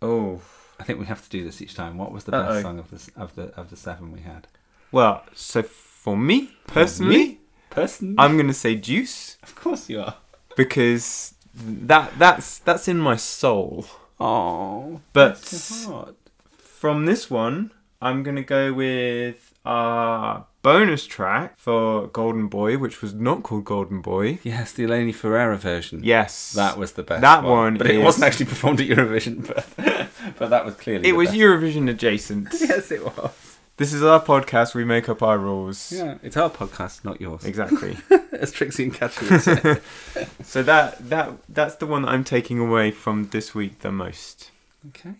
Oh, 0.00 0.40
I 0.78 0.84
think 0.84 1.00
we 1.00 1.06
have 1.06 1.22
to 1.24 1.28
do 1.30 1.42
this 1.44 1.60
each 1.60 1.74
time. 1.74 1.98
What 1.98 2.12
was 2.12 2.24
the 2.24 2.36
Uh-oh. 2.36 2.48
best 2.52 2.62
song 2.62 2.78
of 2.78 2.90
the 2.90 3.10
of 3.20 3.34
the 3.34 3.42
of 3.58 3.70
the 3.70 3.76
seven 3.76 4.12
we 4.12 4.20
had? 4.20 4.46
well, 4.92 5.24
so 5.34 5.62
for 5.62 6.16
me 6.16 6.50
personally, 6.68 7.40
personally, 7.70 8.14
I'm 8.18 8.36
gonna 8.36 8.52
say 8.54 8.76
Juice 8.76 9.38
of 9.42 9.56
course 9.56 9.88
you 9.88 10.00
are. 10.00 10.14
because 10.56 11.34
that 11.54 12.16
that's 12.18 12.58
that's 12.60 12.86
in 12.86 12.98
my 12.98 13.16
soul. 13.16 13.86
Oh, 14.20 15.00
But 15.12 15.38
heart. 15.86 16.14
from 16.58 17.06
this 17.06 17.30
one, 17.30 17.72
I'm 18.00 18.22
gonna 18.22 18.42
go 18.42 18.72
with 18.72 19.52
our 19.64 20.46
bonus 20.62 21.06
track 21.06 21.58
for 21.58 22.06
Golden 22.08 22.48
Boy, 22.48 22.76
which 22.78 23.02
was 23.02 23.12
not 23.14 23.42
called 23.42 23.64
Golden 23.64 24.00
Boy. 24.00 24.38
Yes, 24.42 24.72
the 24.72 24.84
Eleni 24.84 25.14
Foureira 25.14 25.56
version. 25.58 26.00
Yes, 26.04 26.52
that 26.52 26.78
was 26.78 26.92
the 26.92 27.02
best. 27.02 27.22
That 27.22 27.44
one 27.44 27.76
but 27.78 27.86
it 27.88 27.96
is- 27.96 28.04
wasn't 28.04 28.24
actually 28.24 28.46
performed 28.46 28.80
at 28.80 28.88
Eurovision. 28.88 29.46
But 29.46 29.66
but 30.38 30.50
that 30.50 30.64
was 30.64 30.74
clearly 30.76 31.08
It 31.08 31.12
was 31.16 31.28
best. 31.28 31.38
Eurovision 31.40 31.88
adjacent. 31.90 32.48
Yes, 32.60 32.90
it 32.90 33.04
was. 33.04 33.30
This 33.76 33.92
is 33.92 34.04
our 34.04 34.22
podcast. 34.22 34.74
We 34.74 34.84
make 34.84 35.08
up 35.08 35.20
our 35.22 35.36
rules. 35.36 35.90
Yeah, 35.90 36.18
it's 36.22 36.36
our 36.36 36.48
podcast, 36.48 37.04
not 37.04 37.20
yours. 37.20 37.44
Exactly. 37.44 37.96
As 38.32 38.52
Trixie 38.52 38.84
and 38.84 38.94
Katya 38.94 39.28
would 39.30 39.40
say. 39.40 39.80
so 40.44 40.62
that 40.62 41.08
that 41.08 41.32
that's 41.48 41.74
the 41.76 41.86
one 41.86 42.02
that 42.02 42.08
I'm 42.08 42.22
taking 42.24 42.60
away 42.60 42.92
from 42.92 43.28
this 43.30 43.54
week 43.54 43.80
the 43.80 43.90
most. 43.90 44.50
okay. 44.88 45.14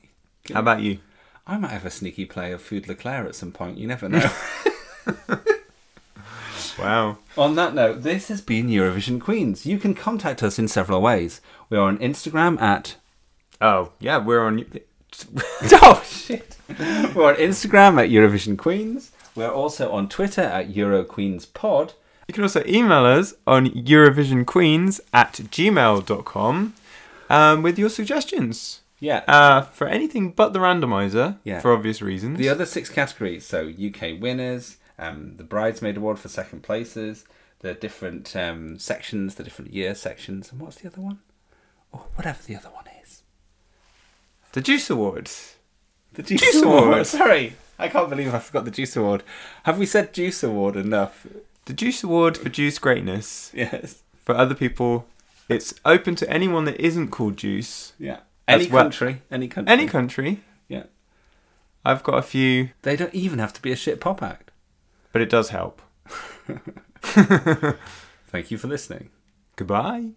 How 0.52 0.60
about 0.60 0.82
you? 0.82 0.98
I 1.46 1.56
might 1.58 1.70
have 1.72 1.84
a 1.84 1.90
sneaky 1.90 2.26
play 2.26 2.52
of 2.52 2.62
Fud 2.62 2.86
Leclerc 2.86 3.26
at 3.26 3.34
some 3.34 3.50
point. 3.50 3.76
You 3.78 3.86
never 3.88 4.08
know. 4.08 4.30
Wow. 6.78 7.18
On 7.38 7.54
that 7.54 7.74
note, 7.74 8.02
this 8.02 8.26
has 8.28 8.40
been 8.40 8.66
Eurovision 8.68 9.20
Queens. 9.20 9.64
You 9.64 9.78
can 9.78 9.94
contact 9.94 10.42
us 10.42 10.58
in 10.58 10.66
several 10.66 11.00
ways. 11.00 11.40
We 11.70 11.76
are 11.76 11.86
on 11.86 11.98
Instagram 11.98 12.60
at. 12.60 12.96
Oh 13.60 13.92
yeah, 14.00 14.18
we're 14.18 14.44
on. 14.44 14.66
oh, 15.82 16.02
shit. 16.06 16.56
We're 17.14 17.28
on 17.30 17.36
Instagram 17.36 18.02
at 18.02 18.10
Eurovision 18.10 18.56
Queens. 18.56 19.12
We're 19.34 19.50
also 19.50 19.90
on 19.92 20.08
Twitter 20.08 20.42
at 20.42 20.72
EuroQueensPod. 20.72 21.92
You 22.28 22.32
can 22.34 22.42
also 22.44 22.62
email 22.66 23.04
us 23.04 23.34
on 23.46 23.66
EurovisionQueens 23.66 25.00
at 25.12 25.32
gmail.com 25.34 26.74
um, 27.30 27.62
with 27.62 27.78
your 27.78 27.88
suggestions 27.90 28.80
Yeah. 29.00 29.22
uh, 29.28 29.62
for 29.62 29.86
anything 29.88 30.30
but 30.32 30.52
the 30.52 30.58
randomizer, 30.60 31.36
Yeah. 31.44 31.60
for 31.60 31.72
obvious 31.72 32.00
reasons. 32.00 32.38
the 32.38 32.48
other 32.48 32.64
six 32.66 32.88
categories 32.88 33.44
so 33.44 33.66
UK 33.68 34.18
winners, 34.20 34.78
um, 34.98 35.34
the 35.36 35.44
Bridesmaid 35.44 35.96
Award 35.98 36.18
for 36.18 36.28
second 36.28 36.62
places, 36.62 37.24
the 37.60 37.74
different 37.74 38.34
um, 38.36 38.78
sections, 38.78 39.34
the 39.34 39.42
different 39.44 39.72
year 39.74 39.94
sections, 39.94 40.50
and 40.52 40.60
what's 40.60 40.76
the 40.76 40.88
other 40.88 41.00
one? 41.02 41.18
Or 41.92 42.00
whatever 42.14 42.38
the 42.46 42.56
other 42.56 42.70
one 42.70 42.86
is. 42.86 42.93
The 44.54 44.60
Deuce 44.60 44.88
Awards. 44.90 45.56
The 46.14 46.22
Deuce, 46.22 46.40
Deuce 46.40 46.62
Award. 46.62 46.84
Award. 46.84 47.06
Sorry, 47.20 47.54
I 47.78 47.88
can't 47.88 48.08
believe 48.08 48.32
I 48.34 48.38
forgot 48.38 48.64
the 48.64 48.70
Deuce 48.70 48.96
Award. 48.96 49.22
Have 49.64 49.78
we 49.78 49.86
said 49.86 50.12
Deuce 50.12 50.42
Award 50.42 50.76
enough? 50.76 51.26
The 51.66 51.72
Deuce 51.72 52.02
Award 52.04 52.36
for 52.38 52.48
Deuce 52.48 52.78
Greatness. 52.78 53.50
Yes. 53.54 54.02
For 54.22 54.34
other 54.34 54.54
people, 54.54 55.06
it's 55.48 55.74
open 55.84 56.14
to 56.16 56.30
anyone 56.30 56.64
that 56.66 56.80
isn't 56.80 57.08
called 57.08 57.36
Juice. 57.36 57.92
Yeah. 57.98 58.20
Any 58.46 58.68
well- 58.68 58.84
country. 58.84 59.22
Any 59.30 59.48
country. 59.48 59.72
Any 59.72 59.86
country. 59.86 60.40
Yeah. 60.68 60.84
I've 61.84 62.02
got 62.02 62.14
a 62.18 62.22
few, 62.22 62.70
They 62.82 62.96
don't 62.96 63.14
even 63.14 63.38
have 63.40 63.52
to 63.54 63.60
be 63.62 63.72
a 63.72 63.76
shit 63.76 64.00
pop 64.00 64.22
act. 64.22 64.50
but 65.12 65.20
it 65.20 65.28
does 65.28 65.50
help. 65.50 65.82
Thank 67.02 68.50
you 68.50 68.56
for 68.58 68.68
listening. 68.68 69.10
Goodbye. 69.56 70.10